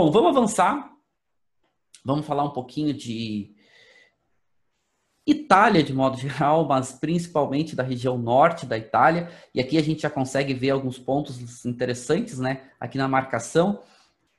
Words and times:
Bom, 0.00 0.10
vamos 0.10 0.34
avançar. 0.34 0.90
Vamos 2.02 2.24
falar 2.24 2.42
um 2.42 2.54
pouquinho 2.54 2.94
de 2.94 3.54
Itália 5.26 5.82
de 5.82 5.92
modo 5.92 6.16
geral, 6.16 6.64
mas 6.66 6.92
principalmente 6.92 7.76
da 7.76 7.82
região 7.82 8.16
norte 8.16 8.64
da 8.64 8.78
Itália. 8.78 9.28
E 9.54 9.60
aqui 9.60 9.76
a 9.76 9.82
gente 9.82 10.00
já 10.00 10.08
consegue 10.08 10.54
ver 10.54 10.70
alguns 10.70 10.98
pontos 10.98 11.66
interessantes, 11.66 12.38
né? 12.38 12.62
Aqui 12.80 12.96
na 12.96 13.06
marcação. 13.06 13.82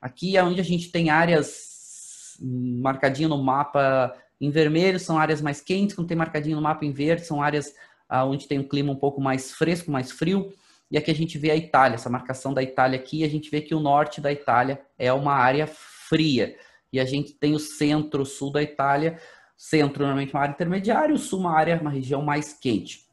Aqui 0.00 0.36
é 0.36 0.42
onde 0.42 0.60
a 0.60 0.64
gente 0.64 0.90
tem 0.90 1.10
áreas 1.10 2.36
marcadinho 2.40 3.28
no 3.28 3.40
mapa 3.40 4.16
em 4.40 4.50
vermelho, 4.50 4.98
são 4.98 5.16
áreas 5.16 5.40
mais 5.40 5.60
quentes. 5.60 5.94
Quando 5.94 6.08
tem 6.08 6.16
marcadinho 6.16 6.56
no 6.56 6.62
mapa 6.62 6.84
em 6.84 6.90
verde, 6.90 7.24
são 7.24 7.40
áreas 7.40 7.72
ah, 8.08 8.24
onde 8.24 8.48
tem 8.48 8.58
um 8.58 8.66
clima 8.66 8.90
um 8.90 8.98
pouco 8.98 9.20
mais 9.20 9.52
fresco, 9.52 9.92
mais 9.92 10.10
frio. 10.10 10.52
E 10.92 10.98
aqui 10.98 11.10
a 11.10 11.14
gente 11.14 11.38
vê 11.38 11.50
a 11.50 11.56
Itália, 11.56 11.94
essa 11.94 12.10
marcação 12.10 12.52
da 12.52 12.62
Itália 12.62 12.98
aqui, 12.98 13.24
a 13.24 13.28
gente 13.28 13.50
vê 13.50 13.62
que 13.62 13.74
o 13.74 13.80
norte 13.80 14.20
da 14.20 14.30
Itália 14.30 14.78
é 14.98 15.10
uma 15.10 15.32
área 15.32 15.66
fria. 15.66 16.54
E 16.92 17.00
a 17.00 17.04
gente 17.06 17.32
tem 17.32 17.54
o 17.54 17.58
centro-sul 17.58 18.52
da 18.52 18.62
Itália, 18.62 19.18
centro 19.56 20.02
normalmente 20.02 20.34
uma 20.34 20.42
área 20.42 20.52
intermediária, 20.52 21.14
o 21.14 21.18
sul 21.18 21.40
uma 21.40 21.56
área, 21.56 21.80
uma 21.80 21.90
região 21.90 22.20
mais 22.20 22.52
quente. 22.52 23.06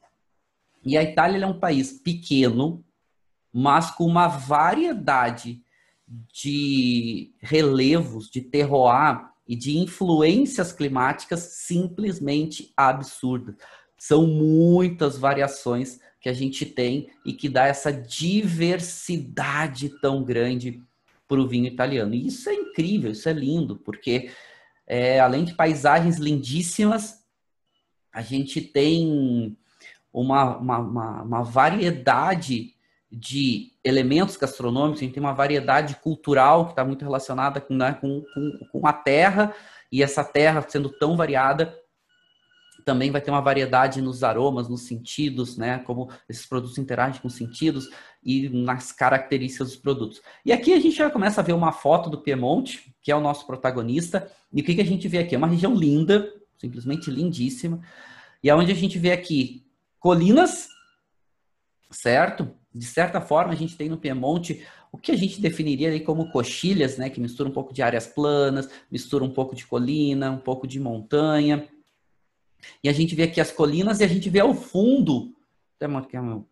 E 0.84 0.98
a 0.98 1.04
Itália 1.04 1.42
é 1.42 1.48
um 1.48 1.58
país 1.58 1.94
pequeno, 1.94 2.84
mas 3.54 3.90
com 3.92 4.06
uma 4.06 4.28
variedade 4.28 5.64
de 6.34 7.34
relevos, 7.40 8.30
de 8.30 8.42
terroir 8.42 9.26
e 9.48 9.56
de 9.56 9.78
influências 9.78 10.74
climáticas 10.74 11.40
simplesmente 11.40 12.74
absurdas. 12.76 13.56
São 13.98 14.28
muitas 14.28 15.18
variações 15.18 16.02
que 16.20 16.30
a 16.30 16.34
gente 16.34 16.66
tem 16.66 17.10
e 17.26 17.34
que 17.34 17.48
dá 17.48 17.66
essa 17.66 17.92
diversidade 17.92 19.90
tão 20.02 20.24
grande 20.24 20.82
para 21.28 21.40
o 21.40 21.48
vinho 21.48 21.68
italiano. 21.68 22.14
E 22.14 22.28
isso 22.28 22.50
é 22.50 22.54
incrível, 22.54 23.12
isso 23.12 23.30
é 23.30 23.34
lindo, 23.34 23.78
porque 23.78 24.32
é, 24.86 25.20
além 25.20 25.46
de 25.46 25.54
paisagens 25.54 26.18
lindíssimas, 26.18 27.24
a 28.12 28.22
gente 28.22 28.60
tem 28.60 29.56
uma, 30.12 30.58
uma, 30.58 30.80
uma, 30.80 31.22
uma 31.22 31.44
variedade 31.44 32.74
de 33.12 33.72
elementos 33.84 34.36
gastronômicos, 34.36 35.02
a 35.02 35.04
gente 35.04 35.14
tem 35.14 35.24
uma 35.24 35.34
variedade 35.34 35.96
cultural 35.96 36.66
que 36.66 36.72
está 36.72 36.84
muito 36.84 37.04
relacionada 37.04 37.62
com, 37.62 37.76
né, 37.76 37.94
com, 37.94 38.24
com, 38.34 38.60
com 38.72 38.88
a 38.88 38.94
terra, 38.94 39.54
e 39.92 40.04
essa 40.04 40.24
terra 40.24 40.64
sendo 40.68 40.90
tão 40.90 41.16
variada, 41.16 41.76
também 42.90 43.12
vai 43.12 43.22
ter 43.22 43.30
uma 43.30 43.40
variedade 43.40 44.02
nos 44.02 44.24
aromas, 44.24 44.68
nos 44.68 44.88
sentidos, 44.88 45.56
né? 45.58 45.78
Como 45.78 46.10
esses 46.28 46.48
produtos 46.48 46.80
interagem 46.80 47.22
com 47.22 47.28
os 47.28 47.36
sentidos 47.36 47.88
e 48.24 48.50
nas 48.50 48.92
características 48.92 49.68
dos 49.68 49.78
produtos. 49.78 50.24
E 50.44 50.52
aqui 50.52 50.74
a 50.74 50.80
gente 50.80 50.96
já 50.96 51.08
começa 51.08 51.40
a 51.40 51.44
ver 51.44 51.54
uma 51.54 51.72
foto 51.72 52.10
do 52.10 52.18
Piemonte, 52.18 52.92
que 53.00 53.12
é 53.12 53.16
o 53.16 53.22
nosso 53.22 53.46
protagonista. 53.46 54.28
E 54.52 54.62
o 54.62 54.64
que, 54.64 54.74
que 54.74 54.82
a 54.82 54.86
gente 54.86 55.08
vê 55.08 55.20
aqui? 55.20 55.36
É 55.36 55.38
uma 55.38 55.46
região 55.46 55.76
linda, 55.76 56.34
simplesmente 56.58 57.12
lindíssima. 57.12 57.80
E 58.44 58.50
aonde 58.50 58.72
a 58.72 58.76
gente 58.76 58.98
vê 58.98 59.12
aqui 59.12 59.64
colinas, 60.00 60.68
certo? 61.92 62.50
De 62.74 62.88
certa 62.88 63.22
forma, 63.22 63.54
a 63.54 63.56
gente 63.56 63.78
tem 63.78 63.88
no 63.88 64.00
Piemonte 64.00 64.66
o 64.92 64.98
que 64.98 65.12
a 65.12 65.16
gente 65.16 65.40
definiria 65.40 65.92
aí 65.92 66.00
como 66.00 66.32
coxilhas, 66.32 66.98
né? 66.98 67.08
Que 67.08 67.22
mistura 67.22 67.48
um 67.48 67.54
pouco 67.54 67.72
de 67.72 67.84
áreas 67.84 68.08
planas, 68.08 68.68
mistura 68.90 69.24
um 69.24 69.30
pouco 69.30 69.56
de 69.56 69.68
colina, 69.68 70.32
um 70.32 70.40
pouco 70.40 70.66
de 70.66 70.80
montanha. 70.80 71.70
E 72.84 72.90
a 72.90 72.94
gente 72.94 73.16
vê 73.16 73.24
aqui 73.24 73.40
as 73.40 73.52
colinas 73.52 74.00
e 74.00 74.04
a 74.04 74.08
gente 74.08 74.30
vê 74.30 74.40
ao 74.40 74.54
fundo, 74.54 75.36
até 75.76 75.88
marcar 75.88 76.22
meu, 76.22 76.48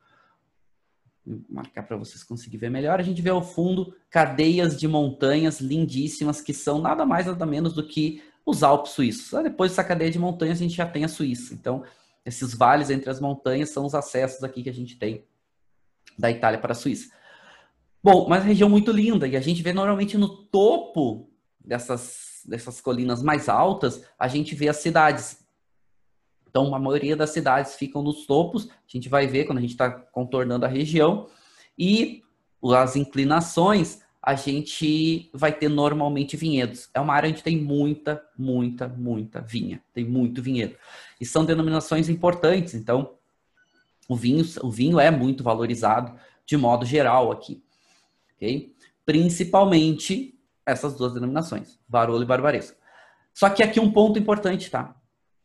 marcar 1.50 1.84
para 1.84 1.98
vocês 1.98 2.24
conseguirem 2.24 2.60
ver 2.62 2.70
melhor, 2.70 3.00
a 3.00 3.04
gente 3.04 3.22
vê 3.22 3.30
ao 3.30 3.44
fundo 3.44 3.94
cadeias 4.10 4.80
de 4.80 4.88
montanhas 4.88 5.60
lindíssimas 5.60 6.42
que 6.42 6.54
são 6.54 6.80
nada 6.80 7.06
mais 7.06 7.26
nada 7.26 7.46
menos 7.46 7.74
do 7.74 7.86
que 7.86 8.22
os 8.46 8.64
Alpes 8.64 8.94
suíços. 8.94 9.44
Depois 9.44 9.72
dessa 9.72 9.84
cadeia 9.84 10.10
de 10.10 10.18
montanhas 10.18 10.60
a 10.60 10.64
gente 10.64 10.76
já 10.76 10.88
tem 10.88 11.04
a 11.04 11.10
Suíça. 11.10 11.54
Então, 11.54 11.84
esses 12.26 12.54
vales 12.54 12.90
entre 12.90 13.10
as 13.10 13.20
montanhas 13.20 13.72
são 13.72 13.86
os 13.86 13.94
acessos 13.94 14.44
aqui 14.44 14.64
que 14.64 14.70
a 14.70 14.74
gente 14.74 14.98
tem 14.98 15.26
da 16.18 16.32
Itália 16.32 16.60
para 16.60 16.72
a 16.72 16.76
Suíça. 16.76 17.12
Bom, 18.02 18.28
mas 18.30 18.44
é 18.44 18.48
região 18.48 18.70
muito 18.70 18.92
linda 18.92 19.28
e 19.28 19.36
a 19.36 19.42
gente 19.42 19.62
vê 19.62 19.74
normalmente 19.74 20.18
no 20.18 20.30
topo 20.30 21.30
dessas, 21.60 22.42
dessas 22.46 22.80
colinas 22.80 23.22
mais 23.22 23.50
altas, 23.50 24.02
a 24.18 24.28
gente 24.28 24.56
vê 24.56 24.70
as 24.70 24.78
cidades. 24.78 25.46
Então, 26.50 26.74
a 26.74 26.80
maioria 26.80 27.16
das 27.16 27.32
cidades 27.32 27.76
ficam 27.76 28.02
nos 28.02 28.26
topos, 28.26 28.70
a 28.70 28.74
gente 28.88 29.10
vai 29.10 29.28
ver 29.28 29.46
quando 29.46 29.60
a 29.60 29.62
gente 29.62 29.72
está 29.72 29.90
contornando 29.90 30.66
a 30.66 30.70
região, 30.70 31.28
e 31.78 32.24
as 32.76 32.96
inclinações, 32.96 34.02
a 34.22 34.36
gente 34.36 35.30
vai 35.34 35.54
ter 35.54 35.70
normalmente 35.70 36.36
vinhedos. 36.36 36.90
É 36.94 37.00
uma 37.00 37.14
área 37.14 37.30
onde 37.30 37.42
tem 37.42 37.58
muita, 37.58 38.22
muita, 38.38 38.88
muita 38.88 39.40
vinha, 39.40 39.82
tem 39.94 40.04
muito 40.04 40.42
vinhedo. 40.42 40.76
E 41.22 41.26
são 41.26 41.46
denominações 41.46 42.10
importantes, 42.10 42.74
então 42.74 43.14
o 44.08 44.16
vinho, 44.16 44.44
o 44.62 44.70
vinho 44.70 45.00
é 45.00 45.10
muito 45.10 45.44
valorizado 45.44 46.14
de 46.46 46.58
modo 46.58 46.86
geral 46.86 47.32
aqui? 47.32 47.64
Principalmente 49.06 50.38
essas 50.66 50.96
duas 50.96 51.14
denominações, 51.14 51.80
Barolo 51.88 52.24
e 52.24 52.26
Barbaresco. 52.26 52.78
Só 53.34 53.50
que 53.50 53.64
aqui 53.64 53.80
um 53.80 53.92
ponto 53.92 54.20
importante, 54.20 54.70
tá? 54.70 54.96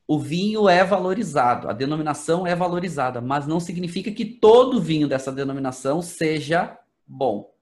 O 0.06 0.18
vinho 0.18 0.68
é 0.68 0.84
valorizado, 0.84 1.68
a 1.68 1.72
denominação 1.72 2.46
é 2.46 2.54
valorizada, 2.54 3.20
mas 3.20 3.46
não 3.46 3.60
significa 3.60 4.10
que 4.10 4.24
todo 4.24 4.80
vinho 4.80 5.08
dessa 5.08 5.32
denominação 5.32 6.02
seja 6.02 6.78
bom. 7.06 7.54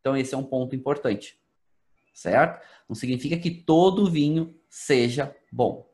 Então, 0.00 0.16
esse 0.16 0.34
é 0.34 0.38
um 0.38 0.44
ponto 0.44 0.74
importante, 0.74 1.38
certo? 2.14 2.64
Não 2.88 2.94
significa 2.94 3.36
que 3.36 3.50
todo 3.50 4.10
vinho 4.10 4.54
seja 4.68 5.34
bom. 5.50 5.88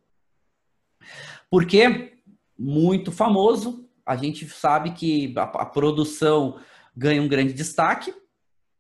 Porque, 1.51 2.19
muito 2.59 3.11
famoso, 3.11 3.89
a 4.05 4.17
gente 4.17 4.49
sabe 4.49 4.93
que 4.93 5.35
a, 5.37 5.43
a 5.43 5.67
produção 5.67 6.61
ganha 6.97 7.23
um 7.23 7.29
grande 7.29 7.53
destaque, 7.53 8.15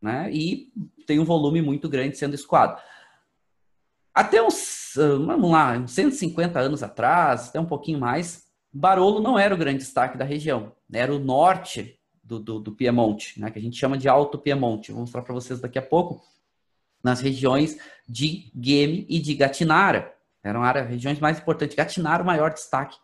né? 0.00 0.30
E 0.32 0.72
tem 1.06 1.19
um 1.19 1.25
volume 1.25 1.60
muito 1.60 1.88
grande 1.88 2.16
sendo 2.16 2.34
escoado. 2.34 2.80
Até 4.14 4.42
uns, 4.42 4.78
vamos 5.25 5.50
lá, 5.50 5.72
uns 5.78 5.92
150 5.92 6.59
anos 6.59 6.82
atrás, 6.82 7.48
até 7.48 7.60
um 7.60 7.66
pouquinho 7.66 7.98
mais, 7.98 8.47
Barolo 8.72 9.20
não 9.20 9.38
era 9.38 9.54
o 9.54 9.59
grande 9.59 9.78
destaque 9.78 10.19
da 10.19 10.25
região, 10.25 10.72
né? 10.88 11.00
era 11.00 11.14
o 11.14 11.19
norte 11.19 11.98
do, 12.22 12.38
do, 12.38 12.60
do 12.60 12.72
Piemonte, 12.72 13.41
né? 13.41 13.50
que 13.50 13.58
a 13.58 13.62
gente 13.62 13.76
chama 13.76 13.97
de 13.97 14.08
Alto 14.08 14.38
Piemonte. 14.38 14.92
Vou 14.92 15.00
mostrar 15.00 15.22
para 15.22 15.34
vocês 15.34 15.60
daqui 15.60 15.78
a 15.78 15.82
pouco, 15.82 16.22
nas 17.03 17.20
regiões 17.20 17.78
de 18.06 18.50
Geme 18.60 19.06
e 19.08 19.19
de 19.19 19.34
Gatinara. 19.34 20.14
Eram 20.42 20.62
áreas, 20.62 20.88
regiões 20.88 21.19
mais 21.19 21.38
importantes. 21.38 21.76
Gatinara, 21.76 22.22
o 22.22 22.26
maior 22.26 22.53
destaque. 22.53 22.97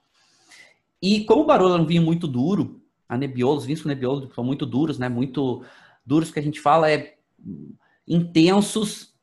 E 1.00 1.25
como 1.25 1.43
o 1.43 1.47
Barolo 1.47 1.75
era 1.75 1.83
um 1.83 1.87
vinho 1.87 2.03
muito 2.03 2.27
duro, 2.27 2.81
a 3.09 3.16
Nebbiolo, 3.16 3.59
os 3.59 3.66
vinhos 3.66 3.83
com 3.83 3.88
Nebbiolo 3.88 4.33
são 4.34 4.44
muito 4.44 4.65
duros, 4.65 4.99
né? 4.99 5.09
Muito 5.09 5.65
duros 6.04 6.31
que 6.31 6.38
a 6.38 6.43
gente 6.43 6.60
fala 6.60 6.91
é 6.91 7.16
intensos 8.06 9.14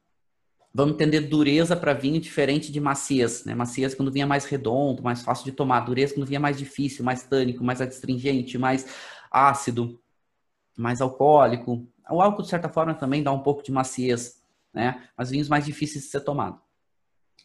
vamos 0.73 0.95
entender 0.95 1.21
dureza 1.21 1.75
para 1.75 1.93
vinho 1.93 2.19
diferente 2.19 2.71
de 2.71 2.79
maciez, 2.79 3.43
né? 3.45 3.53
Maciez 3.53 3.93
quando 3.93 4.11
vinha 4.11 4.25
mais 4.25 4.45
redondo, 4.45 5.03
mais 5.03 5.21
fácil 5.21 5.45
de 5.45 5.51
tomar, 5.51 5.81
dureza 5.81 6.13
quando 6.13 6.25
vinha 6.25 6.39
mais 6.39 6.57
difícil, 6.57 7.03
mais 7.03 7.23
tânico, 7.23 7.63
mais 7.63 7.81
astringente, 7.81 8.57
mais 8.57 8.85
ácido, 9.29 10.01
mais 10.77 11.01
alcoólico. 11.01 11.87
O 12.09 12.21
álcool 12.21 12.43
de 12.43 12.49
certa 12.49 12.69
forma 12.69 12.93
também 12.93 13.21
dá 13.21 13.31
um 13.31 13.39
pouco 13.39 13.63
de 13.63 13.71
maciez, 13.71 14.41
né? 14.73 15.07
Mas 15.17 15.29
vinhos 15.29 15.49
mais 15.49 15.65
difíceis 15.65 16.05
de 16.05 16.09
ser 16.09 16.21
tomado. 16.21 16.61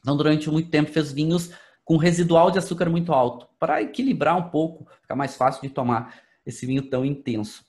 Então, 0.01 0.17
durante 0.17 0.49
muito 0.51 0.71
tempo 0.71 0.91
fez 0.93 1.13
vinhos 1.13 1.51
com 1.85 1.97
residual 1.97 2.51
de 2.51 2.59
açúcar 2.59 2.91
muito 2.91 3.13
alto, 3.13 3.49
para 3.61 3.81
equilibrar 3.81 4.37
um 4.37 4.51
pouco, 4.51 4.89
ficar 5.01 5.15
mais 5.15 5.37
fácil 5.37 5.63
de 5.63 5.71
tomar 5.71 6.21
esse 6.45 6.67
vinho 6.67 6.83
tão 6.91 7.05
intenso. 7.05 7.65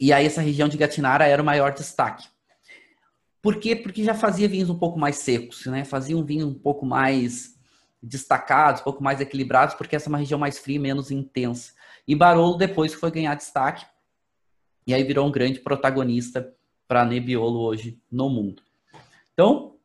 E 0.00 0.12
aí 0.12 0.24
essa 0.24 0.40
região 0.40 0.68
de 0.68 0.76
Gatinara 0.76 1.26
era 1.26 1.42
o 1.42 1.44
maior 1.44 1.72
destaque. 1.72 2.28
Por 3.40 3.58
quê? 3.58 3.76
Porque 3.76 4.02
já 4.02 4.14
fazia 4.14 4.48
vinhos 4.48 4.68
um 4.68 4.78
pouco 4.78 4.98
mais 4.98 5.16
secos, 5.16 5.66
né? 5.66 5.84
Fazia 5.84 6.16
um 6.16 6.24
vinho 6.24 6.48
um 6.48 6.54
pouco 6.54 6.84
mais 6.84 7.56
destacados, 8.02 8.80
um 8.80 8.84
pouco 8.84 9.02
mais 9.02 9.20
equilibrados, 9.20 9.74
porque 9.74 9.96
essa 9.96 10.08
é 10.08 10.10
uma 10.10 10.18
região 10.18 10.38
mais 10.38 10.58
fria 10.58 10.80
menos 10.80 11.10
intensa. 11.10 11.72
E 12.06 12.14
Barolo 12.14 12.56
depois 12.56 12.94
foi 12.94 13.10
ganhar 13.10 13.34
destaque 13.34 13.84
e 14.86 14.94
aí 14.94 15.04
virou 15.04 15.26
um 15.26 15.30
grande 15.30 15.60
protagonista 15.60 16.54
para 16.86 17.04
Nebbiolo 17.04 17.60
hoje 17.60 18.00
no 18.10 18.30
mundo. 18.30 18.62
Então, 19.34 19.76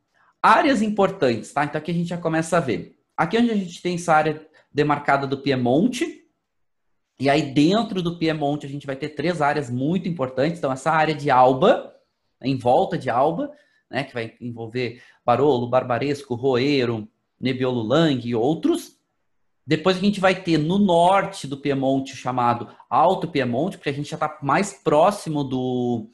áreas 0.41 0.81
importantes, 0.81 1.51
tá? 1.51 1.65
Então 1.65 1.77
aqui 1.77 1.91
a 1.91 1.93
gente 1.93 2.07
já 2.07 2.17
começa 2.17 2.57
a 2.57 2.61
ver. 2.61 2.97
Aqui 3.15 3.37
onde 3.37 3.51
a 3.51 3.55
gente 3.55 3.81
tem 3.81 3.95
essa 3.95 4.13
área 4.13 4.47
demarcada 4.73 5.27
do 5.27 5.37
Piemonte, 5.37 6.23
e 7.19 7.29
aí 7.29 7.53
dentro 7.53 8.01
do 8.01 8.17
Piemonte 8.17 8.65
a 8.65 8.69
gente 8.69 8.87
vai 8.87 8.95
ter 8.95 9.09
três 9.09 9.41
áreas 9.41 9.69
muito 9.69 10.07
importantes. 10.07 10.57
Então 10.57 10.71
essa 10.71 10.91
área 10.91 11.13
de 11.13 11.29
Alba, 11.29 11.92
em 12.43 12.57
volta 12.57 12.97
de 12.97 13.09
Alba, 13.09 13.51
né, 13.89 14.03
que 14.03 14.13
vai 14.13 14.33
envolver 14.41 15.01
Barolo, 15.25 15.69
Barbaresco, 15.69 16.35
Roeiro, 16.35 17.07
Nebbiolo 17.39 17.81
Lang 17.81 18.27
e 18.27 18.35
outros. 18.35 18.97
Depois 19.65 19.97
a 19.97 19.99
gente 19.99 20.19
vai 20.19 20.35
ter 20.35 20.57
no 20.57 20.77
norte 20.77 21.47
do 21.47 21.57
Piemonte 21.57 22.15
chamado 22.15 22.67
Alto 22.89 23.27
Piemonte, 23.27 23.77
porque 23.77 23.89
a 23.89 23.93
gente 23.93 24.09
já 24.09 24.15
está 24.15 24.37
mais 24.41 24.73
próximo 24.73 25.43
do, 25.43 26.09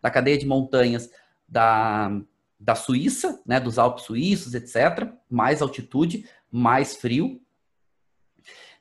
da 0.00 0.10
cadeia 0.10 0.38
de 0.38 0.46
montanhas 0.46 1.10
da, 1.46 2.10
da 2.58 2.74
Suíça, 2.74 3.42
né, 3.46 3.60
dos 3.60 3.78
Alpes 3.78 4.04
suíços, 4.04 4.54
etc. 4.54 5.12
Mais 5.28 5.60
altitude, 5.60 6.26
mais 6.50 6.96
frio. 6.96 7.40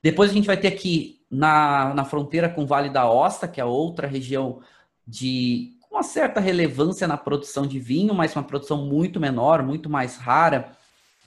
Depois 0.01 0.29
a 0.29 0.33
gente 0.33 0.47
vai 0.47 0.57
ter 0.57 0.67
aqui 0.67 1.21
na, 1.29 1.93
na 1.93 2.05
fronteira 2.05 2.47
com 2.47 2.63
o 2.63 2.67
Vale 2.67 2.89
da 2.89 3.09
Osta, 3.09 3.47
que 3.47 3.59
é 3.59 3.65
outra 3.65 4.07
região 4.07 4.61
de 5.05 5.72
uma 5.93 6.01
certa 6.01 6.39
relevância 6.39 7.07
na 7.07 7.15
produção 7.15 7.67
de 7.67 7.79
vinho, 7.79 8.15
mas 8.15 8.35
uma 8.35 8.43
produção 8.43 8.85
muito 8.85 9.19
menor, 9.19 9.61
muito 9.61 9.87
mais 9.87 10.17
rara, 10.17 10.75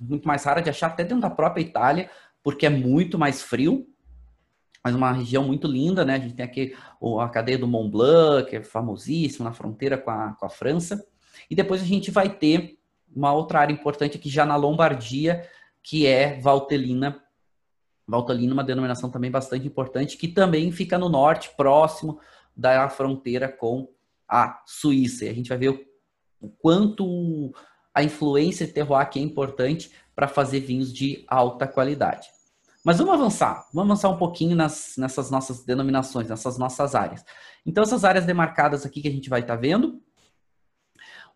muito 0.01 0.27
mais 0.27 0.43
rara 0.45 0.61
de 0.61 0.69
achar 0.69 0.89
até 0.89 1.05
dentro 1.05 1.21
da 1.21 1.31
própria 1.31 1.63
Itália, 1.63 2.11
porque 2.43 2.67
é 2.67 2.71
muito 2.71 3.17
mais 3.17 3.41
frio, 3.43 3.87
mas 4.83 4.95
uma 4.95 5.13
região 5.13 5.45
muito 5.45 5.69
linda, 5.69 6.05
né? 6.05 6.17
A 6.17 6.19
gente 6.19 6.35
tem 6.35 6.45
aqui 6.45 6.77
a 7.21 7.29
cadeia 7.29 7.59
do 7.59 7.69
Mont 7.69 7.91
Blanc, 7.91 8.51
que 8.51 8.57
é 8.57 8.63
famosíssima, 8.63 9.49
na 9.49 9.53
fronteira 9.55 9.97
com 9.97 10.11
a, 10.11 10.33
com 10.33 10.47
a 10.47 10.49
França. 10.49 11.07
E 11.49 11.55
depois 11.55 11.81
a 11.81 11.85
gente 11.85 12.11
vai 12.11 12.29
ter 12.29 12.79
uma 13.15 13.33
outra 13.33 13.61
área 13.61 13.73
importante 13.73 14.17
aqui 14.17 14.29
já 14.29 14.45
na 14.45 14.57
Lombardia, 14.57 15.49
que 15.83 16.07
é 16.07 16.41
Valtellina, 16.41 17.23
Valtellina, 18.07 18.53
uma 18.53 18.65
denominação 18.65 19.11
também 19.11 19.31
bastante 19.31 19.67
importante, 19.67 20.17
que 20.17 20.29
também 20.29 20.71
fica 20.73 20.99
no 20.99 21.09
norte, 21.09 21.51
próximo 21.57 22.21
da 22.57 22.89
fronteira 22.89 23.49
com 23.49 23.89
a 24.29 24.63
Suíça. 24.67 25.25
E 25.25 25.29
a 25.29 25.35
gente 25.35 25.49
vai 25.49 25.59
ver 25.59 25.87
o, 26.41 26.49
quanto 26.49 27.53
a 27.95 28.03
influência 28.03 28.67
de 28.67 28.73
terroir 28.73 29.09
é 29.15 29.19
importante 29.19 29.91
para 30.15 30.29
fazer 30.29 30.61
vinhos 30.61 30.93
de 30.93 31.25
alta 31.29 31.67
qualidade. 31.67 32.29
Mas 32.85 32.99
vamos 32.99 33.15
avançar, 33.15 33.67
vamos 33.75 33.91
avançar 33.91 34.11
um 34.11 34.17
pouquinho 34.17 34.55
nas, 34.55 34.95
nessas 34.97 35.31
nossas 35.31 35.65
denominações, 35.65 36.29
nessas 36.29 36.57
nossas 36.57 36.95
áreas. 36.95 37.25
Então, 37.67 37.83
essas 37.83 38.05
áreas 38.05 38.25
demarcadas 38.25 38.87
aqui 38.87 39.03
que 39.03 39.09
a 39.09 39.11
gente 39.11 39.29
vai 39.29 39.41
estar 39.41 39.57
tá 39.57 39.61
vendo, 39.61 40.01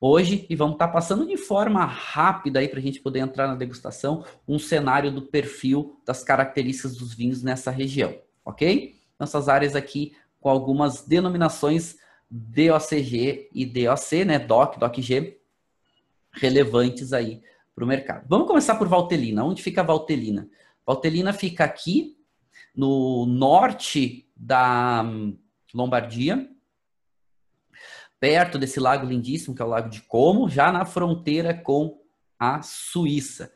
hoje 0.01 0.47
e 0.49 0.55
vamos 0.55 0.75
estar 0.75 0.87
tá 0.87 0.93
passando 0.93 1.27
de 1.27 1.37
forma 1.37 1.85
rápida 1.85 2.61
aí 2.61 2.69
para 2.69 2.79
a 2.79 2.83
gente 2.83 3.01
poder 3.01 3.19
entrar 3.19 3.49
na 3.49 3.57
degustação 3.57 4.25
um 4.47 4.59
cenário 4.59 5.11
do 5.11 5.23
perfil 5.23 6.01
das 6.07 6.23
características 6.23 6.97
dos 6.97 7.13
vinhos 7.13 7.43
nessa 7.43 7.71
região, 7.71 8.17
ok? 8.45 8.95
Nessas 9.19 9.49
áreas 9.49 9.75
aqui 9.75 10.17
com 10.41 10.49
algumas 10.49 11.03
denominações 11.03 11.97
DOCG 12.31 13.51
e 13.53 13.67
DOC, 13.67 14.25
né? 14.25 14.39
DOC, 14.39 14.79
DOCG, 14.79 15.41
relevantes 16.33 17.13
aí 17.13 17.43
para 17.75 17.85
o 17.85 17.89
mercado. 17.89 18.27
Vamos 18.29 18.47
começar 18.47 18.77
por 18.77 18.89
Valtelina. 18.89 19.45
Onde 19.45 19.63
fica 19.63 19.83
Valtelina? 19.83 20.49
Valtelina 20.87 21.33
fica 21.33 21.65
aqui 21.65 22.17
no 22.75 23.27
norte 23.27 24.29
da 24.37 25.03
hum, 25.05 25.37
Lombardia, 25.75 26.49
perto 28.19 28.59
desse 28.59 28.79
lago 28.79 29.07
lindíssimo, 29.07 29.55
que 29.55 29.63
é 29.63 29.65
o 29.65 29.69
Lago 29.69 29.89
de 29.89 30.03
Como, 30.03 30.49
já 30.49 30.71
na 30.71 30.85
fronteira 30.85 31.55
com 31.55 32.01
a 32.39 32.63
Suíça. 32.63 33.53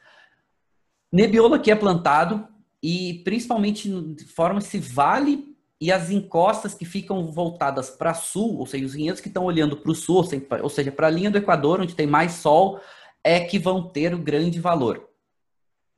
Nebbiolo 1.12 1.54
aqui 1.54 1.70
é 1.70 1.76
plantado 1.76 2.48
e 2.82 3.22
principalmente 3.24 3.90
forma-se 4.34 4.78
vale 4.78 5.53
e 5.84 5.92
as 5.92 6.08
encostas 6.08 6.72
que 6.72 6.86
ficam 6.86 7.30
voltadas 7.30 7.90
para 7.90 8.14
sul, 8.14 8.56
ou 8.56 8.64
seja, 8.64 8.86
os 8.86 8.94
vinhedos 8.94 9.20
que 9.20 9.28
estão 9.28 9.44
olhando 9.44 9.76
para 9.76 9.92
o 9.92 9.94
sul, 9.94 10.24
ou 10.62 10.70
seja, 10.70 10.90
para 10.90 11.08
a 11.08 11.10
linha 11.10 11.30
do 11.30 11.36
Equador, 11.36 11.78
onde 11.78 11.94
tem 11.94 12.06
mais 12.06 12.32
sol, 12.32 12.80
é 13.22 13.38
que 13.40 13.58
vão 13.58 13.90
ter 13.90 14.14
o 14.14 14.18
grande 14.18 14.58
valor. 14.58 15.10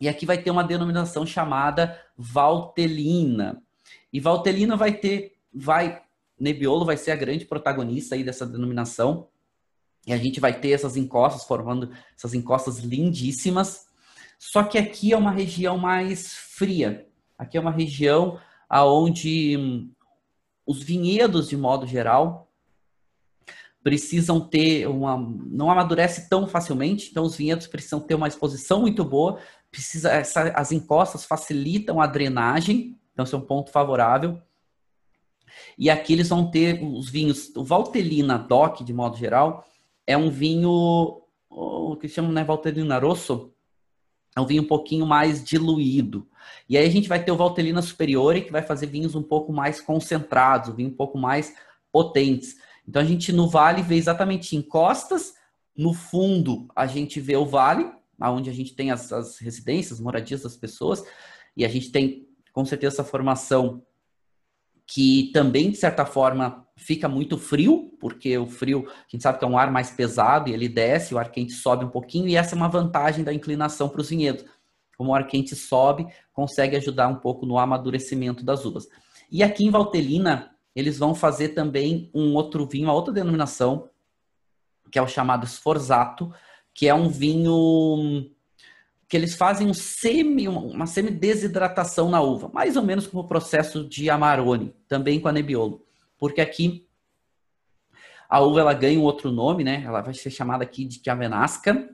E 0.01 0.09
aqui 0.09 0.27
vai 0.27 0.39
ter 0.43 0.51
uma 0.51 0.65
denominação 0.65 1.25
chamada 1.25 1.97
Valtelina. 2.19 3.63
E 4.13 4.19
Valtelina 4.19 4.77
vai 4.77 4.93
ter, 4.93 5.37
vai 5.55 6.03
Nebbiolo 6.37 6.85
vai 6.85 6.97
ser 6.97 7.13
a 7.13 7.17
grande 7.17 7.45
protagonista 7.45 8.17
aí 8.17 8.25
dessa 8.25 8.45
denominação. 8.45 9.29
E 10.05 10.13
a 10.13 10.17
gente 10.17 10.41
vai 10.41 10.59
ter 10.59 10.71
essas 10.71 10.97
encostas 10.97 11.45
formando 11.45 11.93
essas 12.17 12.35
encostas 12.35 12.81
lindíssimas. 12.81 13.87
Só 14.37 14.65
que 14.65 14.79
aqui 14.79 15.13
é 15.13 15.17
uma 15.17 15.31
região 15.31 15.79
mais 15.79 16.33
fria. 16.35 17.07
Aqui 17.39 17.57
é 17.57 17.61
uma 17.61 17.71
região 17.71 18.41
aonde 18.69 19.57
hum, 19.57 19.91
os 20.67 20.83
vinhedos, 20.83 21.49
de 21.49 21.57
modo 21.57 21.87
geral, 21.87 22.51
precisam 23.83 24.41
ter 24.41 24.89
uma. 24.89 25.17
não 25.47 25.71
amadurece 25.71 26.29
tão 26.29 26.47
facilmente, 26.47 27.09
então 27.11 27.25
os 27.25 27.37
vinhedos 27.37 27.69
precisam 27.69 28.01
ter 28.01 28.17
uma 28.17 28.27
exposição 28.27 28.81
muito 28.81 29.05
boa, 29.05 29.39
precisa, 29.71 30.11
essa, 30.11 30.49
as 30.51 30.73
encostas 30.73 31.25
facilitam 31.25 32.01
a 32.01 32.07
drenagem, 32.09 32.99
então 33.13 33.25
esse 33.25 33.35
é 33.35 33.39
um 33.39 33.43
ponto 33.43 33.71
favorável. 33.71 34.43
E 35.79 35.89
aqui 35.89 36.13
eles 36.13 36.29
vão 36.29 36.51
ter 36.51 36.83
os 36.83 37.09
vinhos, 37.09 37.55
o 37.55 37.63
Valtellina 37.63 38.37
DOC, 38.37 38.83
de 38.83 38.93
modo 38.93 39.17
geral, 39.17 39.65
é 40.07 40.17
um 40.17 40.31
vinho, 40.31 41.23
o 41.49 41.97
que 41.97 42.09
chamam, 42.09 42.33
né, 42.33 42.43
Valtellina 42.43 42.99
Rosso, 42.99 43.53
é 44.37 44.41
um 44.41 44.47
vinho 44.47 44.63
um 44.63 44.67
pouquinho 44.67 45.07
mais 45.07 45.43
diluído. 45.43 46.29
E 46.69 46.77
aí 46.77 46.87
a 46.87 46.91
gente 46.91 47.09
vai 47.09 47.25
ter 47.25 47.33
o 47.33 47.37
Valtellina 47.37 47.81
Superiore, 47.81 48.43
que 48.43 48.53
vai 48.53 48.63
fazer 48.63 48.87
vinhos 48.87 49.15
um 49.15 49.23
pouco 49.23 49.53
mais 49.53 49.81
concentrados, 49.81 50.77
vinho 50.77 50.91
um 50.91 50.95
pouco 50.95 51.17
mais 51.17 51.55
potentes. 51.91 52.57
Então 52.87 53.01
a 53.01 53.05
gente 53.05 53.33
no 53.33 53.49
vale 53.49 53.83
vê 53.83 53.97
exatamente 53.97 54.55
encostas, 54.55 55.35
no 55.75 55.95
fundo 55.95 56.69
a 56.77 56.87
gente 56.87 57.19
vê 57.19 57.37
o 57.37 57.47
vale, 57.47 57.91
onde 58.21 58.51
a 58.51 58.53
gente 58.53 58.75
tem 58.75 58.91
as, 58.91 59.13
as 59.13 59.39
residências, 59.39 60.01
moradias 60.01 60.43
das 60.43 60.57
pessoas, 60.57 61.03
e 61.57 61.65
a 61.65 61.69
gente 61.69 61.91
tem 61.91 62.29
com 62.53 62.65
certeza 62.65 62.97
essa 62.97 63.05
formação 63.05 63.83
que 64.87 65.31
também, 65.33 65.71
de 65.71 65.77
certa 65.77 66.05
forma, 66.07 66.66
fica 66.77 67.09
muito 67.09 67.39
frio, 67.39 67.97
porque 67.99 68.37
o 68.37 68.47
frio, 68.47 68.87
a 68.89 69.09
gente 69.09 69.23
sabe 69.23 69.39
que 69.39 69.45
é 69.45 69.49
um 69.49 69.59
ar 69.59 69.71
mais 69.71 69.91
pesado 69.91 70.51
e 70.51 70.53
ele 70.53 70.69
desce, 70.69 71.15
o 71.15 71.19
ar 71.19 71.31
quente 71.31 71.53
sobe 71.53 71.85
um 71.85 71.89
pouquinho, 71.89 72.29
e 72.29 72.37
essa 72.37 72.55
é 72.55 72.57
uma 72.57 72.69
vantagem 72.69 73.25
da 73.25 73.33
inclinação 73.33 73.89
para 73.89 74.01
os 74.01 74.11
vinhedos. 74.11 74.45
Como 74.97 75.11
o 75.11 75.15
ar 75.15 75.27
quente 75.27 75.57
sobe, 75.57 76.07
consegue 76.33 76.77
ajudar 76.77 77.09
um 77.09 77.17
pouco 77.17 77.47
no 77.47 77.59
amadurecimento 77.59 78.45
das 78.45 78.65
uvas. 78.65 78.87
E 79.31 79.43
aqui 79.43 79.65
em 79.65 79.71
Valtelina, 79.71 80.55
eles 80.75 80.99
vão 80.99 81.15
fazer 81.15 81.51
também 81.51 82.11
um 82.15 82.35
outro 82.35 82.67
vinho, 82.67 82.85
uma 82.85 82.95
outra 82.95 83.13
denominação, 83.13 83.89
que 84.93 84.99
é 84.99 85.03
o 85.03 85.09
chamado 85.09 85.47
Sforzato, 85.47 86.33
que 86.75 86.87
é 86.87 86.95
um 86.95 87.09
vinho 87.09 88.31
que 89.09 89.17
eles 89.17 89.35
fazem 89.35 89.69
um 89.69 89.75
semi, 89.75 90.49
uma 90.49 90.87
semi-desidratação 90.87 92.11
na 92.11 92.21
uva, 92.21 92.51
mais 92.53 92.77
ou 92.77 92.83
menos 92.83 93.07
como 93.07 93.23
o 93.23 93.27
processo 93.27 93.89
de 93.89 94.11
Amarone, 94.11 94.75
também 94.89 95.21
com 95.21 95.29
a 95.29 95.33
Nebbiolo. 95.33 95.86
Porque 96.19 96.41
aqui 96.41 96.87
a 98.29 98.41
uva 98.41 98.61
ela 98.61 98.75
ganha 98.75 98.99
um 98.99 99.03
outro 99.03 99.31
nome, 99.31 99.63
né? 99.63 99.83
Ela 99.85 100.01
vai 100.01 100.15
ser 100.15 100.31
chamada 100.31 100.65
aqui 100.65 100.85
de 100.85 101.01
Chiavenasca 101.03 101.89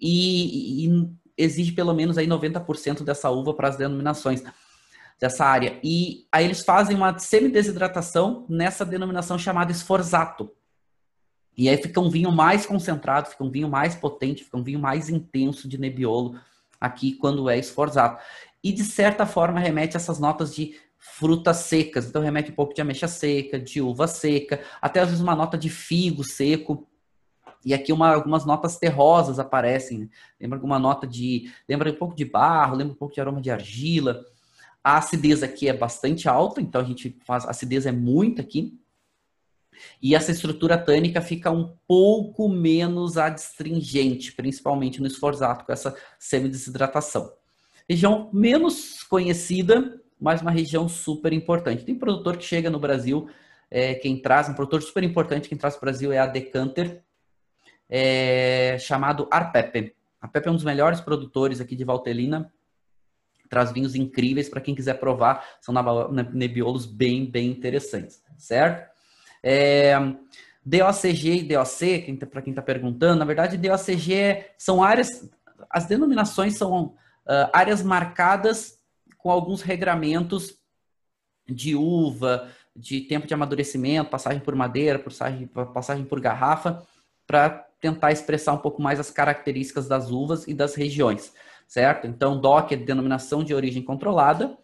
e, 0.00 0.86
e 0.86 1.10
exige 1.36 1.72
pelo 1.72 1.92
menos 1.94 2.16
aí 2.16 2.26
90% 2.26 3.02
dessa 3.02 3.30
uva 3.30 3.54
para 3.54 3.68
as 3.68 3.76
denominações 3.76 4.42
dessa 5.20 5.44
área. 5.44 5.78
E 5.82 6.26
aí 6.32 6.44
eles 6.44 6.64
fazem 6.64 6.96
uma 6.96 7.18
semi-desidratação 7.18 8.46
nessa 8.48 8.84
denominação 8.84 9.38
chamada 9.38 9.72
esforzato. 9.72 10.50
E 11.56 11.68
aí 11.68 11.76
fica 11.76 12.00
um 12.00 12.10
vinho 12.10 12.32
mais 12.32 12.66
concentrado, 12.66 13.28
fica 13.28 13.44
um 13.44 13.50
vinho 13.50 13.68
mais 13.68 13.94
potente, 13.94 14.44
fica 14.44 14.56
um 14.56 14.62
vinho 14.62 14.80
mais 14.80 15.08
intenso 15.08 15.68
de 15.68 15.78
Nebbiolo 15.78 16.38
aqui 16.80 17.12
quando 17.12 17.48
é 17.48 17.58
esforzado. 17.58 18.18
E 18.62 18.72
de 18.72 18.82
certa 18.82 19.24
forma 19.24 19.60
remete 19.60 19.96
a 19.96 20.00
essas 20.00 20.18
notas 20.18 20.54
de 20.54 20.76
frutas 21.04 21.58
secas. 21.58 22.06
Então 22.06 22.22
remete 22.22 22.50
um 22.50 22.54
pouco 22.54 22.72
de 22.72 22.80
ameixa 22.80 23.06
seca, 23.06 23.58
de 23.58 23.80
uva 23.80 24.06
seca, 24.08 24.62
até 24.80 25.00
às 25.00 25.08
vezes 25.08 25.22
uma 25.22 25.36
nota 25.36 25.58
de 25.58 25.68
figo 25.68 26.24
seco. 26.24 26.88
E 27.62 27.74
aqui 27.74 27.92
uma, 27.92 28.14
algumas 28.14 28.46
notas 28.46 28.78
terrosas 28.78 29.38
aparecem. 29.38 29.98
Né? 29.98 30.08
Lembra 30.40 30.56
alguma 30.56 30.78
nota 30.78 31.06
de. 31.06 31.52
Lembra 31.68 31.90
um 31.90 31.94
pouco 31.94 32.16
de 32.16 32.24
barro, 32.24 32.76
lembra 32.76 32.94
um 32.94 32.96
pouco 32.96 33.14
de 33.14 33.20
aroma 33.20 33.40
de 33.40 33.50
argila. 33.50 34.24
A 34.82 34.96
acidez 34.96 35.42
aqui 35.42 35.68
é 35.68 35.72
bastante 35.72 36.28
alta, 36.28 36.60
então 36.60 36.80
a 36.80 36.84
gente 36.84 37.16
faz. 37.24 37.44
A 37.44 37.50
acidez 37.50 37.84
é 37.84 37.92
muito 37.92 38.40
aqui. 38.40 38.78
E 40.00 40.14
essa 40.14 40.30
estrutura 40.32 40.78
tânica 40.78 41.20
fica 41.20 41.50
um 41.50 41.76
pouco 41.86 42.48
menos 42.48 43.18
adstringente, 43.18 44.32
principalmente 44.32 45.00
no 45.00 45.06
esforzato, 45.06 45.64
com 45.64 45.72
essa 45.72 45.94
semidesidratação. 46.18 47.32
Região 47.88 48.30
menos 48.32 49.02
conhecida, 49.02 50.00
mas 50.20 50.40
uma 50.40 50.50
região 50.50 50.88
super 50.88 51.32
importante. 51.32 51.84
Tem 51.84 51.94
produtor 51.94 52.36
que 52.36 52.44
chega 52.44 52.70
no 52.70 52.78
Brasil, 52.78 53.28
é, 53.70 53.94
quem 53.94 54.20
traz, 54.20 54.48
um 54.48 54.54
produtor 54.54 54.82
super 54.82 55.02
importante, 55.02 55.48
quem 55.48 55.58
traz 55.58 55.74
para 55.74 55.82
o 55.82 55.90
Brasil 55.90 56.12
é 56.12 56.18
a 56.18 56.26
Decanter, 56.26 57.02
é, 57.88 58.76
chamado 58.78 59.28
Arpepe. 59.30 59.94
Arpepe 60.20 60.48
é 60.48 60.50
um 60.50 60.54
dos 60.54 60.64
melhores 60.64 61.00
produtores 61.00 61.60
aqui 61.60 61.76
de 61.76 61.84
Valtelina, 61.84 62.52
traz 63.48 63.72
vinhos 63.72 63.94
incríveis 63.94 64.48
para 64.48 64.60
quem 64.60 64.74
quiser 64.74 64.94
provar, 64.94 65.44
são 65.60 65.74
nebiolos 66.32 66.86
bem, 66.86 67.30
bem 67.30 67.50
interessantes, 67.50 68.22
certo? 68.38 68.90
É, 69.42 69.94
DOCG 70.64 71.40
e 71.40 71.42
DOC, 71.42 72.26
para 72.30 72.40
quem 72.40 72.52
está 72.52 72.62
perguntando, 72.62 73.18
na 73.18 73.24
verdade, 73.24 73.58
DOCG 73.58 74.46
são 74.56 74.82
áreas, 74.82 75.08
as 75.68 75.86
denominações 75.86 76.56
são 76.56 76.86
uh, 76.86 77.50
áreas 77.52 77.82
marcadas 77.82 78.78
com 79.24 79.30
alguns 79.30 79.62
regramentos 79.62 80.58
de 81.48 81.74
uva, 81.74 82.50
de 82.76 83.00
tempo 83.00 83.26
de 83.26 83.32
amadurecimento, 83.32 84.10
passagem 84.10 84.38
por 84.38 84.54
madeira, 84.54 84.98
passagem, 84.98 85.46
passagem 85.46 86.04
por 86.04 86.20
garrafa, 86.20 86.86
para 87.26 87.48
tentar 87.80 88.12
expressar 88.12 88.52
um 88.52 88.58
pouco 88.58 88.82
mais 88.82 89.00
as 89.00 89.10
características 89.10 89.88
das 89.88 90.10
uvas 90.10 90.46
e 90.46 90.52
das 90.52 90.74
regiões, 90.74 91.32
certo? 91.66 92.06
Então, 92.06 92.38
DOC 92.38 92.72
é 92.72 92.76
denominação 92.76 93.42
de 93.42 93.54
origem 93.54 93.82
controlada 93.82 94.58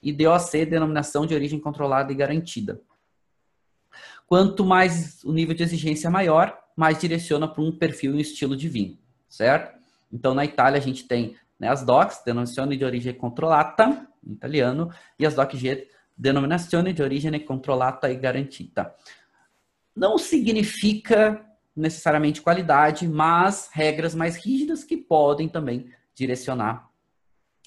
e 0.00 0.12
DOC 0.12 0.64
denominação 0.64 1.26
de 1.26 1.34
origem 1.34 1.58
controlada 1.58 2.12
e 2.12 2.14
garantida. 2.14 2.80
Quanto 4.28 4.64
mais 4.64 5.24
o 5.24 5.32
nível 5.32 5.56
de 5.56 5.64
exigência 5.64 6.08
maior, 6.08 6.56
mais 6.76 7.00
direciona 7.00 7.48
para 7.48 7.64
um 7.64 7.76
perfil 7.76 8.12
e 8.12 8.14
um 8.18 8.20
estilo 8.20 8.56
de 8.56 8.68
vinho, 8.68 8.96
certo? 9.28 9.76
Então, 10.12 10.34
na 10.34 10.44
Itália, 10.44 10.78
a 10.78 10.82
gente 10.82 11.02
tem 11.08 11.36
né, 11.58 11.68
as 11.68 11.84
DOCs, 11.84 12.22
denominazione 12.24 12.76
de 12.76 12.84
origem 12.84 13.14
controlata, 13.14 14.08
em 14.26 14.32
italiano, 14.32 14.90
e 15.18 15.26
as 15.26 15.34
DOCG, 15.34 15.88
denominazione 16.16 16.92
de 16.92 17.02
origem 17.02 17.38
controlata 17.40 18.10
e 18.10 18.16
garantita. 18.16 18.94
Não 19.94 20.18
significa 20.18 21.44
necessariamente 21.76 22.40
qualidade, 22.40 23.08
mas 23.08 23.68
regras 23.72 24.14
mais 24.14 24.36
rígidas 24.36 24.84
que 24.84 24.96
podem 24.96 25.48
também 25.48 25.90
direcionar 26.14 26.88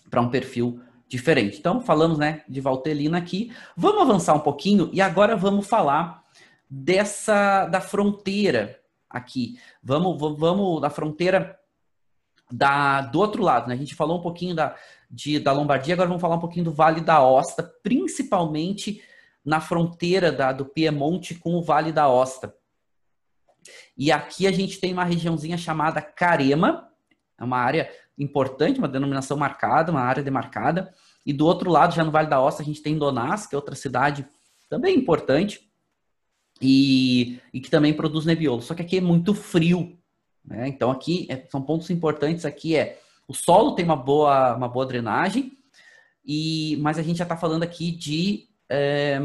para 0.10 0.22
um 0.22 0.30
perfil 0.30 0.82
diferente. 1.08 1.60
Então, 1.60 1.82
falamos 1.82 2.18
né, 2.18 2.44
de 2.48 2.62
Valtelina 2.62 3.18
aqui. 3.18 3.54
Vamos 3.76 4.02
avançar 4.02 4.34
um 4.34 4.40
pouquinho 4.40 4.90
e 4.94 5.02
agora 5.02 5.36
vamos 5.36 5.68
falar 5.68 6.24
dessa 6.70 7.66
da 7.66 7.82
fronteira 7.82 8.80
aqui. 9.10 9.58
Vamos, 9.82 10.18
vamos 10.38 10.82
da 10.82 10.90
fronteira 10.90 11.58
da, 12.52 13.02
do 13.02 13.20
outro 13.20 13.44
lado, 13.44 13.68
né? 13.68 13.74
A 13.74 13.78
gente 13.78 13.96
falou 13.96 14.20
um 14.20 14.22
pouquinho 14.22 14.56
da, 14.56 14.76
de, 15.10 15.40
da 15.40 15.52
Lombardia, 15.52 15.94
agora 15.94 16.08
vamos 16.08 16.22
falar 16.22 16.36
um 16.36 16.40
pouquinho 16.40 16.66
do 16.66 16.74
Vale 16.74 17.02
da 17.02 17.22
Osta, 17.24 17.64
principalmente 17.84 19.02
na 19.44 19.62
fronteira 19.62 20.32
da, 20.32 20.52
do 20.52 20.66
Piemonte 20.66 21.36
com 21.36 21.56
o 21.56 21.64
Vale 21.64 21.92
da 21.92 22.10
Osta. 22.10 22.54
E 23.98 24.12
aqui 24.12 24.48
a 24.48 24.52
gente 24.52 24.80
tem 24.80 24.94
uma 24.94 25.04
regiãozinha 25.04 25.58
chamada 25.58 26.02
Carema, 26.02 26.90
é 27.38 27.44
uma 27.44 27.58
área 27.58 27.90
importante, 28.18 28.80
uma 28.80 28.88
denominação 28.88 29.38
marcada, 29.38 29.92
uma 29.92 30.02
área 30.02 30.24
demarcada. 30.24 30.94
E 31.26 31.32
do 31.32 31.46
outro 31.46 31.70
lado, 31.70 31.94
já 31.94 32.04
no 32.04 32.12
Vale 32.12 32.30
da 32.30 32.42
Osta, 32.42 32.62
a 32.62 32.66
gente 32.66 32.82
tem 32.82 32.98
Donás, 32.98 33.46
que 33.46 33.56
é 33.56 33.58
outra 33.58 33.76
cidade 33.76 34.28
também 34.70 34.96
importante 34.96 35.70
e, 36.62 37.40
e 37.54 37.60
que 37.60 37.70
também 37.70 37.94
produz 37.94 38.26
nebiolo. 38.26 38.62
Só 38.62 38.74
que 38.74 38.82
aqui 38.82 38.98
é 38.98 39.02
muito 39.02 39.34
frio, 39.34 39.97
né? 40.48 40.68
Então 40.68 40.90
aqui 40.90 41.28
é, 41.30 41.44
são 41.50 41.62
pontos 41.62 41.90
importantes. 41.90 42.46
Aqui 42.46 42.76
é 42.76 43.00
o 43.28 43.34
solo 43.34 43.76
tem 43.76 43.84
uma 43.84 43.96
boa, 43.96 44.56
uma 44.56 44.70
boa 44.70 44.86
drenagem, 44.86 45.58
e 46.26 46.78
mas 46.82 46.98
a 46.98 47.02
gente 47.04 47.18
já 47.18 47.24
está 47.24 47.36
falando 47.36 47.64
aqui 47.64 47.92
de 47.92 48.48
é, 48.70 49.20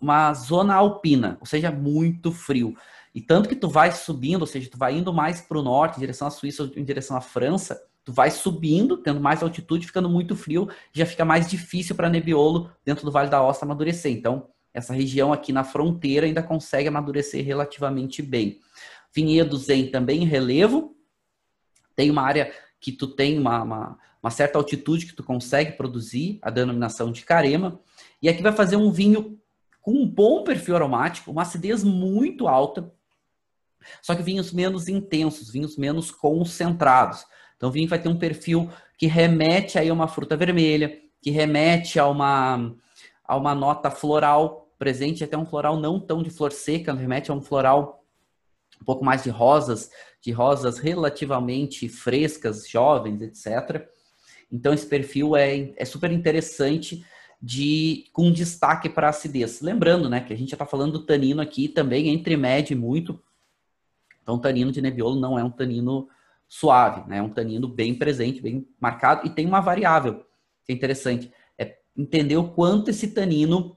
uma 0.00 0.32
zona 0.32 0.74
alpina, 0.74 1.36
ou 1.40 1.46
seja, 1.46 1.70
muito 1.70 2.30
frio. 2.30 2.76
E 3.14 3.20
tanto 3.20 3.48
que 3.48 3.56
tu 3.56 3.68
vai 3.68 3.92
subindo, 3.92 4.42
ou 4.42 4.46
seja, 4.46 4.70
tu 4.70 4.78
vai 4.78 4.96
indo 4.96 5.12
mais 5.12 5.40
para 5.40 5.58
o 5.58 5.62
norte, 5.62 5.96
em 5.96 6.00
direção 6.00 6.28
à 6.28 6.30
Suíça, 6.30 6.70
em 6.76 6.84
direção 6.84 7.16
à 7.16 7.20
França, 7.20 7.78
tu 8.04 8.12
vai 8.12 8.30
subindo, 8.30 8.96
tendo 8.96 9.20
mais 9.20 9.42
altitude, 9.42 9.86
ficando 9.86 10.08
muito 10.08 10.34
frio, 10.34 10.68
já 10.92 11.04
fica 11.04 11.24
mais 11.24 11.48
difícil 11.48 11.94
para 11.94 12.08
Nebbiolo 12.08 12.70
dentro 12.84 13.04
do 13.04 13.12
Vale 13.12 13.28
da 13.28 13.42
Osta 13.42 13.64
amadurecer. 13.64 14.12
Então, 14.12 14.48
essa 14.72 14.94
região 14.94 15.32
aqui 15.32 15.52
na 15.52 15.62
fronteira 15.62 16.26
ainda 16.26 16.42
consegue 16.42 16.88
amadurecer 16.88 17.44
relativamente 17.44 18.22
bem. 18.22 18.58
Vinhedos 19.14 19.68
em 19.68 19.90
também 19.90 20.24
relevo, 20.24 20.96
tem 21.94 22.10
uma 22.10 22.22
área 22.22 22.52
que 22.80 22.90
tu 22.90 23.06
tem 23.06 23.38
uma, 23.38 23.62
uma, 23.62 23.98
uma, 24.22 24.30
certa 24.30 24.58
altitude 24.58 25.06
que 25.06 25.14
tu 25.14 25.22
consegue 25.22 25.72
produzir, 25.72 26.38
a 26.42 26.50
denominação 26.50 27.12
de 27.12 27.22
carema, 27.22 27.78
e 28.20 28.28
aqui 28.28 28.42
vai 28.42 28.52
fazer 28.52 28.76
um 28.76 28.90
vinho 28.90 29.38
com 29.80 29.92
um 29.92 30.06
bom 30.06 30.42
perfil 30.42 30.76
aromático, 30.76 31.30
uma 31.30 31.42
acidez 31.42 31.84
muito 31.84 32.48
alta, 32.48 32.92
só 34.00 34.14
que 34.14 34.22
vinhos 34.22 34.52
menos 34.52 34.88
intensos, 34.88 35.50
vinhos 35.50 35.76
menos 35.76 36.10
concentrados. 36.10 37.26
Então 37.56 37.68
o 37.68 37.72
vinho 37.72 37.88
vai 37.88 37.98
ter 37.98 38.08
um 38.08 38.18
perfil 38.18 38.70
que 38.96 39.06
remete 39.06 39.78
aí 39.78 39.88
a 39.88 39.92
uma 39.92 40.08
fruta 40.08 40.36
vermelha, 40.36 41.00
que 41.20 41.30
remete 41.30 41.98
a 41.98 42.08
uma, 42.08 42.74
a 43.24 43.36
uma 43.36 43.54
nota 43.54 43.90
floral 43.90 44.72
presente, 44.78 45.22
até 45.22 45.36
um 45.36 45.46
floral 45.46 45.78
não 45.78 46.00
tão 46.00 46.22
de 46.22 46.30
flor 46.30 46.52
seca, 46.52 46.92
remete 46.92 47.30
a 47.30 47.34
um 47.34 47.40
floral 47.40 48.01
um 48.82 48.84
pouco 48.84 49.04
mais 49.04 49.22
de 49.22 49.30
rosas, 49.30 49.90
de 50.20 50.32
rosas 50.32 50.78
relativamente 50.78 51.88
frescas, 51.88 52.68
jovens, 52.68 53.22
etc. 53.22 53.88
Então 54.50 54.74
esse 54.74 54.86
perfil 54.86 55.36
é, 55.36 55.72
é 55.76 55.84
super 55.84 56.10
interessante 56.10 57.06
de 57.40 58.04
com 58.12 58.30
destaque 58.30 58.88
para 58.88 59.08
acidez. 59.08 59.60
Lembrando, 59.60 60.08
né, 60.08 60.20
que 60.20 60.32
a 60.32 60.36
gente 60.36 60.50
já 60.50 60.56
está 60.56 60.66
falando 60.66 60.92
do 60.92 61.06
tanino 61.06 61.40
aqui 61.40 61.68
também 61.68 62.08
entre 62.08 62.36
médio 62.36 62.74
e 62.74 62.76
muito. 62.76 63.20
Então, 64.22 64.38
tanino 64.38 64.70
de 64.70 64.80
Nebbiolo 64.80 65.18
não 65.18 65.36
é 65.36 65.42
um 65.42 65.50
tanino 65.50 66.08
suave, 66.48 67.08
né? 67.08 67.18
É 67.18 67.22
um 67.22 67.30
tanino 67.30 67.66
bem 67.66 67.94
presente, 67.94 68.40
bem 68.40 68.68
marcado 68.80 69.26
e 69.26 69.30
tem 69.30 69.46
uma 69.46 69.60
variável 69.60 70.24
que 70.64 70.70
é 70.70 70.74
interessante, 70.74 71.32
é 71.58 71.78
entender 71.96 72.36
o 72.36 72.50
quanto 72.50 72.90
esse 72.90 73.08
tanino 73.08 73.76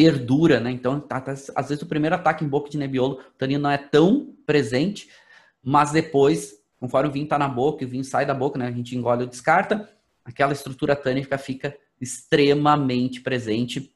perdura, 0.00 0.58
né? 0.58 0.70
Então, 0.70 0.98
tá, 0.98 1.20
tá, 1.20 1.32
às 1.32 1.68
vezes 1.68 1.82
o 1.82 1.86
primeiro 1.86 2.16
ataque 2.16 2.42
em 2.42 2.48
boca 2.48 2.70
de 2.70 2.78
Nebbiolo, 2.78 3.16
o 3.16 3.36
tanino 3.36 3.64
não 3.64 3.70
é 3.70 3.76
tão 3.76 4.34
presente, 4.46 5.10
mas 5.62 5.92
depois, 5.92 6.54
conforme 6.78 7.10
o 7.10 7.12
vinho 7.12 7.24
está 7.24 7.38
na 7.38 7.46
boca, 7.46 7.84
o 7.84 7.88
vinho 7.88 8.02
sai 8.02 8.24
da 8.24 8.32
boca, 8.32 8.58
né? 8.58 8.66
A 8.66 8.70
gente 8.70 8.96
engole 8.96 9.24
ou 9.24 9.28
descarta, 9.28 9.90
aquela 10.24 10.54
estrutura 10.54 10.96
tânica 10.96 11.36
fica 11.36 11.76
extremamente 12.00 13.20
presente 13.20 13.94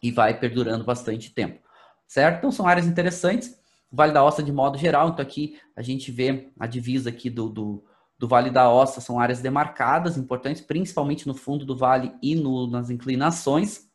e 0.00 0.12
vai 0.12 0.38
perdurando 0.38 0.84
bastante 0.84 1.32
tempo, 1.32 1.58
certo? 2.06 2.38
Então, 2.38 2.52
são 2.52 2.68
áreas 2.68 2.86
interessantes. 2.86 3.58
Vale 3.90 4.12
da 4.12 4.22
Ossa 4.22 4.42
de 4.42 4.52
modo 4.52 4.78
geral. 4.78 5.08
Então 5.08 5.22
aqui 5.22 5.58
a 5.74 5.82
gente 5.82 6.12
vê 6.12 6.50
a 6.60 6.66
divisa 6.66 7.08
aqui 7.08 7.28
do, 7.30 7.48
do, 7.48 7.84
do 8.18 8.28
Vale 8.28 8.50
da 8.50 8.70
Ossa, 8.70 9.00
são 9.00 9.18
áreas 9.18 9.40
demarcadas, 9.40 10.16
importantes, 10.16 10.62
principalmente 10.62 11.26
no 11.26 11.34
fundo 11.34 11.64
do 11.64 11.74
vale 11.74 12.12
e 12.22 12.34
no, 12.34 12.66
nas 12.66 12.90
inclinações, 12.90 13.87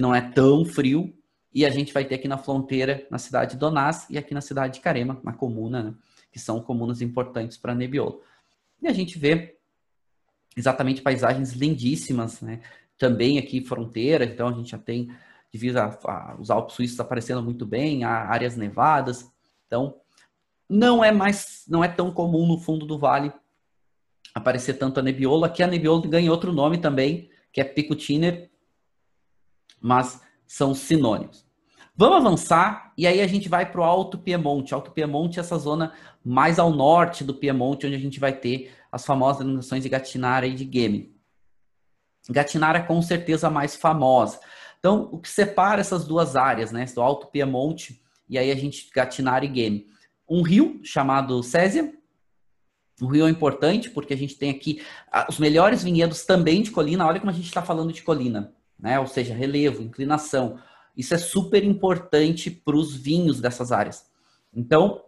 que 0.00 0.02
não 0.02 0.14
é 0.14 0.22
tão 0.22 0.64
frio. 0.64 1.14
E 1.52 1.66
a 1.66 1.68
gente 1.68 1.92
vai 1.92 2.06
ter 2.06 2.14
aqui 2.14 2.26
na 2.26 2.38
fronteira, 2.38 3.06
na 3.10 3.18
cidade 3.18 3.52
de 3.52 3.58
Donás 3.58 4.06
e 4.08 4.16
aqui 4.16 4.32
na 4.32 4.40
cidade 4.40 4.74
de 4.74 4.80
Carema, 4.80 5.20
na 5.22 5.34
comuna, 5.34 5.82
né, 5.82 5.94
que 6.32 6.38
são 6.38 6.58
comunas 6.58 7.02
importantes 7.02 7.58
para 7.58 7.74
Nebbiolo. 7.74 8.22
E 8.80 8.88
a 8.88 8.92
gente 8.94 9.18
vê 9.18 9.58
exatamente 10.56 11.02
paisagens 11.02 11.52
lindíssimas, 11.52 12.40
né? 12.40 12.62
Também 12.96 13.38
aqui 13.38 13.60
fronteira, 13.60 14.24
então 14.24 14.48
a 14.48 14.52
gente 14.52 14.70
já 14.70 14.78
tem 14.78 15.12
divisa 15.52 15.98
os 16.38 16.50
Alpes 16.50 16.76
suíços 16.76 16.98
aparecendo 16.98 17.42
muito 17.42 17.66
bem, 17.66 18.04
áreas 18.04 18.56
nevadas. 18.56 19.30
Então, 19.66 19.96
não 20.66 21.04
é 21.04 21.12
mais, 21.12 21.64
não 21.68 21.84
é 21.84 21.88
tão 21.88 22.10
comum 22.10 22.46
no 22.46 22.58
fundo 22.58 22.86
do 22.86 22.98
vale 22.98 23.32
aparecer 24.34 24.74
tanto 24.78 25.00
a 25.00 25.02
Nebbiolo. 25.02 25.44
Aqui 25.44 25.62
a 25.62 25.66
Nebbiolo 25.66 26.08
ganha 26.08 26.30
outro 26.30 26.52
nome 26.52 26.78
também, 26.78 27.28
que 27.52 27.60
é 27.60 27.64
Picutiner, 27.64 28.49
mas 29.80 30.20
são 30.46 30.74
sinônimos. 30.74 31.48
Vamos 31.96 32.16
avançar 32.16 32.92
e 32.96 33.06
aí 33.06 33.20
a 33.20 33.26
gente 33.26 33.48
vai 33.48 33.70
para 33.70 33.80
o 33.80 33.84
Alto 33.84 34.18
Piemonte. 34.18 34.72
Alto 34.72 34.90
Piemonte 34.90 35.38
é 35.38 35.42
essa 35.42 35.58
zona 35.58 35.92
mais 36.24 36.58
ao 36.58 36.70
norte 36.70 37.22
do 37.22 37.34
Piemonte, 37.34 37.86
onde 37.86 37.96
a 37.96 38.00
gente 38.00 38.18
vai 38.18 38.32
ter 38.32 38.72
as 38.90 39.04
famosas 39.04 39.38
denominações 39.38 39.82
de 39.82 39.88
Gatinara 39.88 40.46
e 40.46 40.54
de 40.54 40.68
Geme. 40.72 41.14
Gatinara 42.28 42.78
é 42.78 42.82
com 42.82 43.00
certeza 43.02 43.50
mais 43.50 43.76
famosa. 43.76 44.40
Então, 44.78 45.08
o 45.12 45.18
que 45.18 45.28
separa 45.28 45.80
essas 45.80 46.06
duas 46.06 46.36
áreas, 46.36 46.72
né, 46.72 46.84
do 46.86 47.02
Alto 47.02 47.26
Piemonte 47.26 48.02
e 48.28 48.38
aí 48.38 48.50
a 48.50 48.56
gente 48.56 48.90
Gatinara 48.94 49.44
e 49.44 49.48
Game? 49.48 49.86
Um 50.28 50.42
rio 50.42 50.80
chamado 50.82 51.42
Césia. 51.42 51.92
O 53.00 53.06
rio 53.06 53.26
é 53.26 53.30
importante 53.30 53.90
porque 53.90 54.14
a 54.14 54.16
gente 54.16 54.36
tem 54.36 54.50
aqui 54.50 54.82
os 55.28 55.38
melhores 55.38 55.82
vinhedos 55.82 56.24
também 56.24 56.62
de 56.62 56.70
colina. 56.70 57.06
Olha 57.06 57.18
como 57.18 57.30
a 57.30 57.34
gente 57.34 57.46
está 57.46 57.62
falando 57.62 57.92
de 57.92 58.02
colina, 58.02 58.54
né? 58.82 58.98
Ou 58.98 59.06
seja, 59.06 59.34
relevo, 59.34 59.82
inclinação. 59.82 60.58
Isso 60.96 61.14
é 61.14 61.18
super 61.18 61.64
importante 61.64 62.50
para 62.50 62.76
os 62.76 62.94
vinhos 62.94 63.40
dessas 63.40 63.72
áreas. 63.72 64.06
Então, 64.54 65.04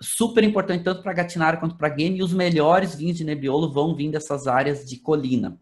super 0.00 0.44
importante 0.44 0.84
tanto 0.84 1.02
para 1.02 1.12
Gatinara 1.12 1.56
quanto 1.56 1.76
para 1.76 1.88
Game. 1.88 2.18
E 2.18 2.22
os 2.22 2.32
melhores 2.32 2.94
vinhos 2.94 3.16
de 3.16 3.24
Nebbiolo 3.24 3.72
vão 3.72 3.94
vir 3.94 4.10
dessas 4.10 4.46
áreas 4.46 4.84
de 4.84 4.98
colina. 4.98 5.60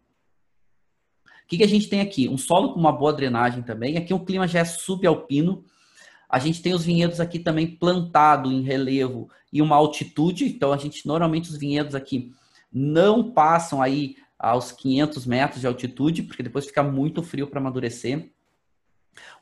O 1.45 1.47
que, 1.47 1.59
que 1.59 1.65
a 1.65 1.69
gente 1.69 1.89
tem 1.89 2.01
aqui? 2.01 2.29
Um 2.29 2.39
solo 2.39 2.73
com 2.73 2.81
uma 2.81 2.93
boa 2.93 3.13
drenagem 3.13 3.63
também. 3.63 3.97
Aqui 3.97 4.15
o 4.15 4.25
clima 4.25 4.49
já 4.49 4.61
é 4.61 4.65
subalpino. 4.65 5.65
A 6.29 6.39
gente 6.39 6.63
tem 6.63 6.75
os 6.75 6.85
vinhedos 6.85 7.21
aqui 7.21 7.39
também 7.39 7.67
plantado 7.67 8.51
em 8.51 8.63
relevo 8.63 9.29
e 9.53 9.61
uma 9.61 9.77
altitude. 9.77 10.47
Então 10.47 10.73
a 10.73 10.79
gente 10.79 11.07
normalmente 11.07 11.51
os 11.51 11.57
vinhedos 11.57 11.95
aqui 11.95 12.33
não 12.73 13.31
passam 13.31 13.81
aí 13.81 14.17
aos 14.45 14.71
500 14.73 15.25
metros 15.25 15.61
de 15.61 15.67
altitude, 15.67 16.23
porque 16.23 16.43
depois 16.43 16.67
fica 16.67 16.83
muito 16.83 17.23
frio 17.23 17.47
para 17.47 17.59
amadurecer. 17.59 18.31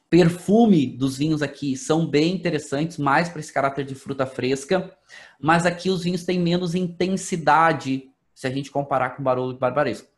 Perfume 0.09 0.87
dos 0.87 1.19
vinhos 1.19 1.43
aqui 1.43 1.77
são 1.77 2.07
bem 2.07 2.35
interessantes, 2.35 2.99
mais 2.99 3.29
para 3.29 3.41
esse 3.41 3.53
caráter 3.53 3.85
de 3.85 3.95
fruta 3.97 4.27
fresca, 4.27 4.97
mas 5.41 5.67
aqui 5.67 5.91
os 5.91 6.05
vinhos 6.05 6.25
têm 6.25 6.39
menos 6.39 6.75
intensidade 6.75 8.11
se 8.33 8.47
a 8.47 8.51
gente 8.51 8.71
comparar 8.71 9.11
com 9.11 9.23
Barolo 9.23 9.53
e 9.53 9.59
Barbaresco. 9.59 10.09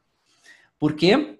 Por 0.78 0.94
quê? 0.94 1.38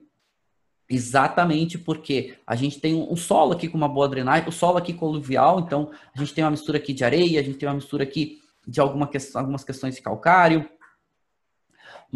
Exatamente 0.89 1.77
porque 1.77 2.39
a 2.47 2.55
gente 2.55 2.81
tem 2.81 2.95
um 2.95 3.17
solo 3.17 3.53
aqui 3.53 3.69
com 3.69 3.77
uma 3.77 3.89
boa 3.89 4.09
drenagem, 4.09 4.49
o 4.49 4.53
solo 4.53 4.79
aqui 4.79 4.95
coluvial, 4.95 5.61
então 5.61 5.91
a 6.15 6.19
gente 6.19 6.33
tem 6.33 6.45
uma 6.45 6.51
mistura 6.51 6.79
aqui 6.79 6.95
de 6.95 7.05
areia, 7.05 7.41
a 7.41 7.43
gente 7.43 7.59
tem 7.59 7.69
uma 7.69 7.75
mistura 7.75 8.05
aqui 8.05 8.41
de 8.67 8.81
alguma 8.81 9.07
que, 9.07 9.19
algumas 9.35 9.65
questões 9.65 9.97
de 9.97 10.03
calcário, 10.03 10.67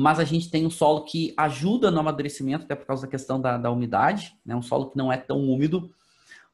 mas 0.01 0.21
a 0.21 0.25
gente 0.25 0.49
tem 0.49 0.65
um 0.65 0.71
solo 0.71 1.03
que 1.03 1.35
ajuda 1.37 1.91
no 1.91 1.99
amadurecimento, 1.99 2.65
até 2.65 2.77
por 2.77 2.87
causa 2.87 3.03
da 3.03 3.09
questão 3.09 3.41
da, 3.41 3.59
da 3.59 3.69
umidade, 3.69 4.33
né? 4.47 4.55
um 4.55 4.63
solo 4.63 4.91
que 4.91 4.97
não 4.97 5.13
é 5.13 5.17
tão 5.17 5.41
úmido, 5.41 5.91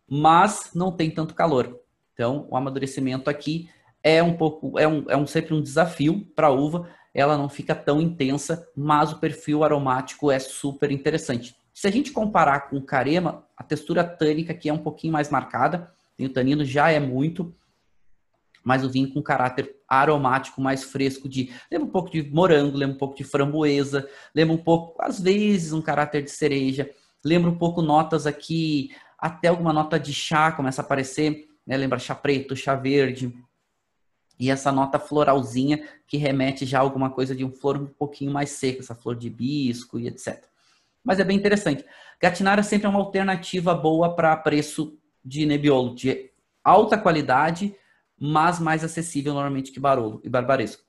mas 0.08 0.70
não 0.74 0.90
tem 0.90 1.10
tanto 1.10 1.34
calor. 1.34 1.78
Então, 2.14 2.46
o 2.48 2.56
amadurecimento 2.56 3.28
aqui 3.28 3.68
é 4.02 4.22
um 4.22 4.34
pouco, 4.34 4.78
é, 4.78 4.88
um, 4.88 5.04
é 5.10 5.14
um, 5.14 5.26
sempre 5.26 5.52
um 5.52 5.60
desafio 5.60 6.26
para 6.34 6.46
a 6.46 6.50
uva, 6.50 6.88
ela 7.12 7.36
não 7.36 7.50
fica 7.50 7.74
tão 7.74 8.00
intensa, 8.00 8.66
mas 8.74 9.12
o 9.12 9.18
perfil 9.18 9.62
aromático 9.62 10.30
é 10.30 10.38
super 10.38 10.90
interessante. 10.90 11.54
Se 11.74 11.86
a 11.86 11.90
gente 11.90 12.12
comparar 12.12 12.70
com 12.70 12.78
o 12.78 12.82
carema, 12.82 13.44
a 13.54 13.62
textura 13.62 14.02
tânica 14.02 14.54
aqui 14.54 14.70
é 14.70 14.72
um 14.72 14.78
pouquinho 14.78 15.12
mais 15.12 15.28
marcada, 15.28 15.92
o 16.18 16.28
tanino 16.30 16.64
já 16.64 16.90
é 16.90 16.98
muito, 16.98 17.54
mas 18.64 18.82
o 18.82 18.88
vinho 18.88 19.12
com 19.12 19.22
caráter 19.22 19.76
aromático 20.00 20.60
mais 20.60 20.84
fresco 20.84 21.28
de 21.28 21.52
lembra 21.70 21.86
um 21.86 21.90
pouco 21.90 22.10
de 22.10 22.22
morango, 22.30 22.76
lembra 22.76 22.94
um 22.94 22.98
pouco 22.98 23.16
de 23.16 23.24
framboesa, 23.24 24.08
lembra 24.34 24.54
um 24.54 24.62
pouco 24.62 25.00
às 25.02 25.20
vezes 25.20 25.72
um 25.72 25.82
caráter 25.82 26.22
de 26.22 26.30
cereja, 26.30 26.90
lembra 27.24 27.50
um 27.50 27.58
pouco 27.58 27.82
notas 27.82 28.26
aqui, 28.26 28.90
até 29.18 29.48
alguma 29.48 29.72
nota 29.72 29.98
de 29.98 30.12
chá 30.12 30.52
começa 30.52 30.82
a 30.82 30.84
aparecer, 30.84 31.48
né? 31.66 31.76
Lembra 31.76 31.98
chá 31.98 32.14
preto, 32.14 32.54
chá 32.54 32.74
verde. 32.74 33.34
E 34.38 34.50
essa 34.50 34.72
nota 34.72 34.98
floralzinha 34.98 35.82
que 36.06 36.16
remete 36.16 36.66
já 36.66 36.78
a 36.78 36.82
alguma 36.82 37.08
coisa 37.08 37.34
de 37.34 37.44
um 37.44 37.52
flor 37.52 37.76
um 37.76 37.86
pouquinho 37.86 38.32
mais 38.32 38.50
seca, 38.50 38.80
essa 38.80 38.94
flor 38.94 39.16
de 39.16 39.28
hibisco 39.28 39.98
e 39.98 40.08
etc. 40.08 40.44
Mas 41.02 41.20
é 41.20 41.24
bem 41.24 41.36
interessante. 41.36 41.84
Gatinara 42.20 42.62
sempre 42.62 42.86
é 42.86 42.90
uma 42.90 42.98
alternativa 42.98 43.74
boa 43.74 44.14
para 44.14 44.36
preço 44.36 44.98
de 45.24 45.46
Nebbiolo, 45.46 45.94
de 45.94 46.30
alta 46.62 46.98
qualidade 46.98 47.74
mas 48.18 48.58
mais 48.58 48.84
acessível 48.84 49.34
normalmente 49.34 49.72
que 49.72 49.80
Barolo 49.80 50.20
e 50.24 50.28
Barbaresco. 50.28 50.82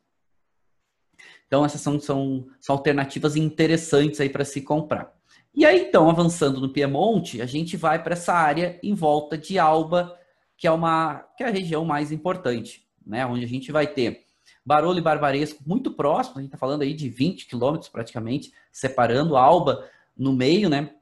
Então, 1.48 1.64
essas 1.64 1.82
são, 1.82 2.00
são, 2.00 2.48
são 2.60 2.76
alternativas 2.76 3.36
interessantes 3.36 4.20
aí 4.20 4.30
para 4.30 4.46
se 4.46 4.62
comprar. 4.62 5.14
E 5.54 5.66
aí, 5.66 5.88
então, 5.88 6.10
avançando 6.10 6.60
no 6.60 6.70
Piemonte, 6.70 7.42
a 7.42 7.46
gente 7.46 7.78
vai 7.78 8.02
para 8.04 8.14
essa 8.14 8.34
área 8.34 8.80
em 8.84 8.94
volta 8.94 9.38
de 9.38 9.58
Alba, 9.58 10.18
que 10.58 10.68
é, 10.68 10.72
uma, 10.72 11.26
que 11.38 11.44
é 11.44 11.48
a 11.48 11.52
região 11.52 11.86
mais 11.86 12.12
importante, 12.12 12.86
né? 13.06 13.26
Onde 13.26 13.46
a 13.46 13.48
gente 13.48 13.72
vai 13.72 13.88
ter 13.88 14.26
Barolo 14.66 14.98
e 14.98 15.02
Barbaresco 15.02 15.64
muito 15.66 15.92
próximo, 15.92 16.40
a 16.40 16.42
gente 16.42 16.50
está 16.50 16.58
falando 16.58 16.82
aí 16.82 16.94
de 16.94 17.08
20 17.08 17.46
quilômetros 17.46 17.90
praticamente, 17.90 18.52
separando 18.72 19.38
Alba 19.38 19.88
no 20.18 20.34
meio, 20.34 20.70
né? 20.70 20.94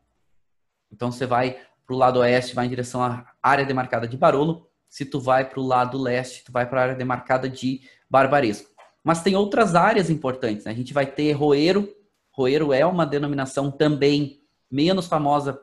Então, 0.92 1.12
você 1.12 1.26
vai 1.26 1.58
para 1.86 1.96
o 1.96 1.98
lado 1.98 2.20
oeste, 2.20 2.54
vai 2.54 2.66
em 2.66 2.70
direção 2.70 3.02
à 3.02 3.26
área 3.42 3.66
demarcada 3.66 4.08
de 4.08 4.18
Barolo, 4.18 4.70
se 4.94 5.06
tu 5.06 5.20
vai 5.20 5.50
para 5.50 5.60
o 5.60 5.66
lado 5.66 5.98
leste, 5.98 6.44
tu 6.44 6.52
vai 6.52 6.70
para 6.70 6.80
a 6.80 6.84
área 6.84 6.96
demarcada 6.96 7.50
de 7.50 7.82
Barbaresco. 8.08 8.70
Mas 9.04 9.24
tem 9.24 9.36
outras 9.36 9.74
áreas 9.74 10.08
importantes. 10.08 10.66
Né? 10.66 10.72
A 10.72 10.76
gente 10.76 10.94
vai 10.94 11.08
ter 11.08 11.32
Roeiro. 11.32 11.92
Roeiro 12.30 12.72
é 12.72 12.86
uma 12.86 13.04
denominação 13.04 13.72
também 13.72 14.44
menos 14.70 15.08
famosa 15.08 15.60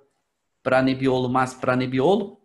para 0.64 0.82
Nebbiolo, 0.82 1.28
mas 1.28 1.54
para 1.54 1.76
Nebbiolo, 1.76 2.40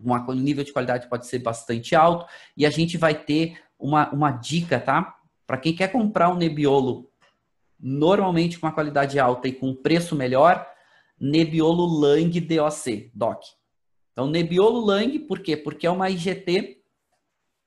um 0.00 0.32
nível 0.32 0.64
de 0.64 0.72
qualidade 0.72 1.08
pode 1.08 1.28
ser 1.28 1.38
bastante 1.38 1.94
alto. 1.94 2.26
E 2.56 2.66
a 2.66 2.70
gente 2.70 2.98
vai 2.98 3.14
ter 3.14 3.60
uma, 3.78 4.10
uma 4.10 4.32
dica, 4.32 4.80
tá? 4.80 5.16
Para 5.46 5.58
quem 5.58 5.72
quer 5.72 5.86
comprar 5.86 6.30
um 6.30 6.36
Nebbiolo 6.36 7.08
normalmente 7.78 8.58
com 8.58 8.66
uma 8.66 8.74
qualidade 8.74 9.20
alta 9.20 9.46
e 9.46 9.52
com 9.52 9.68
um 9.68 9.76
preço 9.76 10.16
melhor, 10.16 10.68
Nebbiolo 11.20 11.86
Lang 11.86 12.40
DOC, 12.40 13.12
DOC. 13.14 13.61
Então, 14.12 14.26
Nebbiolo 14.26 14.84
Lang, 14.84 15.18
por 15.20 15.40
quê? 15.40 15.56
Porque 15.56 15.86
é 15.86 15.90
uma 15.90 16.10
IGT, 16.10 16.82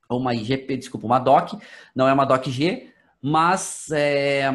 ou 0.08 0.20
uma 0.20 0.36
IGP, 0.36 0.78
desculpa, 0.78 1.06
uma 1.08 1.20
DOC, 1.20 1.60
não 1.96 2.08
é 2.08 2.14
uma 2.14 2.26
DOC 2.26 2.50
G, 2.50 2.90
mas 3.22 3.90
é, 3.92 4.50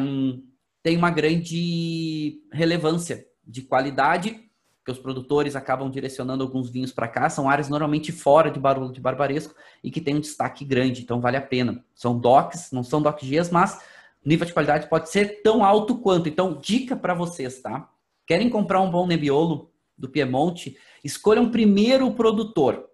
tem 0.81 0.97
uma 0.97 1.11
grande 1.11 2.41
relevância 2.51 3.25
de 3.45 3.61
qualidade, 3.61 4.49
que 4.83 4.91
os 4.91 4.97
produtores 4.97 5.55
acabam 5.55 5.91
direcionando 5.91 6.43
alguns 6.43 6.69
vinhos 6.69 6.91
para 6.91 7.07
cá, 7.07 7.29
são 7.29 7.49
áreas 7.49 7.69
normalmente 7.69 8.11
fora 8.11 8.49
de 8.49 8.59
Barulho 8.59 8.91
de 8.91 8.99
Barbaresco 8.99 9.53
e 9.83 9.91
que 9.91 10.01
tem 10.01 10.15
um 10.15 10.19
destaque 10.19 10.65
grande, 10.65 11.01
então 11.03 11.21
vale 11.21 11.37
a 11.37 11.41
pena. 11.41 11.85
São 11.93 12.17
DOCs, 12.17 12.71
não 12.71 12.83
são 12.83 13.01
DOC 13.01 13.23
Gs, 13.25 13.51
mas 13.51 13.79
nível 14.25 14.45
de 14.45 14.53
qualidade 14.53 14.87
pode 14.87 15.09
ser 15.09 15.41
tão 15.43 15.63
alto 15.63 15.97
quanto. 15.97 16.29
Então, 16.29 16.57
dica 16.59 16.95
para 16.95 17.13
vocês, 17.13 17.61
tá? 17.61 17.89
Querem 18.25 18.49
comprar 18.49 18.81
um 18.81 18.89
bom 18.89 19.05
Nebbiolo 19.05 19.70
do 20.01 20.09
Piemonte, 20.09 20.77
Escolham 21.03 21.49
primeiro 21.49 22.07
o 22.07 22.13
produtor. 22.13 22.89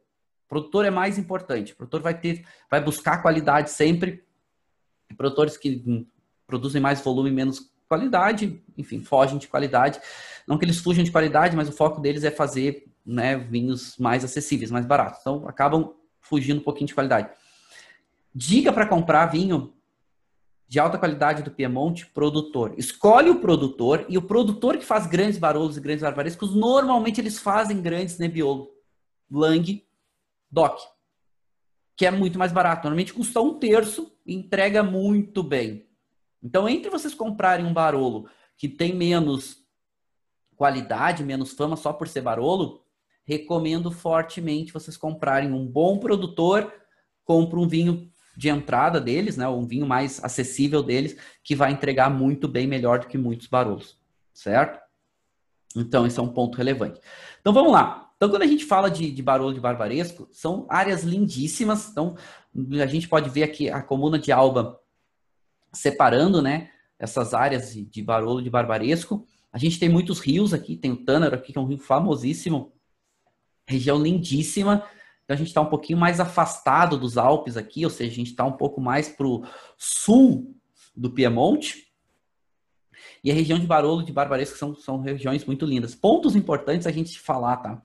O 0.46 0.50
produtor 0.50 0.86
é 0.86 0.90
mais 0.90 1.18
importante. 1.18 1.74
O 1.74 1.76
produtor 1.76 2.02
vai 2.02 2.18
ter, 2.18 2.46
vai 2.70 2.82
buscar 2.82 3.22
qualidade 3.22 3.70
sempre. 3.70 4.24
Produtores 5.18 5.58
que 5.58 6.08
produzem 6.46 6.82
mais 6.82 7.02
volume, 7.02 7.32
menos 7.32 7.70
qualidade, 7.88 8.62
enfim, 8.78 9.02
fogem 9.02 9.38
de 9.38 9.48
qualidade. 9.48 10.00
Não 10.48 10.58
que 10.58 10.66
eles 10.66 10.80
fujam 10.80 11.04
de 11.04 11.12
qualidade, 11.12 11.56
mas 11.56 11.68
o 11.68 11.74
foco 11.74 12.00
deles 12.00 12.24
é 12.24 12.32
fazer 12.32 12.86
né, 13.06 13.38
vinhos 13.38 13.98
mais 13.98 14.24
acessíveis, 14.24 14.72
mais 14.72 14.86
baratos. 14.86 15.20
Então, 15.22 15.48
acabam 15.48 15.94
fugindo 16.22 16.60
um 16.60 16.64
pouquinho 16.64 16.88
de 16.88 16.94
qualidade. 16.94 17.30
Dica 18.34 18.72
para 18.72 18.86
comprar 18.86 19.26
vinho 19.28 19.74
de 20.68 20.80
alta 20.80 20.98
qualidade 20.98 21.44
do 21.44 21.52
Piemonte, 21.52 22.06
produtor. 22.08 22.74
Escolhe 22.78 23.30
o 23.30 23.40
produtor 23.40 24.06
e 24.10 24.18
o 24.18 24.22
produtor 24.22 24.78
que 24.78 24.86
faz 24.86 25.08
grandes 25.08 25.38
barolos 25.38 25.78
e 25.78 25.82
grandes 25.82 26.04
barbarescos, 26.04 26.54
normalmente 26.54 27.22
eles 27.22 27.40
fazem 27.40 27.82
grandes 27.82 28.18
Nebbiolo, 28.18 28.70
Lang, 29.32 29.86
Doc, 30.52 30.80
que 31.96 32.06
é 32.06 32.12
muito 32.12 32.38
mais 32.38 32.52
barato. 32.52 32.84
Normalmente 32.84 33.14
custa 33.14 33.40
um 33.40 33.58
terço 33.58 34.12
e 34.26 34.36
entrega 34.36 34.84
muito 34.84 35.42
bem. 35.42 35.88
Então, 36.44 36.68
entre 36.68 36.90
vocês 36.90 37.14
comprarem 37.14 37.66
um 37.66 37.74
barolo 37.74 38.30
que 38.58 38.68
tem 38.68 38.94
menos 38.94 39.66
qualidade, 40.56 41.24
menos 41.24 41.54
fama 41.54 41.78
só 41.78 41.94
por 41.94 42.08
ser 42.08 42.22
barolo, 42.22 42.84
recomendo 43.24 43.92
fortemente 43.92 44.74
vocês 44.74 44.98
comprarem 44.98 45.54
um 45.54 45.66
bom 45.66 45.98
produtor, 45.98 46.74
compre 47.24 47.60
um 47.60 47.68
vinho 47.68 48.12
de 48.38 48.50
entrada 48.50 49.02
deles, 49.02 49.36
né, 49.36 49.48
um 49.48 49.66
vinho 49.66 49.88
mais 49.88 50.24
acessível 50.24 50.84
deles, 50.84 51.18
que 51.44 51.56
vai 51.56 51.72
entregar 51.72 52.08
muito 52.08 52.48
bem 52.48 52.68
melhor 52.68 53.00
do 53.00 53.08
que 53.08 53.18
muitos 53.18 53.48
barolos, 53.48 53.98
certo? 54.32 54.80
Então, 55.76 56.06
esse 56.06 56.20
é 56.20 56.22
um 56.22 56.28
ponto 56.28 56.56
relevante. 56.56 57.02
Então, 57.42 57.52
vamos 57.52 57.72
lá. 57.72 58.12
Então, 58.16 58.30
quando 58.30 58.44
a 58.44 58.48
gente 58.48 58.64
fala 58.64 58.92
de, 58.92 59.10
de 59.10 59.24
Barolo 59.24 59.56
de 59.56 59.60
Barbaresco, 59.60 60.30
são 60.32 60.68
áreas 60.70 61.04
lindíssimas. 61.04 61.90
Então, 61.90 62.16
a 62.80 62.86
gente 62.86 63.08
pode 63.08 63.28
ver 63.28 63.42
aqui 63.42 63.72
a 63.72 63.82
comuna 63.82 64.20
de 64.20 64.32
Alba 64.32 64.80
separando, 65.74 66.40
né, 66.40 66.70
essas 67.00 67.34
áreas 67.34 67.74
de, 67.74 67.86
de 67.86 68.04
Barolo 68.04 68.42
de 68.42 68.52
Barbaresco. 68.52 69.28
A 69.52 69.58
gente 69.58 69.80
tem 69.80 69.90
muitos 69.90 70.20
rios 70.20 70.54
aqui, 70.54 70.76
tem 70.76 70.92
o 70.92 71.04
Tânaro 71.04 71.34
aqui, 71.34 71.54
que 71.54 71.58
é 71.58 71.62
um 71.62 71.66
rio 71.66 71.80
famosíssimo, 71.80 72.72
região 73.66 74.00
lindíssima. 74.00 74.84
Então 75.28 75.36
a 75.36 75.38
gente 75.38 75.50
está 75.50 75.60
um 75.60 75.70
pouquinho 75.70 76.00
mais 76.00 76.22
afastado 76.22 76.98
dos 76.98 77.18
Alpes 77.18 77.58
aqui, 77.58 77.84
ou 77.84 77.92
seja, 77.92 78.10
a 78.10 78.16
gente 78.16 78.30
está 78.30 78.46
um 78.46 78.54
pouco 78.54 78.80
mais 78.80 79.10
para 79.10 79.28
o 79.28 79.46
sul 79.78 80.56
do 80.96 81.12
Piemonte. 81.12 81.86
E 83.22 83.30
a 83.30 83.34
região 83.34 83.60
de 83.60 83.68
Barolo 83.68 84.04
e 84.04 84.06
de 84.06 84.14
Barbaresco 84.14 84.58
são, 84.58 84.74
são 84.74 85.02
regiões 85.02 85.44
muito 85.44 85.66
lindas. 85.66 85.94
Pontos 85.94 86.34
importantes 86.34 86.88
a 86.88 86.92
gente 86.92 87.20
falar, 87.20 87.58
tá? 87.58 87.82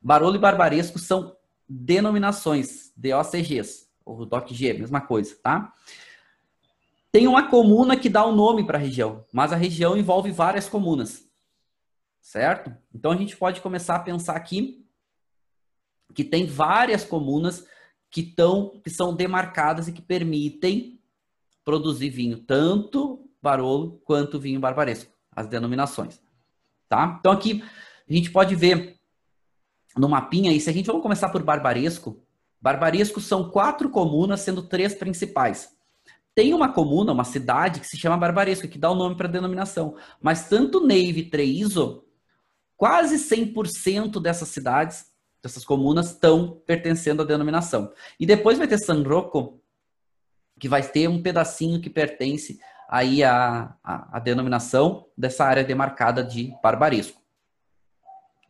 Barolo 0.00 0.36
e 0.36 0.38
Barbaresco 0.38 0.96
são 1.00 1.36
denominações, 1.68 2.92
DOCGs, 2.96 3.88
ou 4.04 4.24
DOCG, 4.24 4.74
mesma 4.74 5.00
coisa, 5.00 5.36
tá? 5.42 5.72
Tem 7.10 7.26
uma 7.26 7.50
comuna 7.50 7.96
que 7.96 8.08
dá 8.08 8.24
o 8.24 8.30
um 8.30 8.36
nome 8.36 8.64
para 8.64 8.78
a 8.78 8.80
região, 8.80 9.24
mas 9.32 9.52
a 9.52 9.56
região 9.56 9.96
envolve 9.96 10.30
várias 10.30 10.68
comunas, 10.68 11.28
certo? 12.20 12.72
Então 12.94 13.10
a 13.10 13.16
gente 13.16 13.36
pode 13.36 13.60
começar 13.60 13.96
a 13.96 14.00
pensar 14.00 14.36
aqui 14.36 14.85
que 16.16 16.24
tem 16.24 16.46
várias 16.46 17.04
comunas 17.04 17.66
que, 18.10 18.22
tão, 18.22 18.80
que 18.82 18.88
são 18.88 19.14
demarcadas 19.14 19.86
e 19.86 19.92
que 19.92 20.00
permitem 20.00 20.98
produzir 21.62 22.08
vinho, 22.08 22.38
tanto 22.38 23.28
Barolo 23.42 24.00
quanto 24.04 24.40
vinho 24.40 24.58
barbaresco, 24.58 25.12
as 25.30 25.46
denominações. 25.46 26.20
Tá? 26.88 27.16
Então 27.20 27.30
aqui 27.30 27.62
a 28.08 28.12
gente 28.12 28.30
pode 28.30 28.56
ver 28.56 28.96
no 29.96 30.08
mapinha 30.08 30.50
aí, 30.50 30.58
se 30.58 30.70
a 30.70 30.72
gente 30.72 30.86
vamos 30.86 31.02
começar 31.02 31.28
por 31.28 31.42
barbaresco, 31.42 32.24
barbaresco 32.60 33.20
são 33.20 33.50
quatro 33.50 33.90
comunas, 33.90 34.40
sendo 34.40 34.62
três 34.62 34.94
principais. 34.94 35.76
Tem 36.34 36.54
uma 36.54 36.72
comuna, 36.72 37.12
uma 37.12 37.24
cidade 37.24 37.80
que 37.80 37.86
se 37.86 37.96
chama 37.96 38.16
Barbaresco, 38.16 38.68
que 38.68 38.76
dá 38.76 38.90
o 38.90 38.94
nome 38.94 39.16
para 39.16 39.26
a 39.26 39.30
denominação. 39.30 39.96
Mas 40.20 40.50
tanto 40.50 40.86
Neive 40.86 41.20
e 41.20 41.30
Treiso, 41.30 42.04
quase 42.76 43.16
100% 43.16 44.20
dessas 44.20 44.48
cidades 44.48 45.15
essas 45.42 45.64
comunas 45.64 46.10
estão 46.10 46.60
pertencendo 46.66 47.22
à 47.22 47.24
denominação. 47.24 47.92
E 48.18 48.26
depois 48.26 48.58
vai 48.58 48.66
ter 48.66 48.78
San 48.78 49.02
Rocco, 49.02 49.60
que 50.58 50.68
vai 50.68 50.82
ter 50.82 51.08
um 51.08 51.22
pedacinho 51.22 51.80
que 51.80 51.90
pertence 51.90 52.58
aí 52.88 53.22
à, 53.22 53.74
à, 53.82 54.16
à 54.16 54.20
denominação 54.20 55.06
dessa 55.16 55.44
área 55.44 55.64
demarcada 55.64 56.22
de 56.22 56.52
barbaresco. 56.62 57.20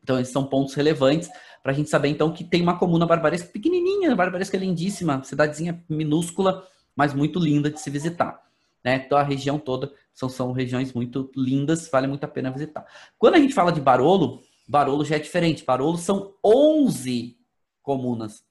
Então, 0.02 0.20
esses 0.20 0.32
são 0.32 0.46
pontos 0.46 0.74
relevantes 0.74 1.28
para 1.62 1.72
a 1.72 1.74
gente 1.74 1.90
saber, 1.90 2.08
então, 2.08 2.32
que 2.32 2.44
tem 2.44 2.62
uma 2.62 2.78
comuna 2.78 3.06
barbaresca 3.06 3.48
pequenininha, 3.48 4.14
barbaresca 4.14 4.56
lindíssima, 4.56 5.22
cidadezinha 5.24 5.84
minúscula, 5.88 6.64
mas 6.94 7.12
muito 7.12 7.40
linda 7.40 7.68
de 7.70 7.80
se 7.80 7.90
visitar. 7.90 8.40
Né? 8.84 9.02
Então, 9.04 9.18
a 9.18 9.22
região 9.24 9.58
toda 9.58 9.92
são, 10.14 10.28
são 10.28 10.52
regiões 10.52 10.92
muito 10.92 11.28
lindas, 11.34 11.88
vale 11.90 12.06
muito 12.06 12.22
a 12.22 12.28
pena 12.28 12.52
visitar. 12.52 12.86
Quando 13.18 13.34
a 13.34 13.40
gente 13.40 13.52
fala 13.52 13.72
de 13.72 13.80
Barolo, 13.80 14.42
Barolo 14.66 15.04
já 15.04 15.16
é 15.16 15.18
diferente. 15.18 15.64
Barolo 15.64 15.96
são 15.96 16.34
11 16.44 17.38
comunas, 17.82 18.44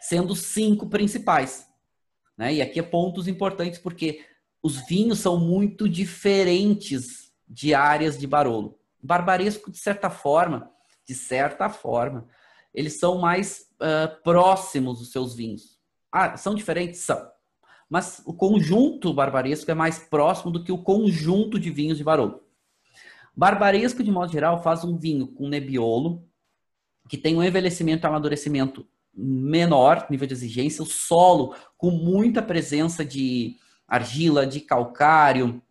sendo 0.00 0.36
cinco 0.36 0.88
principais. 0.88 1.66
Né? 2.36 2.54
E 2.54 2.62
aqui 2.62 2.78
é 2.78 2.82
pontos 2.82 3.26
importantes, 3.26 3.78
porque 3.78 4.24
os 4.62 4.86
vinhos 4.86 5.18
são 5.18 5.38
muito 5.38 5.88
diferentes 5.88 7.32
de 7.48 7.74
áreas 7.74 8.18
de 8.18 8.26
Barolo. 8.26 8.78
Barbaresco, 9.02 9.70
de 9.70 9.78
certa 9.78 10.08
forma, 10.08 10.70
de 11.04 11.14
certa 11.14 11.68
forma, 11.68 12.28
eles 12.72 12.98
são 12.98 13.18
mais 13.18 13.66
uh, 13.74 14.22
próximos 14.22 15.00
dos 15.00 15.10
seus 15.10 15.34
vinhos. 15.34 15.78
Ah, 16.10 16.36
são 16.36 16.54
diferentes? 16.54 17.00
São. 17.00 17.30
Mas 17.88 18.22
o 18.24 18.32
conjunto 18.32 19.12
barbaresco 19.12 19.70
é 19.70 19.74
mais 19.74 19.98
próximo 19.98 20.50
do 20.50 20.64
que 20.64 20.72
o 20.72 20.82
conjunto 20.82 21.58
de 21.58 21.70
vinhos 21.70 21.98
de 21.98 22.04
Barolo. 22.04 22.42
Barbaresco, 23.34 24.02
de 24.02 24.10
modo 24.10 24.30
geral, 24.30 24.62
faz 24.62 24.84
um 24.84 24.96
vinho 24.96 25.26
com 25.26 25.48
nebiolo, 25.48 26.26
que 27.08 27.16
tem 27.16 27.36
um 27.36 27.42
envelhecimento 27.42 28.06
e 28.06 28.08
amadurecimento 28.08 28.86
menor, 29.14 30.06
nível 30.08 30.26
de 30.26 30.34
exigência, 30.34 30.82
o 30.82 30.86
solo 30.86 31.54
com 31.76 31.90
muita 31.90 32.42
presença 32.42 33.04
de 33.04 33.56
argila, 33.86 34.46
de 34.46 34.60
calcário, 34.60 35.62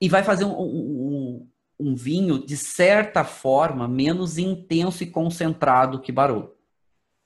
e 0.00 0.08
vai 0.08 0.22
fazer 0.22 0.44
um, 0.44 0.58
um, 0.58 1.48
um 1.78 1.94
vinho, 1.94 2.44
de 2.44 2.56
certa 2.56 3.24
forma, 3.24 3.86
menos 3.86 4.38
intenso 4.38 5.02
e 5.02 5.06
concentrado 5.06 6.00
que 6.00 6.12
Barolo, 6.12 6.54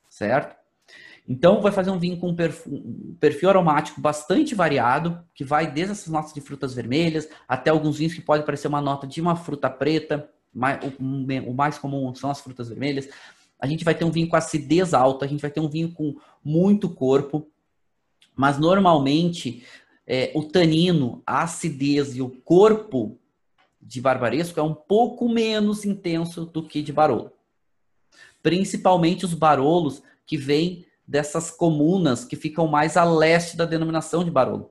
certo? 0.08 0.63
Então, 1.26 1.62
vai 1.62 1.72
fazer 1.72 1.90
um 1.90 1.98
vinho 1.98 2.18
com 2.18 2.28
um 2.28 3.16
perfil, 3.18 3.48
aromático 3.48 4.00
bastante 4.00 4.54
variado, 4.54 5.24
que 5.34 5.42
vai 5.42 5.70
desde 5.70 5.92
essas 5.92 6.08
notas 6.08 6.34
de 6.34 6.40
frutas 6.40 6.74
vermelhas 6.74 7.28
até 7.48 7.70
alguns 7.70 7.96
vinhos 7.96 8.12
que 8.12 8.20
podem 8.20 8.44
parecer 8.44 8.68
uma 8.68 8.80
nota 8.80 9.06
de 9.06 9.20
uma 9.22 9.34
fruta 9.34 9.70
preta. 9.70 10.30
O 11.46 11.54
mais 11.54 11.78
comum 11.78 12.14
são 12.14 12.30
as 12.30 12.40
frutas 12.40 12.68
vermelhas. 12.68 13.08
A 13.58 13.66
gente 13.66 13.84
vai 13.84 13.94
ter 13.94 14.04
um 14.04 14.10
vinho 14.10 14.28
com 14.28 14.36
acidez 14.36 14.92
alta, 14.92 15.24
a 15.24 15.28
gente 15.28 15.40
vai 15.40 15.50
ter 15.50 15.60
um 15.60 15.68
vinho 15.68 15.92
com 15.92 16.14
muito 16.44 16.90
corpo, 16.90 17.48
mas 18.36 18.58
normalmente 18.58 19.64
é, 20.06 20.30
o 20.34 20.42
tanino, 20.42 21.22
a 21.26 21.44
acidez 21.44 22.14
e 22.14 22.20
o 22.20 22.28
corpo 22.28 23.18
de 23.80 24.00
barbaresco 24.00 24.60
é 24.60 24.62
um 24.62 24.74
pouco 24.74 25.28
menos 25.28 25.86
intenso 25.86 26.44
do 26.44 26.62
que 26.62 26.82
de 26.82 26.92
barolo. 26.92 27.32
Principalmente 28.42 29.24
os 29.24 29.32
barolos 29.32 30.02
que 30.26 30.36
vêm 30.36 30.84
dessas 31.06 31.50
comunas 31.50 32.24
que 32.24 32.36
ficam 32.36 32.66
mais 32.66 32.96
a 32.96 33.04
leste 33.04 33.56
da 33.56 33.64
denominação 33.64 34.24
de 34.24 34.30
Barolo, 34.30 34.70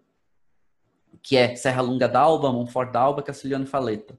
que 1.22 1.38
é 1.38 1.56
Serra 1.56 1.82
Lunga 1.82 2.08
d'Alba, 2.08 2.52
Monfort 2.52 2.92
d'Alba, 2.92 3.22
Castiglione 3.22 3.66
e 3.66 3.68
Faleta. 3.68 4.18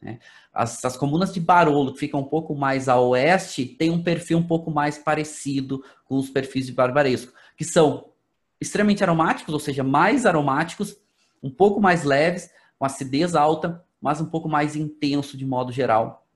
Né? 0.00 0.20
As, 0.52 0.84
as, 0.84 0.96
comunas 0.96 1.32
de 1.32 1.40
Barolo, 1.40 1.92
que 1.92 1.98
ficam 1.98 2.20
um 2.20 2.24
pouco 2.24 2.54
mais 2.54 2.88
a 2.88 2.98
oeste, 3.00 3.66
têm 3.66 3.90
um 3.90 4.02
perfil 4.02 4.38
um 4.38 4.46
pouco 4.46 4.70
mais 4.70 4.98
parecido 4.98 5.84
com 6.04 6.16
os 6.16 6.30
perfis 6.30 6.66
de 6.66 6.72
Barbaresco, 6.72 7.32
que 7.56 7.64
são 7.64 8.12
extremamente 8.60 9.02
aromáticos, 9.02 9.52
ou 9.52 9.60
seja, 9.60 9.82
mais 9.82 10.26
aromáticos, 10.26 10.96
um 11.42 11.50
pouco 11.50 11.80
mais 11.80 12.04
leves, 12.04 12.50
com 12.78 12.84
acidez 12.84 13.34
alta, 13.34 13.84
mas 14.00 14.20
um 14.20 14.26
pouco 14.26 14.48
mais 14.48 14.76
intenso 14.76 15.36
de 15.36 15.44
modo 15.44 15.72
geral 15.72 16.26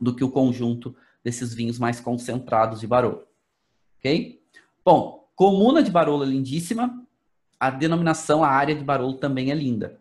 do 0.00 0.14
que 0.14 0.22
o 0.22 0.30
conjunto 0.30 0.94
desses 1.24 1.52
vinhos 1.52 1.78
mais 1.78 2.00
concentrados 2.00 2.80
de 2.80 2.86
Barolo. 2.86 3.25
Ok? 3.98 4.40
Bom, 4.84 5.28
comuna 5.34 5.82
de 5.82 5.90
Barolo 5.90 6.24
é 6.24 6.26
lindíssima. 6.26 7.02
A 7.58 7.70
denominação, 7.70 8.44
a 8.44 8.48
área 8.48 8.74
de 8.74 8.84
Barolo 8.84 9.14
também 9.14 9.50
é 9.50 9.54
linda. 9.54 10.00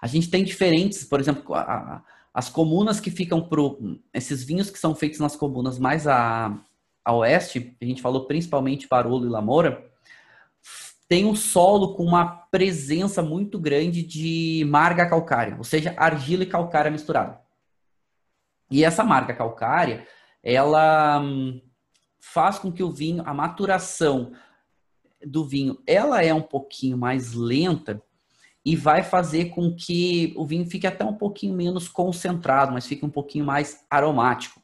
A 0.00 0.06
gente 0.06 0.30
tem 0.30 0.42
diferentes, 0.42 1.04
por 1.04 1.20
exemplo, 1.20 1.54
a, 1.54 1.60
a, 1.60 2.02
as 2.32 2.48
comunas 2.48 3.00
que 3.00 3.10
ficam 3.10 3.40
pro. 3.40 3.98
Esses 4.14 4.42
vinhos 4.42 4.70
que 4.70 4.78
são 4.78 4.94
feitos 4.94 5.20
nas 5.20 5.36
comunas 5.36 5.78
mais 5.78 6.06
a, 6.06 6.58
a 7.04 7.12
oeste, 7.14 7.76
a 7.80 7.84
gente 7.84 8.00
falou 8.00 8.26
principalmente 8.26 8.88
Barolo 8.88 9.26
e 9.26 9.28
Lamoura, 9.28 9.90
tem 11.10 11.26
um 11.26 11.34
solo 11.34 11.94
com 11.94 12.04
uma 12.04 12.24
presença 12.24 13.20
muito 13.20 13.58
grande 13.58 14.02
de 14.02 14.64
marga 14.68 15.08
calcária, 15.08 15.56
ou 15.58 15.64
seja, 15.64 15.92
argila 15.96 16.44
e 16.44 16.46
calcária 16.46 16.90
misturada. 16.90 17.40
E 18.70 18.84
essa 18.84 19.02
marga 19.02 19.34
calcária, 19.34 20.06
ela 20.40 21.20
hum, 21.20 21.60
faz 22.20 22.58
com 22.58 22.70
que 22.70 22.82
o 22.82 22.90
vinho, 22.90 23.22
a 23.26 23.32
maturação 23.34 24.32
do 25.26 25.44
vinho, 25.44 25.82
ela 25.86 26.22
é 26.22 26.32
um 26.32 26.42
pouquinho 26.42 26.96
mais 26.96 27.32
lenta 27.32 28.02
e 28.64 28.76
vai 28.76 29.02
fazer 29.02 29.46
com 29.46 29.74
que 29.74 30.34
o 30.36 30.46
vinho 30.46 30.66
fique 30.66 30.86
até 30.86 31.04
um 31.04 31.14
pouquinho 31.14 31.54
menos 31.54 31.88
concentrado, 31.88 32.72
mas 32.72 32.86
fique 32.86 33.04
um 33.04 33.10
pouquinho 33.10 33.44
mais 33.44 33.84
aromático. 33.88 34.60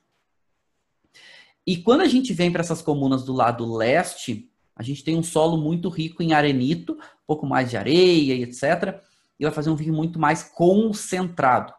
E 1.67 1.79
quando 1.79 2.03
a 2.03 2.07
gente 2.07 2.33
vem 2.33 2.53
para 2.53 2.61
essas 2.61 2.83
comunas 2.83 3.25
do 3.25 3.33
lado 3.33 3.75
leste, 3.75 4.49
a 4.75 4.83
gente 4.83 5.03
tem 5.03 5.17
um 5.17 5.23
solo 5.23 5.57
muito 5.57 5.89
rico 5.89 6.23
em 6.23 6.33
arenito, 6.33 6.93
um 6.93 7.27
pouco 7.27 7.47
mais 7.47 7.71
de 7.71 7.77
areia 7.77 8.35
e 8.35 8.43
etc. 8.43 9.03
E 9.41 9.45
vai 9.45 9.53
fazer 9.53 9.71
um 9.71 9.77
vinho 9.77 9.95
muito 9.95 10.19
mais 10.19 10.43
concentrado. 10.43 11.73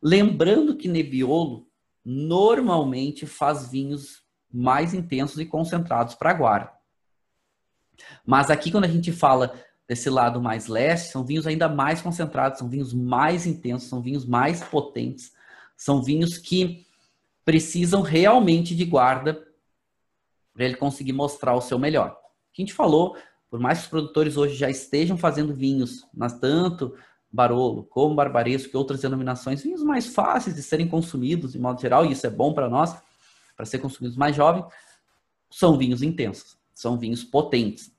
Lembrando 0.00 0.76
que 0.76 0.88
Nebbiolo 0.88 1.66
normalmente 2.04 3.26
faz 3.26 3.70
vinhos 3.70 4.21
mais 4.52 4.94
intensos 4.94 5.38
e 5.38 5.46
concentrados 5.46 6.14
para 6.14 6.32
guarda. 6.32 6.72
Mas 8.24 8.50
aqui, 8.50 8.70
quando 8.70 8.84
a 8.84 8.88
gente 8.88 9.12
fala 9.12 9.54
desse 9.88 10.08
lado 10.08 10.40
mais 10.40 10.66
leste, 10.66 11.10
são 11.10 11.24
vinhos 11.24 11.46
ainda 11.46 11.68
mais 11.68 12.00
concentrados, 12.00 12.58
são 12.58 12.68
vinhos 12.68 12.92
mais 12.92 13.46
intensos, 13.46 13.88
são 13.88 14.00
vinhos 14.00 14.24
mais 14.24 14.62
potentes, 14.62 15.32
são 15.76 16.02
vinhos 16.02 16.38
que 16.38 16.86
precisam 17.44 18.02
realmente 18.02 18.74
de 18.74 18.84
guarda 18.84 19.42
para 20.54 20.64
ele 20.64 20.76
conseguir 20.76 21.12
mostrar 21.12 21.54
o 21.54 21.60
seu 21.60 21.78
melhor. 21.78 22.10
A 22.10 22.60
gente 22.60 22.72
falou, 22.72 23.16
por 23.50 23.58
mais 23.58 23.78
que 23.78 23.84
os 23.84 23.90
produtores 23.90 24.36
hoje 24.36 24.54
já 24.54 24.70
estejam 24.70 25.16
fazendo 25.16 25.54
vinhos, 25.54 26.06
mas 26.14 26.38
tanto 26.38 26.94
Barolo 27.30 27.84
como 27.84 28.14
Barbaresco 28.14 28.70
e 28.72 28.76
outras 28.76 29.00
denominações, 29.00 29.62
vinhos 29.62 29.82
mais 29.82 30.06
fáceis 30.06 30.54
de 30.54 30.62
serem 30.62 30.86
consumidos 30.86 31.52
de 31.52 31.58
modo 31.58 31.80
geral, 31.80 32.04
e 32.04 32.12
isso 32.12 32.26
é 32.26 32.30
bom 32.30 32.52
para 32.52 32.68
nós, 32.68 32.94
para 33.56 33.66
ser 33.66 33.78
consumidos 33.78 34.16
mais 34.16 34.34
jovens, 34.34 34.64
são 35.50 35.76
vinhos 35.76 36.02
intensos, 36.02 36.56
são 36.74 36.98
vinhos 36.98 37.22
potentes. 37.22 37.92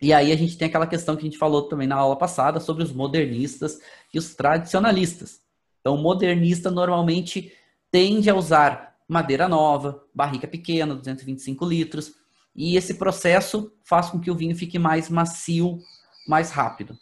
E 0.00 0.12
aí 0.12 0.32
a 0.32 0.36
gente 0.36 0.56
tem 0.56 0.68
aquela 0.68 0.86
questão 0.86 1.14
que 1.14 1.22
a 1.22 1.24
gente 1.24 1.38
falou 1.38 1.68
também 1.68 1.86
na 1.86 1.96
aula 1.96 2.16
passada 2.16 2.58
sobre 2.58 2.82
os 2.82 2.92
modernistas 2.92 3.78
e 4.14 4.18
os 4.18 4.34
tradicionalistas. 4.34 5.40
Então, 5.80 5.94
o 5.94 5.98
modernista 5.98 6.70
normalmente 6.70 7.52
tende 7.90 8.30
a 8.30 8.34
usar 8.34 8.96
madeira 9.06 9.48
nova, 9.48 10.02
barrica 10.14 10.46
pequena, 10.46 10.94
225 10.94 11.64
litros, 11.66 12.14
e 12.54 12.76
esse 12.76 12.94
processo 12.94 13.72
faz 13.84 14.10
com 14.10 14.20
que 14.20 14.30
o 14.30 14.34
vinho 14.34 14.56
fique 14.56 14.78
mais 14.78 15.08
macio, 15.08 15.78
mais 16.26 16.50
rápido. 16.50 16.96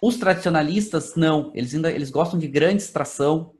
Os 0.00 0.16
tradicionalistas 0.16 1.14
não, 1.16 1.50
eles 1.54 1.74
ainda 1.74 1.90
eles 1.90 2.10
gostam 2.10 2.38
de 2.38 2.46
grande 2.46 2.82
extração, 2.82 3.54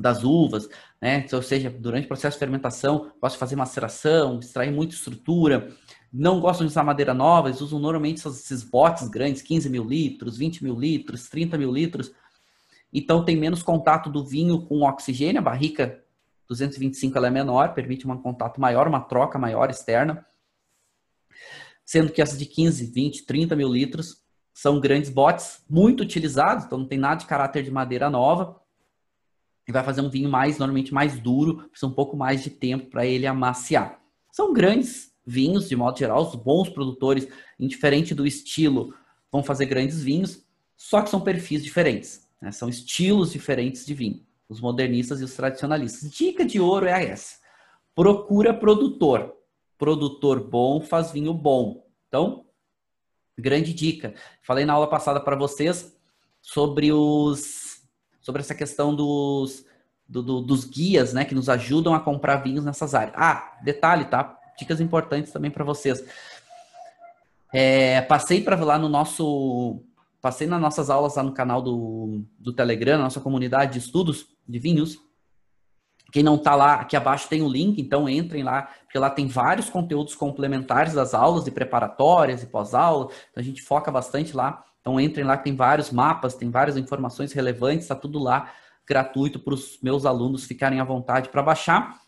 das 0.00 0.24
uvas, 0.24 0.68
né? 1.00 1.26
Ou 1.32 1.42
seja, 1.42 1.70
durante 1.70 2.06
o 2.06 2.08
processo 2.08 2.36
de 2.36 2.40
fermentação, 2.40 3.12
gosto 3.20 3.34
de 3.34 3.38
fazer 3.38 3.56
maceração, 3.56 4.38
extrair 4.38 4.72
muita 4.72 4.94
estrutura. 4.94 5.70
Não 6.12 6.40
gostam 6.40 6.66
de 6.66 6.72
usar 6.72 6.82
madeira 6.82 7.12
nova, 7.14 7.48
eles 7.48 7.60
usam 7.60 7.78
normalmente 7.78 8.26
esses 8.26 8.64
botes 8.64 9.08
grandes, 9.08 9.42
15 9.42 9.68
mil 9.68 9.84
litros, 9.84 10.36
20 10.38 10.64
mil 10.64 10.74
litros, 10.74 11.28
30 11.28 11.58
mil 11.58 11.70
litros. 11.70 12.10
Então 12.92 13.24
tem 13.24 13.36
menos 13.36 13.62
contato 13.62 14.10
do 14.10 14.24
vinho 14.24 14.62
com 14.62 14.82
oxigênio, 14.82 15.38
a 15.38 15.44
barrica 15.44 16.02
225 16.48 17.16
ela 17.16 17.28
é 17.28 17.30
menor, 17.30 17.74
permite 17.74 18.08
um 18.08 18.16
contato 18.16 18.60
maior, 18.60 18.88
uma 18.88 19.00
troca 19.00 19.38
maior 19.38 19.70
externa. 19.70 20.26
Sendo 21.84 22.10
que 22.10 22.20
essas 22.20 22.38
de 22.38 22.46
15, 22.46 22.86
20, 22.86 23.24
30 23.24 23.54
mil 23.54 23.68
litros 23.68 24.22
são 24.52 24.80
grandes 24.80 25.10
botes, 25.10 25.64
muito 25.68 26.02
utilizados, 26.02 26.64
então 26.64 26.78
não 26.78 26.86
tem 26.86 26.98
nada 26.98 27.20
de 27.20 27.26
caráter 27.26 27.62
de 27.62 27.70
madeira 27.70 28.10
nova 28.10 28.59
e 29.70 29.72
vai 29.72 29.84
fazer 29.84 30.00
um 30.00 30.10
vinho 30.10 30.28
mais, 30.28 30.58
normalmente 30.58 30.92
mais 30.92 31.20
duro, 31.20 31.68
precisa 31.68 31.86
um 31.86 31.94
pouco 31.94 32.16
mais 32.16 32.42
de 32.42 32.50
tempo 32.50 32.90
para 32.90 33.06
ele 33.06 33.24
amaciar. 33.24 34.00
São 34.32 34.52
grandes 34.52 35.12
vinhos, 35.24 35.68
de 35.68 35.76
modo 35.76 35.96
geral, 35.96 36.22
os 36.22 36.34
bons 36.34 36.68
produtores, 36.68 37.28
indiferente 37.58 38.12
do 38.12 38.26
estilo, 38.26 38.92
vão 39.30 39.44
fazer 39.44 39.66
grandes 39.66 40.02
vinhos, 40.02 40.44
só 40.76 41.02
que 41.02 41.08
são 41.08 41.20
perfis 41.20 41.62
diferentes, 41.62 42.28
né? 42.42 42.50
são 42.50 42.68
estilos 42.68 43.30
diferentes 43.30 43.86
de 43.86 43.94
vinho, 43.94 44.26
os 44.48 44.60
modernistas 44.60 45.20
e 45.20 45.24
os 45.24 45.34
tradicionalistas. 45.34 46.10
Dica 46.10 46.44
de 46.44 46.58
ouro 46.58 46.86
é 46.86 47.06
essa: 47.06 47.36
procura 47.94 48.52
produtor. 48.52 49.36
Produtor 49.78 50.40
bom 50.40 50.80
faz 50.80 51.12
vinho 51.12 51.32
bom. 51.32 51.86
Então, 52.08 52.44
grande 53.38 53.72
dica. 53.72 54.14
Falei 54.42 54.64
na 54.64 54.72
aula 54.72 54.88
passada 54.88 55.20
para 55.20 55.36
vocês 55.36 55.96
sobre 56.42 56.92
os 56.92 57.69
sobre 58.20 58.40
essa 58.40 58.54
questão 58.54 58.94
dos, 58.94 59.64
do, 60.08 60.22
do, 60.22 60.40
dos 60.40 60.64
guias, 60.64 61.12
né, 61.12 61.24
que 61.24 61.34
nos 61.34 61.48
ajudam 61.48 61.94
a 61.94 62.00
comprar 62.00 62.36
vinhos 62.36 62.64
nessas 62.64 62.94
áreas. 62.94 63.14
Ah, 63.16 63.58
detalhe, 63.62 64.04
tá? 64.04 64.38
Dicas 64.58 64.80
importantes 64.80 65.32
também 65.32 65.50
para 65.50 65.64
vocês. 65.64 66.04
É, 67.52 68.02
passei 68.02 68.42
para 68.42 68.62
lá 68.64 68.78
no 68.78 68.88
nosso, 68.88 69.82
passei 70.20 70.46
nas 70.46 70.60
nossas 70.60 70.90
aulas 70.90 71.16
lá 71.16 71.22
no 71.22 71.32
canal 71.32 71.62
do, 71.62 72.24
do 72.38 72.52
Telegram, 72.52 72.98
na 72.98 73.04
nossa 73.04 73.20
comunidade 73.20 73.72
de 73.72 73.78
estudos 73.78 74.26
de 74.46 74.58
vinhos. 74.58 74.98
Quem 76.12 76.22
não 76.22 76.34
está 76.34 76.56
lá, 76.56 76.74
aqui 76.74 76.96
abaixo 76.96 77.28
tem 77.28 77.40
o 77.40 77.48
link, 77.48 77.80
então 77.80 78.08
entrem 78.08 78.42
lá, 78.42 78.62
porque 78.82 78.98
lá 78.98 79.08
tem 79.08 79.28
vários 79.28 79.70
conteúdos 79.70 80.14
complementares 80.14 80.92
das 80.92 81.14
aulas 81.14 81.46
e 81.46 81.52
preparatórias 81.52 82.42
e 82.42 82.46
pós-aula. 82.46 83.08
Então 83.30 83.40
a 83.40 83.44
gente 83.44 83.62
foca 83.62 83.92
bastante 83.92 84.34
lá. 84.34 84.64
Então 84.80 85.00
entrem 85.00 85.24
lá, 85.24 85.36
tem 85.36 85.54
vários 85.54 85.90
mapas, 85.90 86.34
tem 86.34 86.50
várias 86.50 86.76
informações 86.76 87.32
relevantes, 87.32 87.84
está 87.84 87.94
tudo 87.94 88.18
lá 88.18 88.52
gratuito 88.86 89.38
para 89.38 89.54
os 89.54 89.78
meus 89.80 90.04
alunos 90.04 90.44
ficarem 90.44 90.80
à 90.80 90.84
vontade 90.84 91.28
para 91.28 91.42
baixar. 91.42 92.00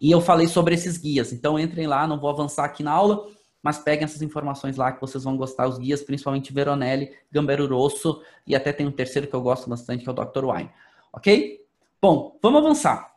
E 0.00 0.10
eu 0.10 0.20
falei 0.20 0.46
sobre 0.46 0.74
esses 0.74 0.96
guias, 0.96 1.32
então 1.32 1.58
entrem 1.58 1.86
lá, 1.86 2.06
não 2.06 2.18
vou 2.18 2.30
avançar 2.30 2.64
aqui 2.64 2.82
na 2.82 2.92
aula, 2.92 3.28
mas 3.62 3.78
peguem 3.78 4.04
essas 4.04 4.22
informações 4.22 4.76
lá 4.76 4.92
que 4.92 5.00
vocês 5.00 5.24
vão 5.24 5.36
gostar, 5.36 5.66
os 5.66 5.78
guias, 5.78 6.02
principalmente 6.02 6.52
Veronelli, 6.52 7.12
Gambero 7.30 7.66
Rosso 7.66 8.22
e 8.46 8.54
até 8.54 8.72
tem 8.72 8.86
um 8.86 8.92
terceiro 8.92 9.26
que 9.26 9.34
eu 9.34 9.40
gosto 9.40 9.68
bastante, 9.70 10.02
que 10.02 10.08
é 10.08 10.12
o 10.12 10.14
Dr. 10.14 10.44
Wine. 10.44 10.70
Ok? 11.12 11.64
Bom, 12.00 12.38
vamos 12.42 12.60
avançar. 12.60 13.14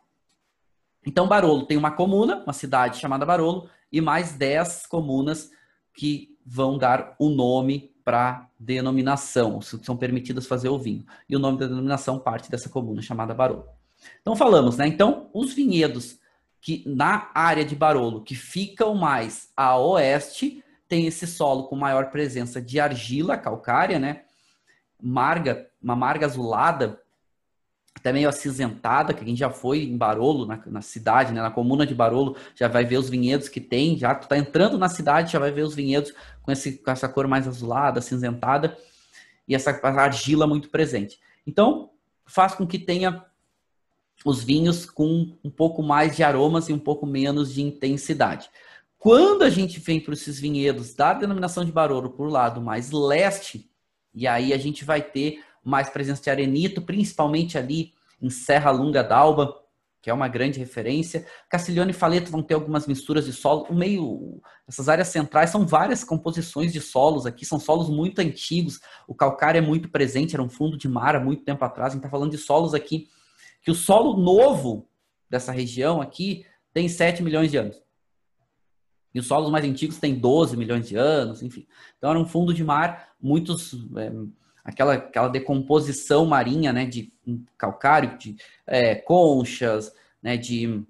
Então, 1.06 1.28
Barolo 1.28 1.66
tem 1.66 1.76
uma 1.76 1.90
comuna, 1.90 2.42
uma 2.44 2.52
cidade 2.52 2.98
chamada 2.98 3.26
Barolo, 3.26 3.68
e 3.90 4.00
mais 4.00 4.32
10 4.32 4.86
comunas 4.86 5.50
que 5.92 6.36
vão 6.44 6.78
dar 6.78 7.14
o 7.18 7.28
nome 7.28 7.94
para 8.08 8.48
denominação, 8.58 9.60
são 9.60 9.94
permitidas 9.94 10.46
fazer 10.46 10.70
o 10.70 10.78
vinho. 10.78 11.04
E 11.28 11.36
o 11.36 11.38
nome 11.38 11.58
da 11.58 11.66
denominação 11.66 12.18
parte 12.18 12.50
dessa 12.50 12.70
comuna 12.70 13.02
chamada 13.02 13.34
Barolo. 13.34 13.66
Então 14.22 14.34
falamos, 14.34 14.78
né? 14.78 14.88
Então, 14.88 15.28
os 15.34 15.52
vinhedos 15.52 16.18
que 16.58 16.82
na 16.86 17.30
área 17.34 17.66
de 17.66 17.76
Barolo, 17.76 18.22
que 18.22 18.34
ficam 18.34 18.94
mais 18.94 19.50
a 19.54 19.76
oeste, 19.76 20.64
tem 20.88 21.06
esse 21.06 21.26
solo 21.26 21.64
com 21.64 21.76
maior 21.76 22.10
presença 22.10 22.62
de 22.62 22.80
argila 22.80 23.36
calcária, 23.36 23.98
né? 23.98 24.22
Marga, 24.98 25.68
uma 25.82 25.94
marga 25.94 26.24
azulada, 26.24 26.98
até 27.98 28.12
meio 28.12 28.28
acinzentada, 28.28 29.12
que 29.12 29.24
gente 29.24 29.38
já 29.38 29.50
foi 29.50 29.82
em 29.82 29.96
Barolo, 29.96 30.46
na, 30.46 30.60
na, 30.66 30.80
cidade, 30.80 31.32
né, 31.32 31.42
na 31.42 31.50
comuna 31.50 31.86
de 31.86 31.94
Barolo, 31.94 32.36
já 32.54 32.68
vai 32.68 32.84
ver 32.84 32.96
os 32.96 33.10
vinhedos 33.10 33.48
que 33.48 33.60
tem, 33.60 33.98
já 33.98 34.14
tu 34.14 34.28
tá 34.28 34.38
entrando 34.38 34.78
na 34.78 34.88
cidade, 34.88 35.32
já 35.32 35.38
vai 35.38 35.50
ver 35.50 35.62
os 35.62 35.74
vinhedos 35.74 36.14
com, 36.42 36.50
esse, 36.50 36.78
com 36.78 36.90
essa 36.90 37.08
cor 37.08 37.26
mais 37.26 37.46
azulada, 37.46 37.98
acinzentada, 37.98 38.76
e 39.46 39.54
essa 39.54 39.70
argila 39.70 40.46
muito 40.46 40.68
presente. 40.68 41.18
Então, 41.46 41.90
faz 42.24 42.54
com 42.54 42.66
que 42.66 42.78
tenha 42.78 43.24
os 44.24 44.42
vinhos 44.42 44.86
com 44.86 45.32
um 45.42 45.50
pouco 45.50 45.82
mais 45.82 46.16
de 46.16 46.22
aromas 46.22 46.68
e 46.68 46.72
um 46.72 46.78
pouco 46.78 47.06
menos 47.06 47.52
de 47.54 47.62
intensidade. 47.62 48.50
Quando 48.98 49.42
a 49.42 49.50
gente 49.50 49.78
vem 49.80 50.00
para 50.00 50.14
esses 50.14 50.40
vinhedos 50.40 50.94
da 50.94 51.14
denominação 51.14 51.64
de 51.64 51.72
Barolo 51.72 52.10
por 52.10 52.28
lado 52.28 52.60
mais 52.60 52.90
leste, 52.90 53.70
e 54.12 54.26
aí 54.26 54.52
a 54.52 54.58
gente 54.58 54.84
vai 54.84 55.00
ter 55.00 55.42
mais 55.64 55.88
presença 55.90 56.22
de 56.22 56.30
arenito, 56.30 56.82
principalmente 56.82 57.56
ali 57.58 57.92
em 58.20 58.30
Serra 58.30 58.70
Lunga 58.70 59.02
d'Alba, 59.02 59.54
que 60.00 60.10
é 60.10 60.14
uma 60.14 60.28
grande 60.28 60.58
referência. 60.58 61.26
Castiglione 61.50 61.90
e 61.90 61.94
Faleto 61.94 62.30
vão 62.30 62.42
ter 62.42 62.54
algumas 62.54 62.86
misturas 62.86 63.24
de 63.24 63.32
solo. 63.32 63.66
O 63.68 63.74
meio, 63.74 64.40
essas 64.66 64.88
áreas 64.88 65.08
centrais 65.08 65.50
são 65.50 65.66
várias 65.66 66.04
composições 66.04 66.72
de 66.72 66.80
solos 66.80 67.26
aqui, 67.26 67.44
são 67.44 67.58
solos 67.58 67.90
muito 67.90 68.20
antigos. 68.20 68.80
O 69.06 69.14
calcário 69.14 69.58
é 69.58 69.62
muito 69.62 69.88
presente, 69.88 70.34
era 70.34 70.42
um 70.42 70.48
fundo 70.48 70.76
de 70.76 70.88
mar 70.88 71.16
há 71.16 71.20
muito 71.20 71.44
tempo 71.44 71.64
atrás. 71.64 71.92
A 71.92 71.94
gente 71.94 72.00
está 72.00 72.10
falando 72.10 72.30
de 72.30 72.38
solos 72.38 72.74
aqui 72.74 73.08
que 73.62 73.70
o 73.70 73.74
solo 73.74 74.16
novo 74.16 74.88
dessa 75.28 75.52
região 75.52 76.00
aqui 76.00 76.46
tem 76.72 76.88
7 76.88 77.22
milhões 77.22 77.50
de 77.50 77.56
anos. 77.56 77.82
E 79.14 79.18
os 79.18 79.26
solos 79.26 79.50
mais 79.50 79.64
antigos 79.64 79.98
têm 79.98 80.14
12 80.14 80.56
milhões 80.56 80.88
de 80.88 80.96
anos, 80.96 81.42
enfim. 81.42 81.66
Então 81.96 82.10
era 82.10 82.18
um 82.18 82.26
fundo 82.26 82.54
de 82.54 82.62
mar, 82.62 83.08
muitos 83.20 83.74
é, 83.96 84.12
aquela, 84.68 84.94
aquela 84.94 85.28
decomposição 85.28 86.26
marinha, 86.26 86.74
né, 86.74 86.84
de 86.84 87.10
calcário, 87.56 88.18
de 88.18 88.36
é, 88.66 88.94
conchas, 88.94 89.90
né, 90.22 90.36
de 90.36 90.84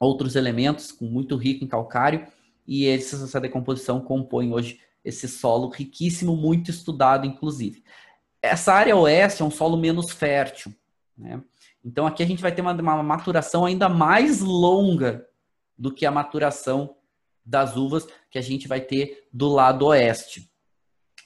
outros 0.00 0.34
elementos 0.34 0.92
com 0.92 1.04
muito 1.04 1.36
rico 1.36 1.62
em 1.62 1.68
calcário, 1.68 2.26
e 2.66 2.88
essa 2.88 3.38
decomposição 3.38 4.00
compõe 4.00 4.50
hoje 4.50 4.80
esse 5.04 5.28
solo 5.28 5.68
riquíssimo, 5.68 6.34
muito 6.34 6.70
estudado, 6.70 7.26
inclusive. 7.26 7.84
Essa 8.42 8.72
área 8.72 8.96
oeste 8.96 9.42
é 9.42 9.44
um 9.44 9.50
solo 9.50 9.76
menos 9.76 10.10
fértil, 10.10 10.74
né? 11.16 11.42
Então 11.84 12.06
aqui 12.06 12.22
a 12.22 12.26
gente 12.26 12.42
vai 12.42 12.50
ter 12.50 12.62
uma, 12.62 12.72
uma 12.72 13.02
maturação 13.02 13.64
ainda 13.64 13.88
mais 13.88 14.40
longa 14.40 15.28
do 15.78 15.92
que 15.92 16.04
a 16.06 16.10
maturação 16.10 16.96
das 17.44 17.76
uvas 17.76 18.08
que 18.30 18.38
a 18.38 18.42
gente 18.42 18.66
vai 18.66 18.80
ter 18.80 19.28
do 19.32 19.48
lado 19.48 19.86
oeste. 19.86 20.50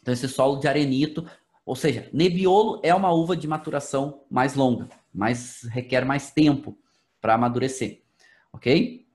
Então 0.02 0.12
esse 0.12 0.28
solo 0.28 0.58
de 0.58 0.68
arenito 0.68 1.24
ou 1.70 1.76
seja, 1.76 2.10
Nebbiolo 2.12 2.80
é 2.82 2.92
uma 2.92 3.12
uva 3.12 3.36
de 3.36 3.46
maturação 3.46 4.24
mais 4.28 4.56
longa, 4.56 4.88
mas 5.14 5.62
requer 5.70 6.04
mais 6.04 6.32
tempo 6.32 6.76
para 7.20 7.34
amadurecer, 7.34 8.02
ok? 8.52 9.06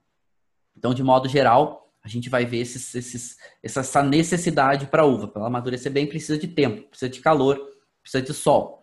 Então, 0.74 0.94
de 0.94 1.02
modo 1.02 1.28
geral, 1.28 1.92
a 2.02 2.08
gente 2.08 2.30
vai 2.30 2.46
ver 2.46 2.60
esses, 2.62 2.94
esses, 2.94 3.36
essa 3.62 4.02
necessidade 4.02 4.86
para 4.86 5.02
a 5.02 5.04
uva. 5.04 5.28
Para 5.28 5.40
ela 5.40 5.48
amadurecer 5.48 5.92
bem, 5.92 6.06
precisa 6.06 6.38
de 6.38 6.48
tempo, 6.48 6.88
precisa 6.88 7.10
de 7.10 7.20
calor, 7.20 7.60
precisa 8.00 8.24
de 8.24 8.32
sol. 8.32 8.82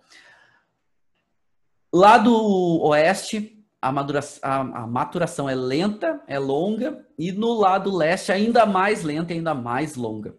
Lá 1.91 2.19
do 2.19 2.79
oeste, 2.83 3.65
a, 3.81 3.89
a, 3.89 4.59
a 4.83 4.86
maturação 4.86 5.49
é 5.49 5.55
lenta, 5.55 6.21
é 6.27 6.38
longa, 6.38 7.07
e 7.17 7.31
no 7.31 7.55
lado 7.55 7.89
leste, 7.89 8.31
ainda 8.31 8.67
mais 8.67 9.01
lenta 9.01 9.33
ainda 9.33 9.55
mais 9.55 9.95
longa. 9.95 10.38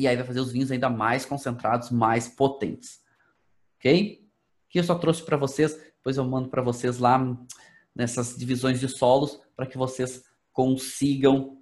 E 0.00 0.08
aí 0.08 0.16
vai 0.16 0.24
fazer 0.24 0.40
os 0.40 0.50
vinhos 0.50 0.70
ainda 0.70 0.88
mais 0.88 1.26
concentrados, 1.26 1.90
mais 1.90 2.26
potentes. 2.26 3.00
Ok? 3.76 4.26
Que 4.70 4.78
eu 4.78 4.84
só 4.84 4.94
trouxe 4.94 5.22
para 5.22 5.36
vocês, 5.36 5.74
depois 5.74 6.16
eu 6.16 6.24
mando 6.24 6.48
para 6.48 6.62
vocês 6.62 6.98
lá 6.98 7.36
nessas 7.94 8.34
divisões 8.34 8.80
de 8.80 8.88
solos 8.88 9.38
para 9.54 9.66
que 9.66 9.76
vocês 9.76 10.24
consigam 10.52 11.58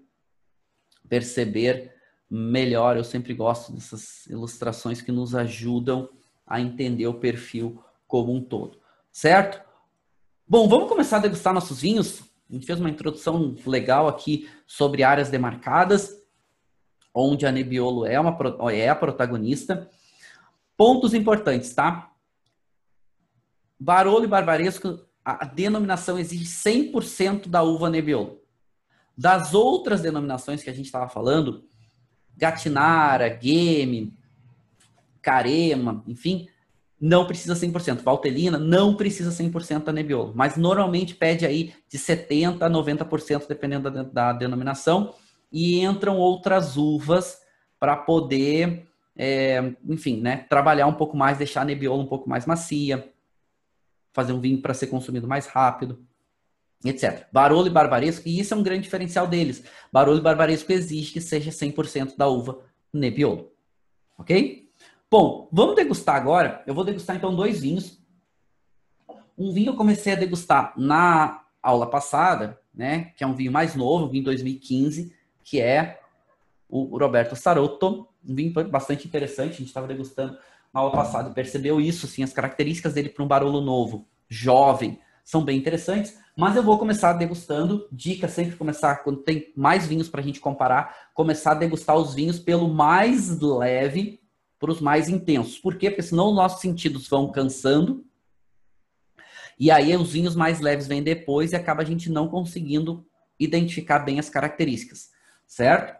perceber 1.08 1.92
melhor. 2.30 2.96
Eu 2.96 3.02
sempre 3.02 3.34
gosto 3.34 3.72
dessas 3.72 4.26
ilustrações 4.26 5.02
que 5.02 5.10
nos 5.10 5.34
ajudam 5.34 6.08
a 6.46 6.60
entender 6.60 7.08
o 7.08 7.18
perfil 7.18 7.82
como 8.06 8.32
um 8.32 8.40
todo. 8.40 8.78
Certo? 9.10 9.60
Bom, 10.46 10.68
vamos 10.68 10.88
começar 10.88 11.16
a 11.16 11.20
degustar 11.20 11.52
nossos 11.52 11.80
vinhos. 11.80 12.22
A 12.48 12.54
gente 12.54 12.66
fez 12.66 12.78
uma 12.78 12.88
introdução 12.88 13.56
legal 13.66 14.06
aqui 14.06 14.48
sobre 14.64 15.02
áreas 15.02 15.28
demarcadas 15.28 16.27
onde 17.18 17.46
a 17.46 17.52
Nebbiolo 17.52 18.06
é, 18.06 18.18
uma, 18.18 18.36
é 18.72 18.88
a 18.88 18.94
protagonista. 18.94 19.88
Pontos 20.76 21.14
importantes, 21.14 21.74
tá? 21.74 22.12
Barolo 23.78 24.24
e 24.24 24.28
Barbaresco, 24.28 25.00
a 25.24 25.44
denominação 25.44 26.18
exige 26.18 26.44
100% 26.44 27.48
da 27.48 27.62
uva 27.62 27.90
Nebbiolo. 27.90 28.40
Das 29.16 29.52
outras 29.52 30.00
denominações 30.00 30.62
que 30.62 30.70
a 30.70 30.72
gente 30.72 30.86
estava 30.86 31.08
falando, 31.08 31.64
Gatinara, 32.36 33.28
Game, 33.28 34.16
Carema, 35.20 36.04
enfim, 36.06 36.48
não 37.00 37.26
precisa 37.26 37.54
100%. 37.54 38.02
Valtelina 38.02 38.58
não 38.58 38.94
precisa 38.94 39.30
100% 39.30 39.84
da 39.84 39.92
Nebbiolo, 39.92 40.32
mas 40.36 40.56
normalmente 40.56 41.14
pede 41.14 41.44
aí 41.44 41.74
de 41.88 41.98
70% 41.98 42.62
a 42.62 42.70
90%, 42.70 43.48
dependendo 43.48 43.90
da, 43.90 44.02
da 44.02 44.32
denominação 44.32 45.14
e 45.50 45.80
entram 45.80 46.18
outras 46.18 46.76
uvas 46.76 47.38
para 47.78 47.96
poder, 47.96 48.86
é, 49.16 49.74
enfim, 49.88 50.20
né, 50.20 50.46
trabalhar 50.48 50.86
um 50.86 50.94
pouco 50.94 51.16
mais, 51.16 51.38
deixar 51.38 51.62
a 51.62 51.64
nebbiolo 51.64 52.02
um 52.02 52.06
pouco 52.06 52.28
mais 52.28 52.46
macia, 52.46 53.12
fazer 54.12 54.32
um 54.32 54.40
vinho 54.40 54.60
para 54.60 54.74
ser 54.74 54.88
consumido 54.88 55.26
mais 55.28 55.46
rápido, 55.46 56.04
etc. 56.84 57.26
Barolo 57.32 57.66
e 57.66 57.70
Barbaresco, 57.70 58.28
e 58.28 58.38
isso 58.38 58.54
é 58.54 58.56
um 58.56 58.62
grande 58.62 58.82
diferencial 58.82 59.26
deles. 59.26 59.62
Barolo 59.92 60.18
e 60.18 60.22
Barbaresco 60.22 60.72
exige 60.72 61.12
que 61.12 61.20
seja 61.20 61.50
100% 61.50 62.16
da 62.16 62.28
uva 62.28 62.60
Nebbiolo. 62.92 63.52
Ok? 64.18 64.68
Bom, 65.10 65.48
vamos 65.52 65.76
degustar 65.76 66.16
agora. 66.16 66.62
Eu 66.66 66.74
vou 66.74 66.84
degustar 66.84 67.16
então 67.16 67.34
dois 67.34 67.60
vinhos. 67.60 67.98
Um 69.36 69.52
vinho 69.52 69.70
eu 69.70 69.76
comecei 69.76 70.12
a 70.12 70.16
degustar 70.16 70.74
na 70.76 71.44
aula 71.62 71.88
passada, 71.88 72.60
né? 72.74 73.12
Que 73.16 73.24
é 73.24 73.26
um 73.26 73.34
vinho 73.34 73.52
mais 73.52 73.74
novo, 73.74 74.06
um 74.06 74.08
vinho 74.08 74.24
2015, 74.24 75.14
que 75.48 75.60
é 75.60 76.00
o 76.68 76.98
Roberto 76.98 77.34
Sarotto, 77.34 78.08
um 78.26 78.34
vinho 78.34 78.52
bastante 78.68 79.06
interessante, 79.06 79.54
a 79.54 79.56
gente 79.56 79.68
estava 79.68 79.86
degustando 79.86 80.36
na 80.72 80.80
aula 80.80 80.92
passada, 80.92 81.30
percebeu 81.30 81.80
isso, 81.80 82.04
assim, 82.04 82.22
as 82.22 82.32
características 82.32 82.92
dele 82.92 83.08
para 83.08 83.24
um 83.24 83.28
Barolo 83.28 83.60
novo, 83.60 84.06
jovem, 84.28 85.00
são 85.24 85.42
bem 85.42 85.58
interessantes, 85.58 86.18
mas 86.36 86.56
eu 86.56 86.62
vou 86.62 86.78
começar 86.78 87.14
degustando, 87.14 87.88
dica 87.90 88.28
sempre 88.28 88.56
começar, 88.56 88.96
quando 88.96 89.22
tem 89.22 89.52
mais 89.56 89.86
vinhos 89.86 90.08
para 90.08 90.20
a 90.20 90.24
gente 90.24 90.40
comparar, 90.40 91.10
começar 91.14 91.52
a 91.52 91.54
degustar 91.54 91.96
os 91.96 92.14
vinhos 92.14 92.38
pelo 92.38 92.68
mais 92.68 93.38
leve 93.40 94.20
para 94.58 94.70
os 94.70 94.80
mais 94.80 95.08
intensos. 95.08 95.58
Por 95.58 95.76
quê? 95.76 95.90
Porque 95.90 96.02
senão 96.02 96.28
os 96.28 96.34
nossos 96.36 96.60
sentidos 96.60 97.08
vão 97.08 97.30
cansando 97.30 98.04
e 99.58 99.70
aí 99.70 99.96
os 99.96 100.12
vinhos 100.12 100.36
mais 100.36 100.60
leves 100.60 100.86
vêm 100.86 101.02
depois 101.02 101.52
e 101.52 101.56
acaba 101.56 101.82
a 101.82 101.84
gente 101.84 102.10
não 102.10 102.28
conseguindo 102.28 103.06
identificar 103.38 104.00
bem 104.00 104.18
as 104.18 104.28
características, 104.28 105.10
certo? 105.48 105.98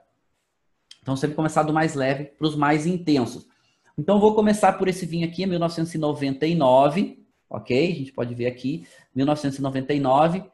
Então 1.03 1.17
sempre 1.17 1.35
começar 1.35 1.63
do 1.63 1.73
mais 1.73 1.95
leve 1.95 2.27
para 2.27 2.47
os 2.47 2.55
mais 2.55 2.87
intensos. 2.87 3.49
Então 3.97 4.21
vou 4.21 4.35
começar 4.35 4.75
por 4.75 4.87
esse 4.87 5.07
vinho 5.07 5.27
aqui, 5.27 5.45
1999, 5.47 7.27
ok? 7.51 7.93
A 7.93 7.97
gente 7.97 8.13
pode 8.13 8.35
ver 8.35 8.47
aqui, 8.47 8.87
1999, 9.15 10.45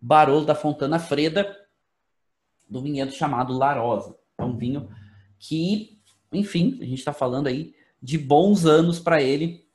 Barolo 0.00 0.46
da 0.46 0.54
Fontana 0.54 0.98
Freda, 0.98 1.54
do 2.70 2.80
vinhedo 2.80 3.12
chamado 3.12 3.52
Larosa. 3.52 4.16
É 4.38 4.44
um 4.44 4.56
vinho 4.56 4.88
que, 5.38 6.00
enfim, 6.32 6.78
a 6.80 6.84
gente 6.84 6.98
está 6.98 7.12
falando 7.12 7.48
aí 7.48 7.74
de 8.00 8.16
bons 8.16 8.64
anos 8.64 8.98
para 8.98 9.20
ele, 9.20 9.66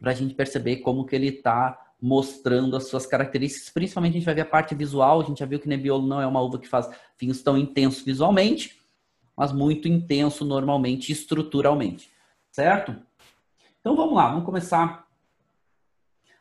para 0.00 0.12
a 0.12 0.14
gente 0.14 0.34
perceber 0.34 0.78
como 0.78 1.04
que 1.04 1.14
ele 1.14 1.28
está 1.28 1.83
mostrando 2.04 2.76
as 2.76 2.88
suas 2.88 3.06
características. 3.06 3.70
Principalmente 3.70 4.10
a 4.10 4.14
gente 4.18 4.26
vai 4.26 4.34
ver 4.34 4.42
a 4.42 4.44
parte 4.46 4.74
visual. 4.74 5.22
A 5.22 5.24
gente 5.24 5.38
já 5.38 5.46
viu 5.46 5.58
que 5.58 5.66
Nebbiolo 5.66 6.06
não 6.06 6.20
é 6.20 6.26
uma 6.26 6.42
uva 6.42 6.58
que 6.58 6.68
faz 6.68 6.86
vinhos 7.18 7.42
tão 7.42 7.56
intensos 7.56 8.02
visualmente, 8.02 8.78
mas 9.34 9.52
muito 9.52 9.88
intenso 9.88 10.44
normalmente 10.44 11.10
estruturalmente, 11.10 12.12
certo? 12.52 12.94
Então 13.80 13.96
vamos 13.96 14.14
lá, 14.14 14.28
vamos 14.28 14.44
começar 14.44 15.08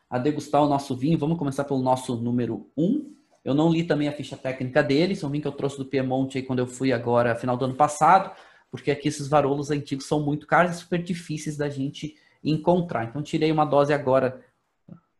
a 0.10 0.18
degustar 0.18 0.62
o 0.62 0.68
nosso 0.68 0.98
vinho. 0.98 1.18
Vamos 1.18 1.38
começar 1.38 1.64
pelo 1.64 1.82
nosso 1.82 2.18
número 2.18 2.70
1. 2.76 2.84
Um. 2.84 3.16
Eu 3.42 3.54
não 3.54 3.72
li 3.72 3.86
também 3.86 4.10
a 4.10 4.14
ficha 4.14 4.36
técnica 4.36 4.84
dele, 4.84 5.16
são 5.16 5.30
vinho 5.30 5.44
que 5.44 5.48
eu 5.48 5.54
trouxe 5.54 5.78
do 5.78 5.86
Piemonte 5.86 6.38
aí 6.38 6.44
quando 6.44 6.60
eu 6.60 6.68
fui 6.68 6.92
agora, 6.92 7.36
final 7.36 7.56
do 7.56 7.64
ano 7.64 7.76
passado, 7.76 8.36
porque 8.70 8.92
aqui 8.92 9.08
esses 9.08 9.30
varolos 9.30 9.72
antigos 9.72 10.08
são 10.08 10.20
muito 10.20 10.46
caros 10.46 10.76
e 10.76 10.80
super 10.80 11.02
difíceis 11.02 11.56
da 11.56 11.70
gente 11.70 12.18
encontrar. 12.44 13.06
Então 13.06 13.24
tirei 13.24 13.50
uma 13.50 13.64
dose 13.64 13.94
agora 13.94 14.44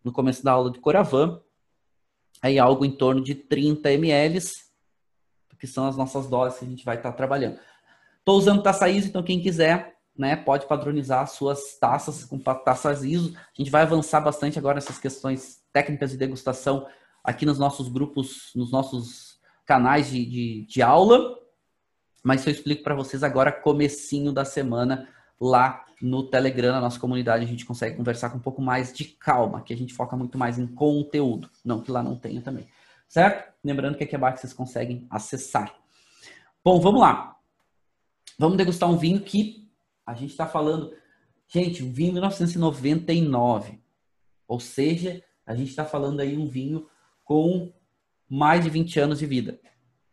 no 0.04 0.12
começo 0.12 0.44
da 0.44 0.52
aula 0.52 0.72
de 0.72 0.80
Coravan, 0.80 1.40
aí 2.42 2.60
algo 2.60 2.84
em 2.84 2.92
torno 2.92 3.24
de 3.24 3.36
30 3.36 3.92
ml, 3.92 4.40
que 5.60 5.68
são 5.68 5.88
as 5.88 5.96
nossas 5.96 6.28
doses 6.28 6.60
que 6.60 6.66
a 6.66 6.68
gente 6.68 6.84
vai 6.84 6.98
estar 6.98 7.14
trabalhando. 7.14 7.58
Estou 8.20 8.38
usando 8.38 8.62
taça 8.62 8.90
ISO, 8.90 9.08
então 9.08 9.24
quem 9.24 9.42
quiser 9.42 9.98
né, 10.18 10.36
pode 10.36 10.68
padronizar 10.68 11.28
suas 11.28 11.78
taças 11.80 12.26
com 12.26 12.38
taças 12.38 13.04
ISO. 13.04 13.34
A 13.36 13.62
gente 13.62 13.72
vai 13.72 13.84
avançar 13.84 14.22
bastante 14.22 14.60
agora 14.60 14.76
nessas 14.76 15.00
questões 15.00 15.64
técnicas 15.72 16.12
de 16.12 16.18
degustação 16.18 16.88
aqui 17.24 17.46
nos 17.46 17.58
nossos 17.58 17.88
grupos, 17.88 18.52
nos 18.56 18.72
nossos 18.72 19.40
canais 19.66 20.10
de, 20.10 20.26
de, 20.26 20.66
de 20.68 20.82
aula. 20.82 21.38
Mas 22.24 22.46
eu 22.46 22.52
explico 22.52 22.84
para 22.84 22.96
vocês 22.96 23.24
agora, 23.24 23.52
comecinho 23.52 24.32
da 24.32 24.46
semana, 24.46 25.08
lá 25.44 25.86
no 26.02 26.24
Telegram, 26.24 26.72
na 26.72 26.82
nossa 26.82 27.00
comunidade, 27.00 27.44
a 27.44 27.48
gente 27.48 27.66
consegue 27.66 27.98
conversar 27.98 28.30
com 28.30 28.38
um 28.38 28.42
pouco 28.42 28.62
mais 28.62 28.94
de 28.94 29.06
calma, 29.06 29.62
que 29.62 29.74
a 29.74 29.78
gente 29.78 29.94
foca 29.94 30.16
muito 30.16 30.38
mais 30.38 30.58
em 30.58 30.66
conteúdo. 30.66 31.50
Não 31.64 31.82
que 31.82 31.92
lá 31.92 32.02
não 32.02 32.16
tenha 32.16 32.42
também. 32.42 32.68
Certo? 33.08 33.54
Lembrando 33.64 33.98
que 33.98 34.04
aqui 34.04 34.16
abaixo 34.16 34.42
vocês 34.42 34.54
conseguem 34.54 35.06
acessar. 35.10 35.76
Bom, 36.64 36.80
vamos 36.80 37.02
lá. 37.02 37.38
Vamos 38.40 38.58
degustar 38.58 38.90
um 38.90 38.98
vinho 38.98 39.22
que 39.22 39.70
a 40.06 40.14
gente 40.14 40.32
está 40.32 40.48
falando. 40.48 40.96
Gente, 41.48 41.84
um 41.84 41.92
vinho 41.92 42.14
1999. 42.14 43.80
Ou 44.48 44.60
seja, 44.60 45.22
a 45.46 45.54
gente 45.54 45.70
está 45.70 45.86
falando 45.86 46.22
aí 46.22 46.38
um 46.38 46.48
vinho 46.48 46.88
com 47.24 47.72
mais 48.30 48.64
de 48.64 48.70
20 48.70 49.00
anos 49.00 49.20
de 49.20 49.26
vida, 49.26 49.60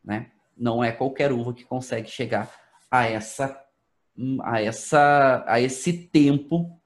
né? 0.04 0.30
Não 0.56 0.84
é 0.84 0.92
qualquer 0.92 1.32
uva 1.32 1.54
que 1.54 1.64
consegue 1.64 2.08
chegar 2.10 2.52
a 2.90 3.04
essa 3.04 3.64
a 4.42 4.61
essa 4.61 5.44
a 5.46 5.61
esse 5.61 5.92
tempo 5.92 6.78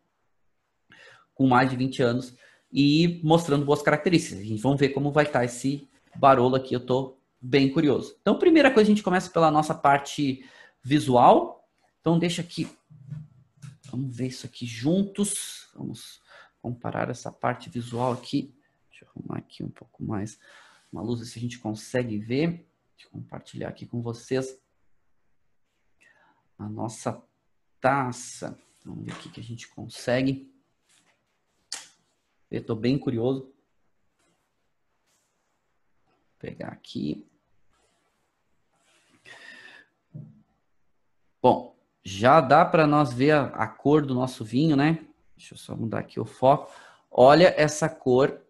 com 1.35 1.47
mais 1.47 1.70
de 1.70 1.77
20 1.77 2.03
anos 2.03 2.37
e 2.73 3.20
mostrando 3.23 3.64
boas 3.64 3.83
características. 3.83 4.40
A 4.40 4.44
gente 4.44 4.62
vamos 4.62 4.79
ver 4.79 4.90
como 4.90 5.12
vai 5.12 5.25
estar 5.25 5.40
tá 5.40 5.44
esse 5.44 5.88
Barolo 6.16 6.57
aqui, 6.57 6.75
eu 6.75 6.81
estou 6.81 7.20
bem 7.40 7.68
curioso. 7.70 8.16
Então, 8.20 8.38
primeira 8.38 8.70
coisa, 8.70 8.88
a 8.88 8.94
gente 8.94 9.03
começa 9.03 9.29
pela 9.31 9.51
nossa 9.51 9.75
parte 9.75 10.44
visual. 10.83 11.68
Então, 12.01 12.18
deixa 12.18 12.40
aqui, 12.40 12.68
vamos 13.90 14.16
ver 14.16 14.29
isso 14.29 14.47
aqui 14.47 14.64
juntos. 14.64 15.68
Vamos 15.75 16.20
comparar 16.62 17.11
essa 17.11 17.33
parte 17.33 17.68
visual 17.68 18.12
aqui 18.12 18.55
Deixa 18.94 19.07
eu 19.07 19.09
arrumar 19.16 19.38
aqui 19.38 19.64
um 19.64 19.70
pouco 19.70 20.05
mais 20.05 20.38
uma 20.92 21.03
luz, 21.03 21.29
se 21.29 21.37
a 21.37 21.42
gente 21.42 21.59
consegue 21.59 22.16
ver. 22.16 22.64
Deixa 22.97 23.09
eu 23.09 23.11
compartilhar 23.11 23.68
aqui 23.68 23.87
com 23.87 24.01
vocês 24.01 24.57
a 26.59 26.69
nossa 26.69 27.23
taça. 27.81 28.59
Vamos 28.85 29.05
ver 29.05 29.12
aqui 29.12 29.29
que 29.29 29.40
a 29.40 29.43
gente 29.43 29.69
consegue. 29.69 30.53
Eu 32.51 32.61
estou 32.61 32.77
bem 32.77 32.99
curioso. 32.99 33.53
Vou 36.05 36.38
pegar 36.38 36.69
aqui. 36.69 37.27
Bom, 41.43 41.77
já 42.03 42.40
dá 42.40 42.64
para 42.64 42.87
nós 42.87 43.12
ver 43.12 43.33
a, 43.33 43.47
a, 43.47 43.67
cor 43.67 44.05
do 44.05 44.14
nosso 44.14 44.45
vinho, 44.45 44.77
né? 44.77 45.07
Deixa 45.37 45.55
eu 45.55 45.59
só 45.59 45.75
mudar 45.77 46.01
aqui 46.01 46.21
o 46.21 46.25
foco. 46.25 46.73
Olha 47.11 47.55
essa 47.57 47.88
cor 47.88 48.40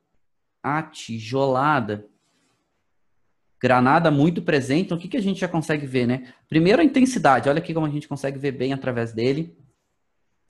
atijolada. 0.63 2.09
Granada 3.65 4.11
muito 4.11 4.43
presente. 4.43 4.85
Então, 4.85 4.99
o 4.99 5.01
que, 5.01 5.09
que 5.09 5.17
a 5.17 5.23
gente 5.23 5.41
já 5.41 5.49
consegue 5.49 5.87
ver, 5.87 6.07
né? 6.07 6.29
Primeiro, 6.51 6.83
a 6.83 6.85
intensidade. 6.85 7.49
Olha 7.49 7.61
aqui 7.61 7.73
como 7.73 7.87
a 7.87 7.89
gente 7.89 8.07
consegue 8.07 8.39
ver 8.39 8.53
bem 8.53 8.75
através 8.75 9.15
dele. 9.15 9.57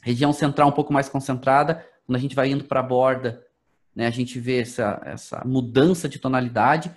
Região 0.03 0.33
central 0.33 0.71
um 0.71 0.73
pouco 0.73 0.93
mais 0.93 1.09
concentrada. 1.09 1.87
Quando 2.05 2.17
a 2.17 2.21
gente 2.21 2.35
vai 2.35 2.51
indo 2.51 2.65
para 2.65 2.81
a 2.81 2.83
borda, 2.83 3.41
né, 3.95 4.09
a 4.09 4.11
gente 4.11 4.41
vê 4.41 4.63
essa, 4.63 5.01
essa 5.05 5.45
mudança 5.45 6.09
de 6.09 6.19
tonalidade. 6.19 6.91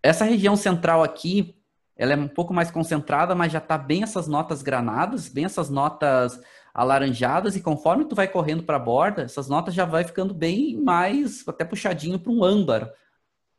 Essa 0.00 0.24
região 0.24 0.54
central 0.54 1.02
aqui, 1.02 1.56
ela 1.96 2.12
é 2.12 2.16
um 2.16 2.28
pouco 2.28 2.54
mais 2.54 2.70
concentrada, 2.70 3.34
mas 3.34 3.50
já 3.50 3.58
está 3.58 3.76
bem 3.76 4.04
essas 4.04 4.28
notas 4.28 4.62
granadas, 4.62 5.28
bem 5.28 5.44
essas 5.44 5.68
notas 5.68 6.40
alaranjadas, 6.72 7.56
e 7.56 7.60
conforme 7.60 8.04
tu 8.04 8.14
vai 8.14 8.28
correndo 8.28 8.62
para 8.62 8.76
a 8.76 8.78
borda, 8.78 9.22
essas 9.22 9.48
notas 9.48 9.74
já 9.74 9.84
vai 9.84 10.04
ficando 10.04 10.32
bem 10.32 10.80
mais, 10.80 11.42
até 11.48 11.64
puxadinho 11.64 12.20
para 12.20 12.30
um 12.30 12.44
âmbar. 12.44 12.92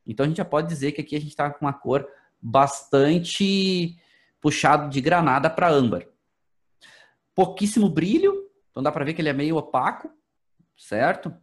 Então 0.05 0.25
a 0.25 0.27
gente 0.27 0.37
já 0.37 0.45
pode 0.45 0.67
dizer 0.67 0.91
que 0.91 1.01
aqui 1.01 1.15
a 1.15 1.19
gente 1.19 1.29
está 1.29 1.49
com 1.49 1.65
uma 1.65 1.73
cor 1.73 2.07
bastante 2.41 3.97
puxado 4.41 4.89
de 4.89 4.99
granada 4.99 5.49
para 5.49 5.69
âmbar. 5.69 6.05
Pouquíssimo 7.33 7.89
brilho, 7.89 8.49
então 8.69 8.83
dá 8.83 8.91
para 8.91 9.05
ver 9.05 9.13
que 9.13 9.21
ele 9.21 9.29
é 9.29 9.33
meio 9.33 9.55
opaco, 9.55 10.11
certo? 10.77 11.33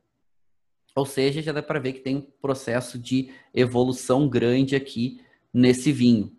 Ou 0.94 1.06
seja, 1.06 1.40
já 1.40 1.52
dá 1.52 1.62
para 1.62 1.80
ver 1.80 1.94
que 1.94 2.00
tem 2.00 2.16
um 2.16 2.20
processo 2.20 2.98
de 2.98 3.32
evolução 3.54 4.28
grande 4.28 4.76
aqui 4.76 5.20
nesse 5.52 5.92
vinho. 5.92 6.36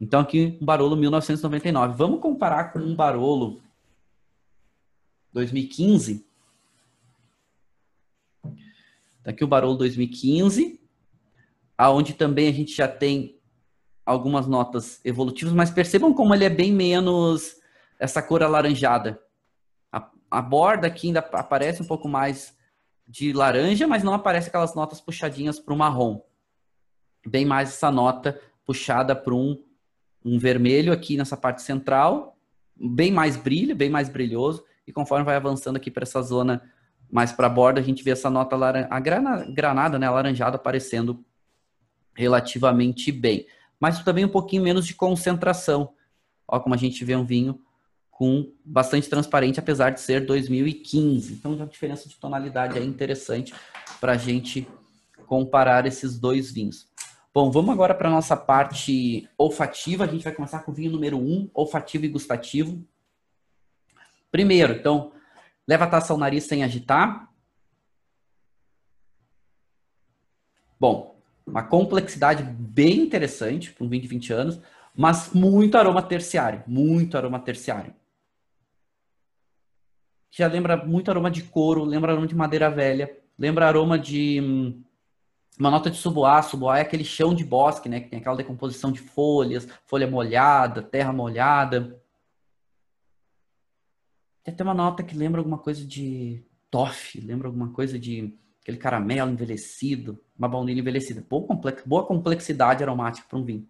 Então 0.00 0.20
aqui 0.20 0.58
um 0.60 0.64
Barolo 0.64 0.96
1999. 0.96 1.96
Vamos 1.96 2.20
comparar 2.20 2.72
com 2.72 2.78
um 2.78 2.94
Barolo 2.94 3.60
2015. 5.32 6.26
Tá 8.42 9.30
aqui 9.30 9.44
o 9.44 9.48
Barolo 9.48 9.76
2015, 9.76 10.81
aonde 11.82 12.14
também 12.14 12.46
a 12.46 12.52
gente 12.52 12.76
já 12.76 12.86
tem 12.86 13.40
algumas 14.06 14.46
notas 14.46 15.00
evolutivas, 15.04 15.52
mas 15.52 15.68
percebam 15.68 16.14
como 16.14 16.32
ele 16.32 16.44
é 16.44 16.48
bem 16.48 16.72
menos 16.72 17.56
essa 17.98 18.22
cor 18.22 18.40
alaranjada. 18.40 19.20
A, 19.90 20.08
a 20.30 20.40
borda 20.40 20.86
aqui 20.86 21.08
ainda 21.08 21.18
aparece 21.18 21.82
um 21.82 21.84
pouco 21.84 22.08
mais 22.08 22.56
de 23.06 23.32
laranja, 23.32 23.88
mas 23.88 24.04
não 24.04 24.14
aparece 24.14 24.48
aquelas 24.48 24.76
notas 24.76 25.00
puxadinhas 25.00 25.58
para 25.58 25.74
o 25.74 25.76
marrom. 25.76 26.20
Bem 27.26 27.44
mais 27.44 27.70
essa 27.70 27.90
nota 27.90 28.40
puxada 28.64 29.16
para 29.16 29.34
um, 29.34 29.60
um 30.24 30.38
vermelho 30.38 30.92
aqui 30.92 31.16
nessa 31.16 31.36
parte 31.36 31.62
central, 31.62 32.36
bem 32.76 33.10
mais 33.10 33.36
brilho, 33.36 33.74
bem 33.74 33.90
mais 33.90 34.08
brilhoso, 34.08 34.64
e 34.86 34.92
conforme 34.92 35.24
vai 35.24 35.34
avançando 35.34 35.78
aqui 35.78 35.90
para 35.90 36.04
essa 36.04 36.22
zona 36.22 36.62
mais 37.10 37.32
para 37.32 37.48
a 37.48 37.50
borda, 37.50 37.80
a 37.80 37.84
gente 37.84 38.04
vê 38.04 38.12
essa 38.12 38.30
nota 38.30 38.54
a 38.88 39.00
grana... 39.00 39.44
granada, 39.52 39.98
né, 39.98 40.06
alaranjada 40.06 40.54
aparecendo 40.54 41.24
relativamente 42.14 43.10
bem. 43.10 43.46
Mas 43.80 44.02
também 44.02 44.24
um 44.24 44.28
pouquinho 44.28 44.62
menos 44.62 44.86
de 44.86 44.94
concentração. 44.94 45.94
Ó, 46.46 46.60
como 46.60 46.74
a 46.74 46.78
gente 46.78 47.04
vê 47.04 47.16
um 47.16 47.24
vinho 47.24 47.60
com 48.10 48.52
bastante 48.64 49.08
transparente, 49.08 49.58
apesar 49.58 49.90
de 49.90 50.00
ser 50.00 50.24
2015. 50.24 51.32
Então, 51.32 51.60
a 51.60 51.66
diferença 51.66 52.08
de 52.08 52.14
tonalidade 52.16 52.78
é 52.78 52.84
interessante 52.84 53.54
para 54.00 54.12
a 54.12 54.16
gente 54.16 54.68
comparar 55.26 55.86
esses 55.86 56.18
dois 56.18 56.52
vinhos. 56.52 56.86
Bom, 57.34 57.50
vamos 57.50 57.70
agora 57.70 57.94
para 57.94 58.08
a 58.08 58.12
nossa 58.12 58.36
parte 58.36 59.28
olfativa. 59.38 60.04
A 60.04 60.06
gente 60.06 60.22
vai 60.22 60.32
começar 60.32 60.60
com 60.60 60.70
o 60.70 60.74
vinho 60.74 60.92
número 60.92 61.16
1, 61.16 61.20
um, 61.20 61.50
olfativo 61.54 62.04
e 62.04 62.08
gustativo. 62.08 62.86
Primeiro, 64.30 64.74
então, 64.74 65.12
leva 65.66 65.84
a 65.84 65.88
taça 65.88 66.12
ao 66.12 66.18
nariz 66.18 66.44
sem 66.44 66.62
agitar. 66.62 67.28
Bom, 70.78 71.11
uma 71.52 71.62
complexidade 71.62 72.42
bem 72.42 73.00
interessante 73.00 73.72
para 73.72 73.84
um 73.84 73.88
vinho 73.88 74.00
de 74.00 74.08
20 74.08 74.32
anos, 74.32 74.60
mas 74.96 75.34
muito 75.34 75.76
aroma 75.76 76.02
terciário, 76.02 76.64
muito 76.66 77.14
aroma 77.14 77.38
terciário. 77.38 77.94
já 80.30 80.46
lembra 80.46 80.78
muito 80.78 81.10
aroma 81.10 81.30
de 81.30 81.42
couro, 81.42 81.84
lembra 81.84 82.12
aroma 82.12 82.26
de 82.26 82.34
madeira 82.34 82.70
velha, 82.70 83.14
lembra 83.38 83.66
aroma 83.66 83.98
de 83.98 84.40
hum, 84.40 84.82
uma 85.58 85.70
nota 85.70 85.90
de 85.90 85.98
suboá. 85.98 86.40
Suboá 86.40 86.78
é 86.78 86.80
aquele 86.80 87.04
chão 87.04 87.34
de 87.34 87.44
bosque, 87.44 87.86
né? 87.86 88.00
Que 88.00 88.08
tem 88.08 88.18
aquela 88.18 88.36
decomposição 88.36 88.90
de 88.90 89.00
folhas, 89.00 89.68
folha 89.84 90.06
molhada, 90.06 90.82
terra 90.82 91.12
molhada. 91.12 92.02
Tem 94.42 94.54
até 94.54 94.64
uma 94.64 94.72
nota 94.72 95.02
que 95.02 95.14
lembra 95.14 95.38
alguma 95.38 95.58
coisa 95.58 95.84
de 95.84 96.42
toffee, 96.70 97.20
lembra 97.20 97.46
alguma 97.46 97.70
coisa 97.74 97.98
de 97.98 98.34
aquele 98.62 98.78
caramelo 98.78 99.30
envelhecido, 99.30 100.24
uma 100.38 100.48
baunilha 100.48 100.80
envelhecida. 100.80 101.24
Boa, 101.28 101.46
complex, 101.46 101.82
boa 101.84 102.06
complexidade 102.06 102.82
aromática 102.82 103.26
para 103.28 103.38
um 103.38 103.44
vinho 103.44 103.68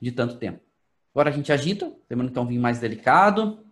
de 0.00 0.10
tanto 0.10 0.36
tempo. 0.36 0.60
Agora 1.12 1.28
a 1.30 1.32
gente 1.32 1.52
agita, 1.52 1.92
lembrando 2.08 2.32
que 2.32 2.38
é 2.38 2.42
um 2.42 2.46
vinho 2.46 2.60
mais 2.60 2.78
delicado. 2.78 3.64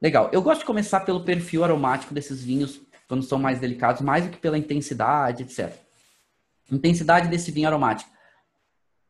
Legal. 0.00 0.30
Eu 0.32 0.42
gosto 0.42 0.60
de 0.60 0.66
começar 0.66 1.00
pelo 1.00 1.24
perfil 1.24 1.64
aromático 1.64 2.14
desses 2.14 2.44
vinhos, 2.44 2.80
quando 3.08 3.22
são 3.22 3.38
mais 3.38 3.58
delicados, 3.58 4.02
mais 4.02 4.24
do 4.24 4.30
que 4.30 4.38
pela 4.38 4.58
intensidade, 4.58 5.42
etc. 5.42 5.74
Intensidade 6.70 7.28
desse 7.28 7.50
vinho 7.50 7.66
aromático. 7.66 8.10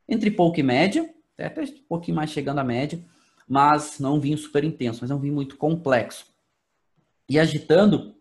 Entre 0.09 0.31
pouco 0.31 0.61
e 0.61 0.63
média, 0.63 1.13
até 1.37 1.63
um 1.63 1.85
pouquinho 1.89 2.17
mais 2.17 2.31
chegando 2.31 2.61
à 2.61 2.65
média, 2.65 3.03
mas 3.49 3.99
não 3.99 4.17
um 4.17 4.21
vinho 4.21 4.39
super 4.39 4.65
intenso, 4.65 5.01
mas 5.03 5.11
é 5.11 5.15
um 5.15 5.19
vinho 5.19 5.35
muito 5.35 5.57
complexo. 5.57 6.36
E 7.29 7.39
agitando, 7.39 8.15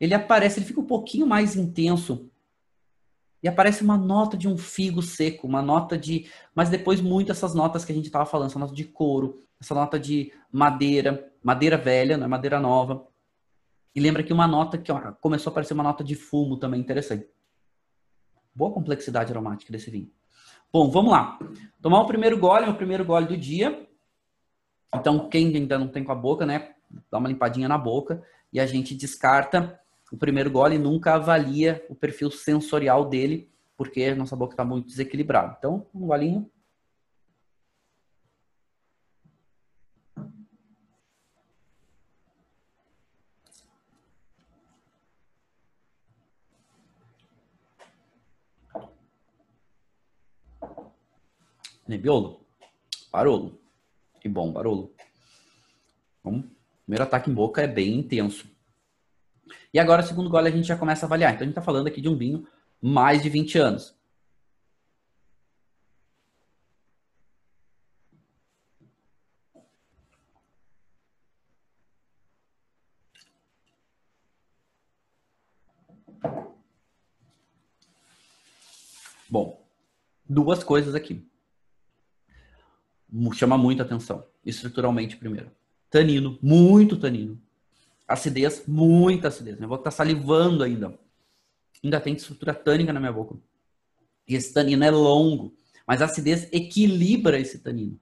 ele 0.00 0.14
aparece, 0.14 0.58
ele 0.58 0.66
fica 0.66 0.80
um 0.80 0.86
pouquinho 0.86 1.26
mais 1.26 1.56
intenso. 1.56 2.30
E 3.42 3.48
aparece 3.48 3.82
uma 3.82 3.98
nota 3.98 4.36
de 4.36 4.48
um 4.48 4.56
figo 4.56 5.02
seco, 5.02 5.46
uma 5.46 5.60
nota 5.60 5.98
de. 5.98 6.30
Mas 6.54 6.70
depois, 6.70 7.00
muito 7.00 7.30
essas 7.30 7.54
notas 7.54 7.84
que 7.84 7.92
a 7.92 7.94
gente 7.94 8.06
estava 8.06 8.24
falando, 8.24 8.48
essa 8.48 8.58
nota 8.58 8.74
de 8.74 8.84
couro, 8.84 9.38
essa 9.60 9.74
nota 9.74 9.98
de 9.98 10.32
madeira, 10.50 11.30
madeira 11.42 11.76
velha, 11.76 12.16
não 12.16 12.24
é 12.24 12.28
madeira 12.28 12.58
nova. 12.58 13.06
E 13.94 14.00
lembra 14.00 14.22
que 14.22 14.32
uma 14.32 14.46
nota 14.46 14.78
que 14.78 14.90
ó, 14.90 15.12
começou 15.20 15.50
a 15.50 15.52
aparecer 15.52 15.74
uma 15.74 15.82
nota 15.82 16.02
de 16.02 16.14
fumo 16.14 16.56
também 16.56 16.80
interessante. 16.80 17.28
Boa 18.54 18.72
complexidade 18.72 19.30
aromática 19.30 19.70
desse 19.70 19.90
vinho. 19.90 20.10
Bom, 20.72 20.90
vamos 20.90 21.12
lá. 21.12 21.38
Tomar 21.80 22.00
o 22.00 22.06
primeiro 22.06 22.38
gole, 22.38 22.68
o 22.68 22.74
primeiro 22.74 23.04
gole 23.04 23.26
do 23.26 23.36
dia. 23.36 23.88
Então, 24.94 25.28
quem 25.28 25.54
ainda 25.54 25.78
não 25.78 25.88
tem 25.88 26.02
com 26.02 26.12
a 26.12 26.16
boca, 26.16 26.44
né? 26.46 26.73
Dá 27.10 27.18
uma 27.18 27.28
limpadinha 27.28 27.68
na 27.68 27.78
boca 27.78 28.22
e 28.52 28.60
a 28.60 28.66
gente 28.66 28.94
descarta 28.94 29.78
o 30.12 30.16
primeiro 30.16 30.50
gole 30.50 30.76
e 30.76 30.78
nunca 30.78 31.14
avalia 31.14 31.84
o 31.88 31.94
perfil 31.94 32.30
sensorial 32.30 33.08
dele, 33.08 33.50
porque 33.76 34.04
a 34.04 34.14
nossa 34.14 34.36
boca 34.36 34.54
está 34.54 34.64
muito 34.64 34.86
desequilibrada. 34.86 35.56
Então, 35.58 35.86
um 35.94 36.06
golinho 36.06 36.50
Nebbiolo? 51.86 52.40
Barolo. 53.12 53.60
Que 54.20 54.28
bom, 54.28 54.52
Barolo. 54.52 54.94
Então, 56.20 56.44
primeiro 56.84 57.04
ataque 57.04 57.30
em 57.30 57.34
boca 57.34 57.62
é 57.62 57.66
bem 57.66 57.98
intenso. 57.98 58.48
E 59.72 59.78
agora, 59.78 60.02
o 60.02 60.06
segundo 60.06 60.30
gole, 60.30 60.48
a 60.48 60.50
gente 60.50 60.66
já 60.66 60.76
começa 60.76 61.04
a 61.04 61.08
avaliar. 61.08 61.32
Então, 61.34 61.42
a 61.42 61.46
gente 61.46 61.52
está 61.52 61.62
falando 61.62 61.86
aqui 61.88 62.00
de 62.00 62.08
um 62.08 62.16
vinho 62.16 62.46
mais 62.80 63.22
de 63.22 63.28
20 63.28 63.58
anos. 63.58 63.94
Bom, 79.28 79.66
duas 80.28 80.62
coisas 80.62 80.94
aqui 80.94 81.26
chama 83.32 83.56
muita 83.56 83.82
atenção, 83.82 84.26
estruturalmente 84.44 85.16
primeiro. 85.16 85.50
Tanino, 85.94 86.36
muito 86.42 86.96
tanino. 86.96 87.40
Acidez, 88.08 88.64
muita 88.66 89.28
acidez. 89.28 89.56
Minha 89.58 89.68
boca 89.68 89.84
tá 89.84 89.92
salivando 89.92 90.64
ainda. 90.64 90.98
Ainda 91.84 92.00
tem 92.00 92.14
estrutura 92.14 92.52
tânica 92.52 92.92
na 92.92 92.98
minha 92.98 93.12
boca. 93.12 93.36
E 94.26 94.34
esse 94.34 94.52
tanino 94.52 94.82
é 94.82 94.90
longo, 94.90 95.54
mas 95.86 96.02
a 96.02 96.06
acidez 96.06 96.48
equilibra 96.52 97.38
esse 97.38 97.60
tanino. 97.60 97.96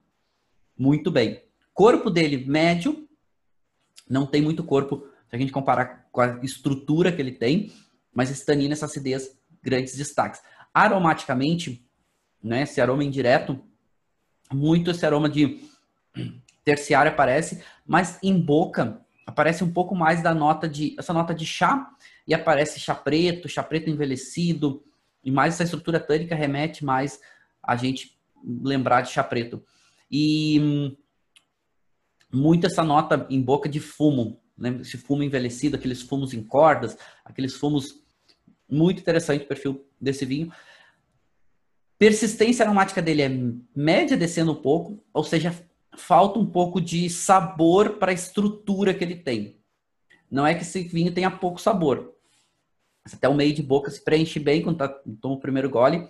Muito 0.75 1.11
bem. 1.11 1.43
Corpo 1.71 2.09
dele 2.09 2.43
médio, 2.47 3.07
não 4.09 4.25
tem 4.25 4.41
muito 4.41 4.63
corpo 4.63 5.07
se 5.29 5.35
a 5.35 5.37
gente 5.37 5.51
comparar 5.51 6.07
com 6.11 6.21
a 6.21 6.39
estrutura 6.41 7.11
que 7.11 7.21
ele 7.21 7.33
tem, 7.33 7.71
mas 8.11 8.31
esse 8.31 8.43
tanino, 8.43 8.73
essa 8.73 8.87
acidez, 8.87 9.37
grandes 9.61 9.95
destaques. 9.95 10.41
Aromaticamente, 10.73 11.87
né, 12.41 12.63
esse 12.63 12.81
aroma 12.81 13.03
indireto, 13.03 13.63
muito 14.51 14.89
esse 14.89 15.05
aroma 15.05 15.29
de 15.29 15.61
terciário 16.63 17.11
aparece, 17.11 17.63
mas 17.85 18.19
em 18.23 18.39
boca 18.39 19.01
aparece 19.25 19.63
um 19.63 19.71
pouco 19.71 19.95
mais 19.95 20.21
da 20.21 20.33
nota 20.33 20.67
de 20.67 20.95
essa 20.97 21.13
nota 21.13 21.33
de 21.33 21.45
chá 21.45 21.89
e 22.27 22.33
aparece 22.33 22.79
chá 22.79 22.95
preto, 22.95 23.49
chá 23.49 23.63
preto 23.63 23.89
envelhecido 23.89 24.83
e 25.23 25.31
mais 25.31 25.53
essa 25.53 25.63
estrutura 25.63 25.99
tânica 25.99 26.35
remete 26.35 26.83
mais 26.83 27.19
a 27.61 27.75
gente 27.75 28.17
lembrar 28.43 29.01
de 29.01 29.11
chá 29.11 29.23
preto. 29.23 29.63
E 30.11 30.59
hum, 30.59 30.95
muito 32.31 32.67
essa 32.67 32.83
nota 32.83 33.25
em 33.29 33.41
boca 33.41 33.69
de 33.69 33.79
fumo, 33.79 34.41
lembra 34.57 34.81
esse 34.81 34.97
fumo 34.97 35.23
envelhecido, 35.23 35.75
aqueles 35.75 36.01
fumos 36.01 36.33
em 36.33 36.43
cordas, 36.43 36.97
aqueles 37.23 37.55
fumos 37.55 38.03
muito 38.69 38.99
interessante 38.99 39.43
o 39.43 39.47
perfil 39.47 39.85
desse 39.99 40.25
vinho. 40.25 40.51
Persistência 41.97 42.65
aromática 42.65 43.01
dele 43.01 43.21
é 43.21 43.29
média, 43.75 44.17
descendo 44.17 44.51
um 44.51 44.61
pouco, 44.61 45.01
ou 45.13 45.23
seja, 45.23 45.55
falta 45.97 46.39
um 46.39 46.45
pouco 46.45 46.81
de 46.81 47.09
sabor 47.09 47.97
para 47.97 48.11
a 48.11 48.13
estrutura 48.15 48.93
que 48.93 49.03
ele 49.03 49.15
tem. 49.15 49.59
Não 50.29 50.45
é 50.45 50.55
que 50.55 50.63
esse 50.63 50.83
vinho 50.83 51.13
tenha 51.13 51.29
pouco 51.29 51.61
sabor. 51.61 52.13
Até 53.05 53.27
o 53.27 53.35
meio 53.35 53.53
de 53.53 53.61
boca 53.61 53.91
se 53.91 54.03
preenche 54.03 54.39
bem 54.39 54.61
quando 54.61 54.77
tá, 54.77 54.87
toma 55.21 55.35
o 55.35 55.39
primeiro 55.39 55.69
gole, 55.69 56.07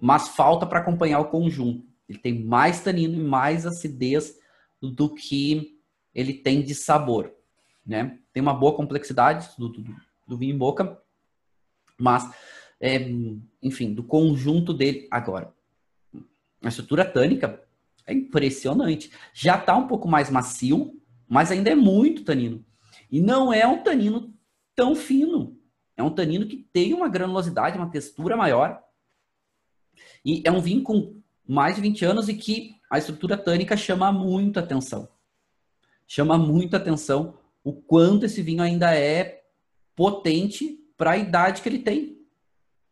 mas 0.00 0.28
falta 0.28 0.66
para 0.66 0.80
acompanhar 0.80 1.18
o 1.18 1.30
conjunto. 1.30 1.84
Ele 2.08 2.18
tem 2.18 2.44
mais 2.44 2.80
tanino 2.80 3.14
e 3.14 3.24
mais 3.24 3.66
acidez 3.66 4.38
do 4.80 5.14
que 5.14 5.78
ele 6.14 6.32
tem 6.32 6.62
de 6.62 6.74
sabor. 6.74 7.32
Né? 7.84 8.18
Tem 8.32 8.40
uma 8.40 8.54
boa 8.54 8.74
complexidade 8.74 9.50
do, 9.58 9.68
do, 9.68 9.84
do 10.26 10.38
vinho 10.38 10.54
em 10.54 10.58
boca, 10.58 11.00
mas 11.98 12.30
é, 12.80 12.98
enfim, 13.62 13.92
do 13.92 14.02
conjunto 14.02 14.72
dele. 14.72 15.08
Agora, 15.10 15.52
a 16.62 16.68
estrutura 16.68 17.04
tânica 17.04 17.62
é 18.08 18.14
impressionante. 18.14 19.12
Já 19.34 19.58
está 19.58 19.76
um 19.76 19.86
pouco 19.86 20.08
mais 20.08 20.30
macio, 20.30 20.98
mas 21.28 21.52
ainda 21.52 21.70
é 21.70 21.74
muito 21.74 22.24
tanino. 22.24 22.64
E 23.10 23.20
não 23.20 23.52
é 23.52 23.66
um 23.66 23.82
tanino 23.82 24.34
tão 24.74 24.96
fino. 24.96 25.56
É 25.94 26.02
um 26.02 26.10
tanino 26.10 26.46
que 26.46 26.56
tem 26.72 26.94
uma 26.94 27.08
granulosidade, 27.08 27.76
uma 27.76 27.90
textura 27.90 28.36
maior. 28.36 28.82
E 30.24 30.42
é 30.44 30.50
um 30.50 30.60
vinho 30.60 30.82
com 30.82 31.20
mais 31.46 31.76
de 31.76 31.82
20 31.82 32.04
anos 32.06 32.28
e 32.28 32.34
que 32.34 32.76
a 32.90 32.98
estrutura 32.98 33.36
tânica 33.36 33.76
chama 33.76 34.10
muito 34.10 34.58
atenção. 34.58 35.08
Chama 36.06 36.38
muito 36.38 36.76
atenção 36.76 37.38
o 37.62 37.74
quanto 37.74 38.24
esse 38.24 38.40
vinho 38.40 38.62
ainda 38.62 38.94
é 38.94 39.42
potente 39.94 40.78
para 40.96 41.10
a 41.10 41.18
idade 41.18 41.60
que 41.60 41.68
ele 41.68 41.80
tem. 41.80 42.18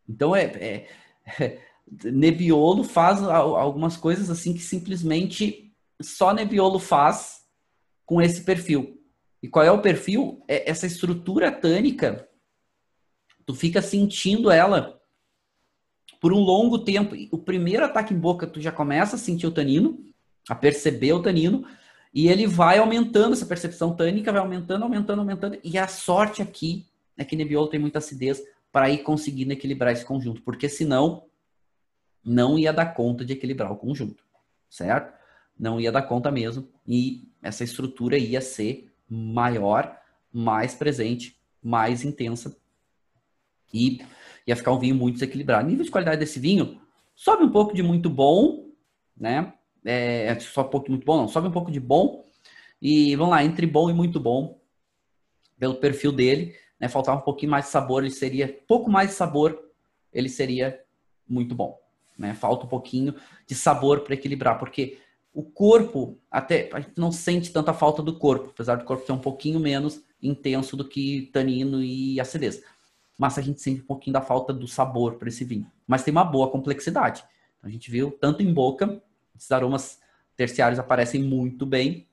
Então 0.07 0.37
é, 0.37 0.45
é, 0.45 0.89
é 1.41 1.61
Nebbiolo 1.91 2.83
faz 2.83 3.23
algumas 3.23 3.97
coisas 3.97 4.29
assim 4.29 4.53
que 4.53 4.61
simplesmente 4.61 5.73
só 6.01 6.35
Nebbiolo 6.35 6.79
faz 6.79 7.45
com 8.05 8.21
esse 8.21 8.43
perfil. 8.43 9.01
E 9.43 9.49
qual 9.49 9.65
é 9.65 9.71
o 9.71 9.81
perfil? 9.81 10.43
É 10.49 10.69
essa 10.71 10.87
estrutura 10.87 11.53
tânica. 11.53 12.29
Tu 13.45 13.55
fica 13.55 13.81
sentindo 13.81 14.51
ela 14.51 15.01
por 16.21 16.33
um 16.33 16.41
longo 16.41 16.79
tempo. 16.81 17.15
O 17.31 17.39
primeiro 17.39 17.85
ataque 17.85 18.13
em 18.13 18.19
boca, 18.19 18.47
tu 18.47 18.61
já 18.61 18.73
começa 18.73 19.17
a 19.17 19.19
sentir 19.19 19.47
o 19.47 19.53
tanino, 19.53 20.05
a 20.49 20.55
perceber 20.55 21.13
o 21.13 21.23
tanino, 21.23 21.67
e 22.13 22.29
ele 22.29 22.47
vai 22.47 22.79
aumentando 22.79 23.35
essa 23.35 23.47
percepção 23.47 23.95
tânica, 23.95 24.33
vai 24.33 24.41
aumentando, 24.41 24.83
aumentando, 24.83 25.21
aumentando. 25.21 25.59
E 25.63 25.79
a 25.79 25.87
sorte 25.87 26.43
aqui 26.43 26.87
é 27.17 27.25
que 27.25 27.37
Nebbiolo 27.37 27.69
tem 27.69 27.79
muita 27.79 27.99
acidez 27.99 28.43
para 28.73 28.91
ir 28.91 28.99
conseguindo 28.99 29.53
equilibrar 29.53 29.93
esse 29.93 30.05
conjunto, 30.05 30.43
porque 30.43 30.69
senão 30.69 31.25
não 32.27 32.59
ia 32.59 32.73
dar 32.73 32.87
conta 32.87 33.25
de 33.25 33.33
equilibrar 33.33 33.71
o 33.71 33.77
conjunto, 33.77 34.25
certo? 34.69 35.15
Não 35.59 35.81
ia 35.81 35.93
dar 35.93 36.03
conta 36.03 36.31
mesmo 36.31 36.69
e 36.87 37.29
essa 37.41 37.63
estrutura 37.63 38.19
ia 38.19 38.41
ser 38.41 38.93
maior, 39.09 39.97
mais 40.33 40.75
presente, 40.75 41.41
mais 41.63 42.05
intensa 42.05 42.57
e 43.73 44.01
ia 44.47 44.57
ficar 44.57 44.73
um 44.73 44.79
vinho 44.79 44.95
muito 44.95 45.15
desequilibrado. 45.15 45.69
nível 45.69 45.85
de 45.85 45.91
qualidade 45.91 46.19
desse 46.19 46.39
vinho 46.39 46.81
sobe 47.15 47.45
um 47.45 47.51
pouco 47.51 47.75
de 47.75 47.83
muito 47.83 48.11
bom, 48.11 48.71
né? 49.17 49.53
É, 49.85 50.37
só 50.41 50.63
um 50.63 50.69
pouco 50.69 50.87
de 50.87 50.93
muito 50.93 51.05
bom, 51.05 51.17
não, 51.17 51.29
sobe 51.29 51.47
um 51.47 51.53
pouco 51.53 51.71
de 51.71 51.79
bom 51.79 52.25
E 52.83 53.15
vamos 53.15 53.31
lá, 53.31 53.45
entre 53.45 53.67
bom 53.67 53.89
e 53.89 53.95
muito 53.95 54.19
bom, 54.19 54.61
pelo 55.59 55.77
perfil 55.77 56.11
dele, 56.11 56.57
né? 56.79 56.89
Faltava 56.89 57.21
um 57.21 57.25
pouquinho 57.25 57.53
mais 57.53 57.67
de 57.67 57.71
sabor, 57.71 58.03
ele 58.03 58.13
seria 58.13 58.49
pouco 58.67 58.91
mais 58.91 59.11
de 59.11 59.17
sabor, 59.17 59.59
ele 60.13 60.29
seria 60.29 60.79
muito 61.29 61.55
bom, 61.55 61.79
né? 62.19 62.35
Falta 62.35 62.67
um 62.67 62.69
pouquinho 62.69 63.15
de 63.47 63.55
sabor 63.55 64.01
para 64.01 64.15
equilibrar, 64.15 64.59
porque 64.59 64.99
o 65.33 65.43
corpo, 65.43 66.19
até 66.31 66.71
a 66.73 66.81
gente 66.81 66.95
não 66.97 67.13
sente 67.13 67.53
tanta 67.53 67.75
falta 67.75 68.03
do 68.03 68.19
corpo, 68.19 68.51
apesar 68.51 68.77
do 68.77 68.85
corpo 68.85 69.05
ser 69.05 69.13
um 69.13 69.19
pouquinho 69.19 69.61
menos 69.61 70.01
intenso 70.23 70.77
do 70.77 70.89
que 70.89 71.29
tanino 71.33 71.83
e 71.83 72.19
acidez. 72.19 72.63
Mas 73.19 73.37
a 73.37 73.43
gente 73.43 73.61
sente 73.61 73.83
um 73.83 73.87
pouquinho 73.87 74.15
da 74.15 74.23
falta 74.23 74.53
do 74.53 74.67
sabor 74.67 75.17
para 75.17 75.29
esse 75.29 75.45
vinho. 75.45 75.71
Mas 75.87 76.03
tem 76.03 76.13
uma 76.13 76.25
boa 76.25 76.51
complexidade. 76.51 77.23
A 77.63 77.69
gente 77.69 77.91
viu 77.91 78.11
tanto 78.11 78.43
em 78.43 78.53
boca, 78.53 79.03
esses 79.37 79.51
aromas 79.53 79.99
terciários 80.37 80.79
aparecem 80.79 81.23
muito 81.23 81.67
bem, 81.67 82.09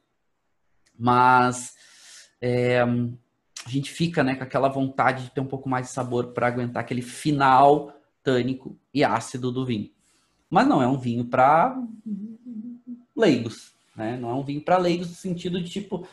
mas 0.97 1.75
é, 2.41 2.81
a 2.81 3.69
gente 3.69 3.91
fica 3.91 4.23
né, 4.23 4.35
com 4.35 4.43
aquela 4.43 4.67
vontade 4.67 5.23
de 5.23 5.31
ter 5.31 5.41
um 5.41 5.45
pouco 5.45 5.69
mais 5.69 5.87
de 5.87 5.93
sabor 5.93 6.33
para 6.33 6.47
aguentar 6.47 6.81
aquele 6.81 7.01
final 7.01 7.93
tânico 8.23 8.77
e 8.93 9.03
ácido 9.03 9.51
do 9.51 9.65
vinho. 9.65 9.91
Mas 10.49 10.67
não 10.67 10.81
é 10.81 10.87
um 10.87 10.97
vinho 10.97 11.25
para 11.25 11.77
leigos, 13.15 13.73
né? 13.95 14.17
Não 14.17 14.29
é 14.29 14.33
um 14.33 14.43
vinho 14.43 14.61
para 14.61 14.77
leigos 14.77 15.09
no 15.09 15.15
sentido 15.15 15.61
de 15.61 15.69
tipo 15.69 16.07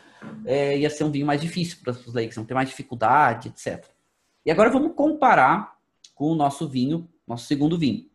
é, 0.44 0.78
ia 0.78 0.90
ser 0.90 1.04
um 1.04 1.10
vinho 1.10 1.26
mais 1.26 1.40
difícil 1.40 1.78
para 1.82 1.92
os 1.92 2.12
leigos, 2.12 2.36
não 2.36 2.44
ter 2.44 2.54
mais 2.54 2.68
dificuldade, 2.68 3.48
etc. 3.48 3.86
E 4.44 4.50
agora 4.50 4.70
vamos 4.70 4.94
comparar 4.94 5.78
com 6.14 6.26
o 6.26 6.34
nosso 6.34 6.68
vinho, 6.68 7.08
nosso 7.26 7.46
segundo 7.46 7.78
vinho. 7.78 8.08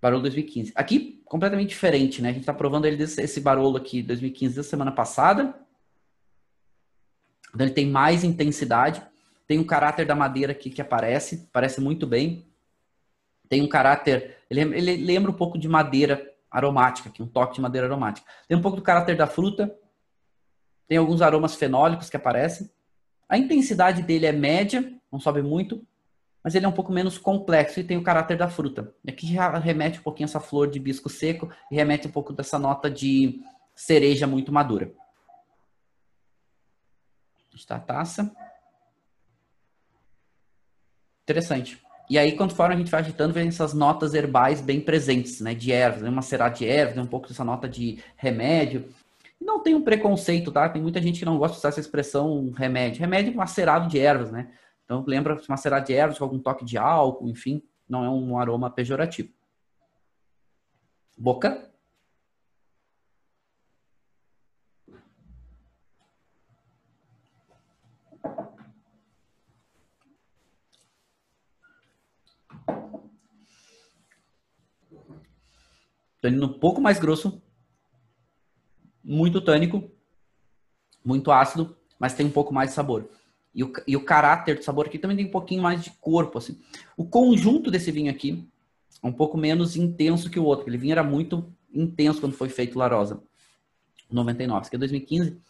Barolo 0.00 0.22
2015. 0.22 0.72
Aqui, 0.74 1.22
completamente 1.24 1.70
diferente, 1.70 2.22
né? 2.22 2.28
A 2.28 2.32
gente 2.32 2.42
está 2.42 2.54
provando 2.54 2.86
ele 2.86 2.96
desse, 2.96 3.20
esse 3.20 3.40
Barolo 3.40 3.76
aqui, 3.76 4.02
2015, 4.02 4.56
da 4.56 4.62
semana 4.62 4.92
passada. 4.92 5.54
Então, 7.54 7.66
ele 7.66 7.74
tem 7.74 7.88
mais 7.88 8.22
intensidade. 8.22 9.02
Tem 9.46 9.58
um 9.58 9.64
caráter 9.64 10.06
da 10.06 10.14
madeira 10.14 10.52
aqui 10.52 10.70
que 10.70 10.82
aparece, 10.82 11.48
parece 11.52 11.80
muito 11.80 12.06
bem. 12.06 12.46
Tem 13.48 13.62
um 13.62 13.68
caráter, 13.68 14.38
ele, 14.50 14.60
ele 14.60 14.96
lembra 15.04 15.30
um 15.30 15.34
pouco 15.34 15.56
de 15.58 15.68
madeira 15.68 16.32
aromática, 16.50 17.08
aqui, 17.08 17.22
um 17.22 17.28
toque 17.28 17.56
de 17.56 17.60
madeira 17.60 17.86
aromática. 17.86 18.26
Tem 18.48 18.56
um 18.56 18.62
pouco 18.62 18.76
do 18.76 18.82
caráter 18.82 19.16
da 19.16 19.26
fruta. 19.26 19.72
Tem 20.88 20.98
alguns 20.98 21.22
aromas 21.22 21.54
fenólicos 21.54 22.08
que 22.10 22.16
aparecem. 22.16 22.70
A 23.28 23.36
intensidade 23.36 24.02
dele 24.02 24.26
é 24.26 24.32
média, 24.32 24.92
não 25.10 25.18
sobe 25.18 25.42
muito, 25.42 25.84
mas 26.42 26.54
ele 26.54 26.64
é 26.64 26.68
um 26.68 26.72
pouco 26.72 26.92
menos 26.92 27.18
complexo 27.18 27.80
e 27.80 27.84
tem 27.84 27.96
o 27.96 28.02
caráter 28.02 28.36
da 28.36 28.48
fruta. 28.48 28.94
Aqui 29.06 29.32
já 29.32 29.58
remete 29.58 29.98
um 29.98 30.02
pouquinho 30.02 30.26
essa 30.26 30.38
flor 30.38 30.70
de 30.70 30.78
bisco 30.78 31.08
seco 31.08 31.50
e 31.70 31.74
remete 31.74 32.06
um 32.06 32.10
pouco 32.10 32.32
dessa 32.32 32.58
nota 32.58 32.88
de 32.88 33.42
cereja 33.74 34.26
muito 34.26 34.52
madura. 34.52 34.92
Está 37.52 37.76
a 37.76 37.80
taça. 37.80 38.30
Interessante. 41.26 41.82
E 42.08 42.16
aí, 42.16 42.36
conforme 42.36 42.76
a 42.76 42.78
gente 42.78 42.88
vai 42.88 43.00
agitando, 43.00 43.34
vem 43.34 43.48
essas 43.48 43.74
notas 43.74 44.14
herbais 44.14 44.60
bem 44.60 44.80
presentes, 44.80 45.40
né? 45.40 45.54
De 45.54 45.72
ervas, 45.72 46.02
né? 46.02 46.08
uma 46.08 46.22
será 46.22 46.48
de 46.48 46.64
ervas, 46.64 46.96
um 46.98 47.06
pouco 47.06 47.26
dessa 47.26 47.42
nota 47.42 47.68
de 47.68 47.98
remédio. 48.16 48.88
Não 49.40 49.60
tem 49.60 49.74
um 49.74 49.82
preconceito, 49.82 50.52
tá? 50.52 50.68
Tem 50.68 50.80
muita 50.80 51.02
gente 51.02 51.18
que 51.18 51.24
não 51.24 51.36
gosta 51.36 51.54
de 51.54 51.58
usar 51.58 51.70
essa 51.70 51.80
expressão 51.80 52.52
remédio. 52.56 53.00
Remédio 53.00 53.34
macerado 53.34 53.88
de 53.88 53.98
ervas, 53.98 54.30
né? 54.30 54.52
Então, 54.84 55.02
lembra 55.04 55.36
macerado 55.48 55.84
de 55.84 55.94
ervas 55.94 56.16
com 56.16 56.22
algum 56.22 56.38
toque 56.38 56.64
de 56.64 56.78
álcool, 56.78 57.28
enfim, 57.28 57.60
não 57.88 58.04
é 58.04 58.08
um 58.08 58.38
aroma 58.38 58.70
pejorativo. 58.70 59.28
Boca. 61.18 61.68
Tanino 76.26 76.46
um 76.46 76.58
pouco 76.58 76.80
mais 76.80 76.98
grosso, 76.98 77.40
muito 79.02 79.40
tânico, 79.40 79.88
muito 81.04 81.30
ácido, 81.30 81.76
mas 82.00 82.14
tem 82.14 82.26
um 82.26 82.32
pouco 82.32 82.52
mais 82.52 82.70
de 82.70 82.74
sabor. 82.74 83.08
E 83.54 83.62
o, 83.62 83.72
e 83.86 83.96
o 83.96 84.04
caráter 84.04 84.56
do 84.56 84.64
sabor 84.64 84.86
aqui 84.86 84.98
também 84.98 85.16
tem 85.16 85.26
um 85.26 85.30
pouquinho 85.30 85.62
mais 85.62 85.84
de 85.84 85.90
corpo, 86.00 86.38
assim. 86.38 86.60
O 86.96 87.04
conjunto 87.04 87.70
desse 87.70 87.92
vinho 87.92 88.10
aqui 88.10 88.44
é 89.00 89.06
um 89.06 89.12
pouco 89.12 89.38
menos 89.38 89.76
intenso 89.76 90.28
que 90.28 90.40
o 90.40 90.44
outro. 90.44 90.68
Ele 90.68 90.76
vinho 90.76 90.92
era 90.92 91.04
muito 91.04 91.48
intenso 91.72 92.18
quando 92.18 92.34
foi 92.34 92.48
feito 92.48 92.76
Larosa. 92.76 93.22
99, 94.10 94.60
isso 94.62 94.68
aqui 94.68 94.76
é 94.76 94.78
2015. 94.80 95.40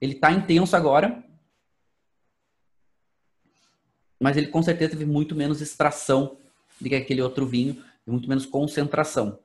Ele 0.00 0.14
tá 0.14 0.32
intenso 0.32 0.74
agora, 0.74 1.22
mas 4.18 4.38
ele 4.38 4.46
com 4.46 4.62
certeza 4.62 4.92
teve 4.92 5.04
muito 5.04 5.36
menos 5.36 5.60
extração 5.60 6.38
do 6.80 6.88
que 6.88 6.94
aquele 6.94 7.20
outro 7.20 7.46
vinho, 7.46 7.84
e 8.06 8.10
muito 8.10 8.28
menos 8.28 8.46
concentração. 8.46 9.43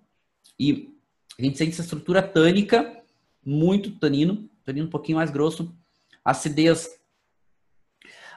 E 0.60 0.94
a 1.38 1.42
gente 1.42 1.58
sente 1.58 1.72
essa 1.72 1.82
estrutura 1.82 2.22
tânica, 2.22 3.02
muito 3.46 3.92
tanino, 3.92 4.50
tanino 4.66 4.88
um 4.88 4.90
pouquinho 4.90 5.18
mais 5.18 5.32
grosso, 5.32 5.74
acidez 6.24 7.00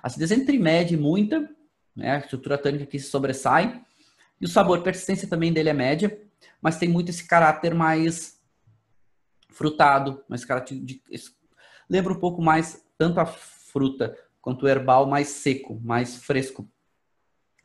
Acidez 0.03 0.33
entre 0.33 0.59
média 0.59 0.95
e 0.95 0.99
muita, 0.99 1.49
né? 1.95 2.16
A 2.16 2.18
estrutura 2.18 2.59
tânica 2.59 2.87
que 2.87 2.99
se 2.99 3.09
sobressai. 3.09 3.81
E 4.41 4.45
o 4.45 4.49
sabor, 4.49 4.83
persistência 4.83 5.29
também 5.29 5.53
dele 5.53 5.68
é 5.68 5.73
média, 5.73 6.20
mas 6.61 6.77
tem 6.77 6.89
muito 6.89 7.11
esse 7.11 7.25
caráter 7.25 7.73
mais 7.73 8.41
frutado, 9.49 10.25
mais 10.29 10.45
caráter 10.45 10.81
de, 10.81 11.01
lembra 11.89 12.12
um 12.12 12.18
pouco 12.18 12.43
mais 12.43 12.85
tanto 12.99 13.20
a 13.20 13.27
fruta 13.27 14.16
quanto 14.41 14.64
o 14.64 14.68
herbal 14.68 15.07
mais 15.07 15.29
seco, 15.29 15.79
mais 15.81 16.16
fresco. 16.16 16.68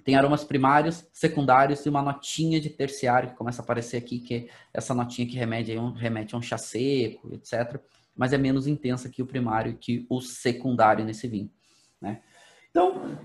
Tem 0.07 0.15
aromas 0.15 0.45
primários, 0.45 1.05
secundários 1.11 1.85
e 1.85 1.89
uma 1.89 2.01
notinha 2.01 2.61
de 2.61 2.69
terciário 2.69 3.31
que 3.31 3.35
começa 3.35 3.61
a 3.61 3.63
aparecer 3.65 3.97
aqui, 3.97 4.19
que 4.19 4.35
é 4.35 4.47
essa 4.73 4.93
notinha 4.93 5.27
que 5.27 5.35
remete 5.35 5.75
a 5.75 5.81
um, 5.81 5.91
remete 5.91 6.33
a 6.33 6.37
um 6.37 6.41
chá 6.41 6.57
seco, 6.57 7.33
etc. 7.33 7.77
Mas 8.15 8.31
é 8.31 8.37
menos 8.37 8.67
intensa 8.67 9.09
que 9.09 9.21
o 9.21 9.25
primário 9.25 9.75
que 9.77 10.05
o 10.09 10.21
secundário 10.21 11.03
nesse 11.03 11.27
vinho. 11.27 11.51
Né? 11.99 12.21
Então, 12.69 13.19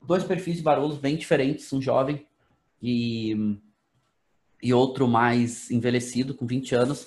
dois 0.00 0.24
perfis 0.24 0.56
de 0.56 0.62
Barolos 0.62 0.96
bem 0.96 1.14
diferentes, 1.14 1.70
um 1.74 1.82
jovem 1.82 2.26
e, 2.82 3.58
e 4.62 4.72
outro 4.72 5.06
mais 5.06 5.70
envelhecido, 5.70 6.32
com 6.32 6.46
20 6.46 6.74
anos. 6.74 7.06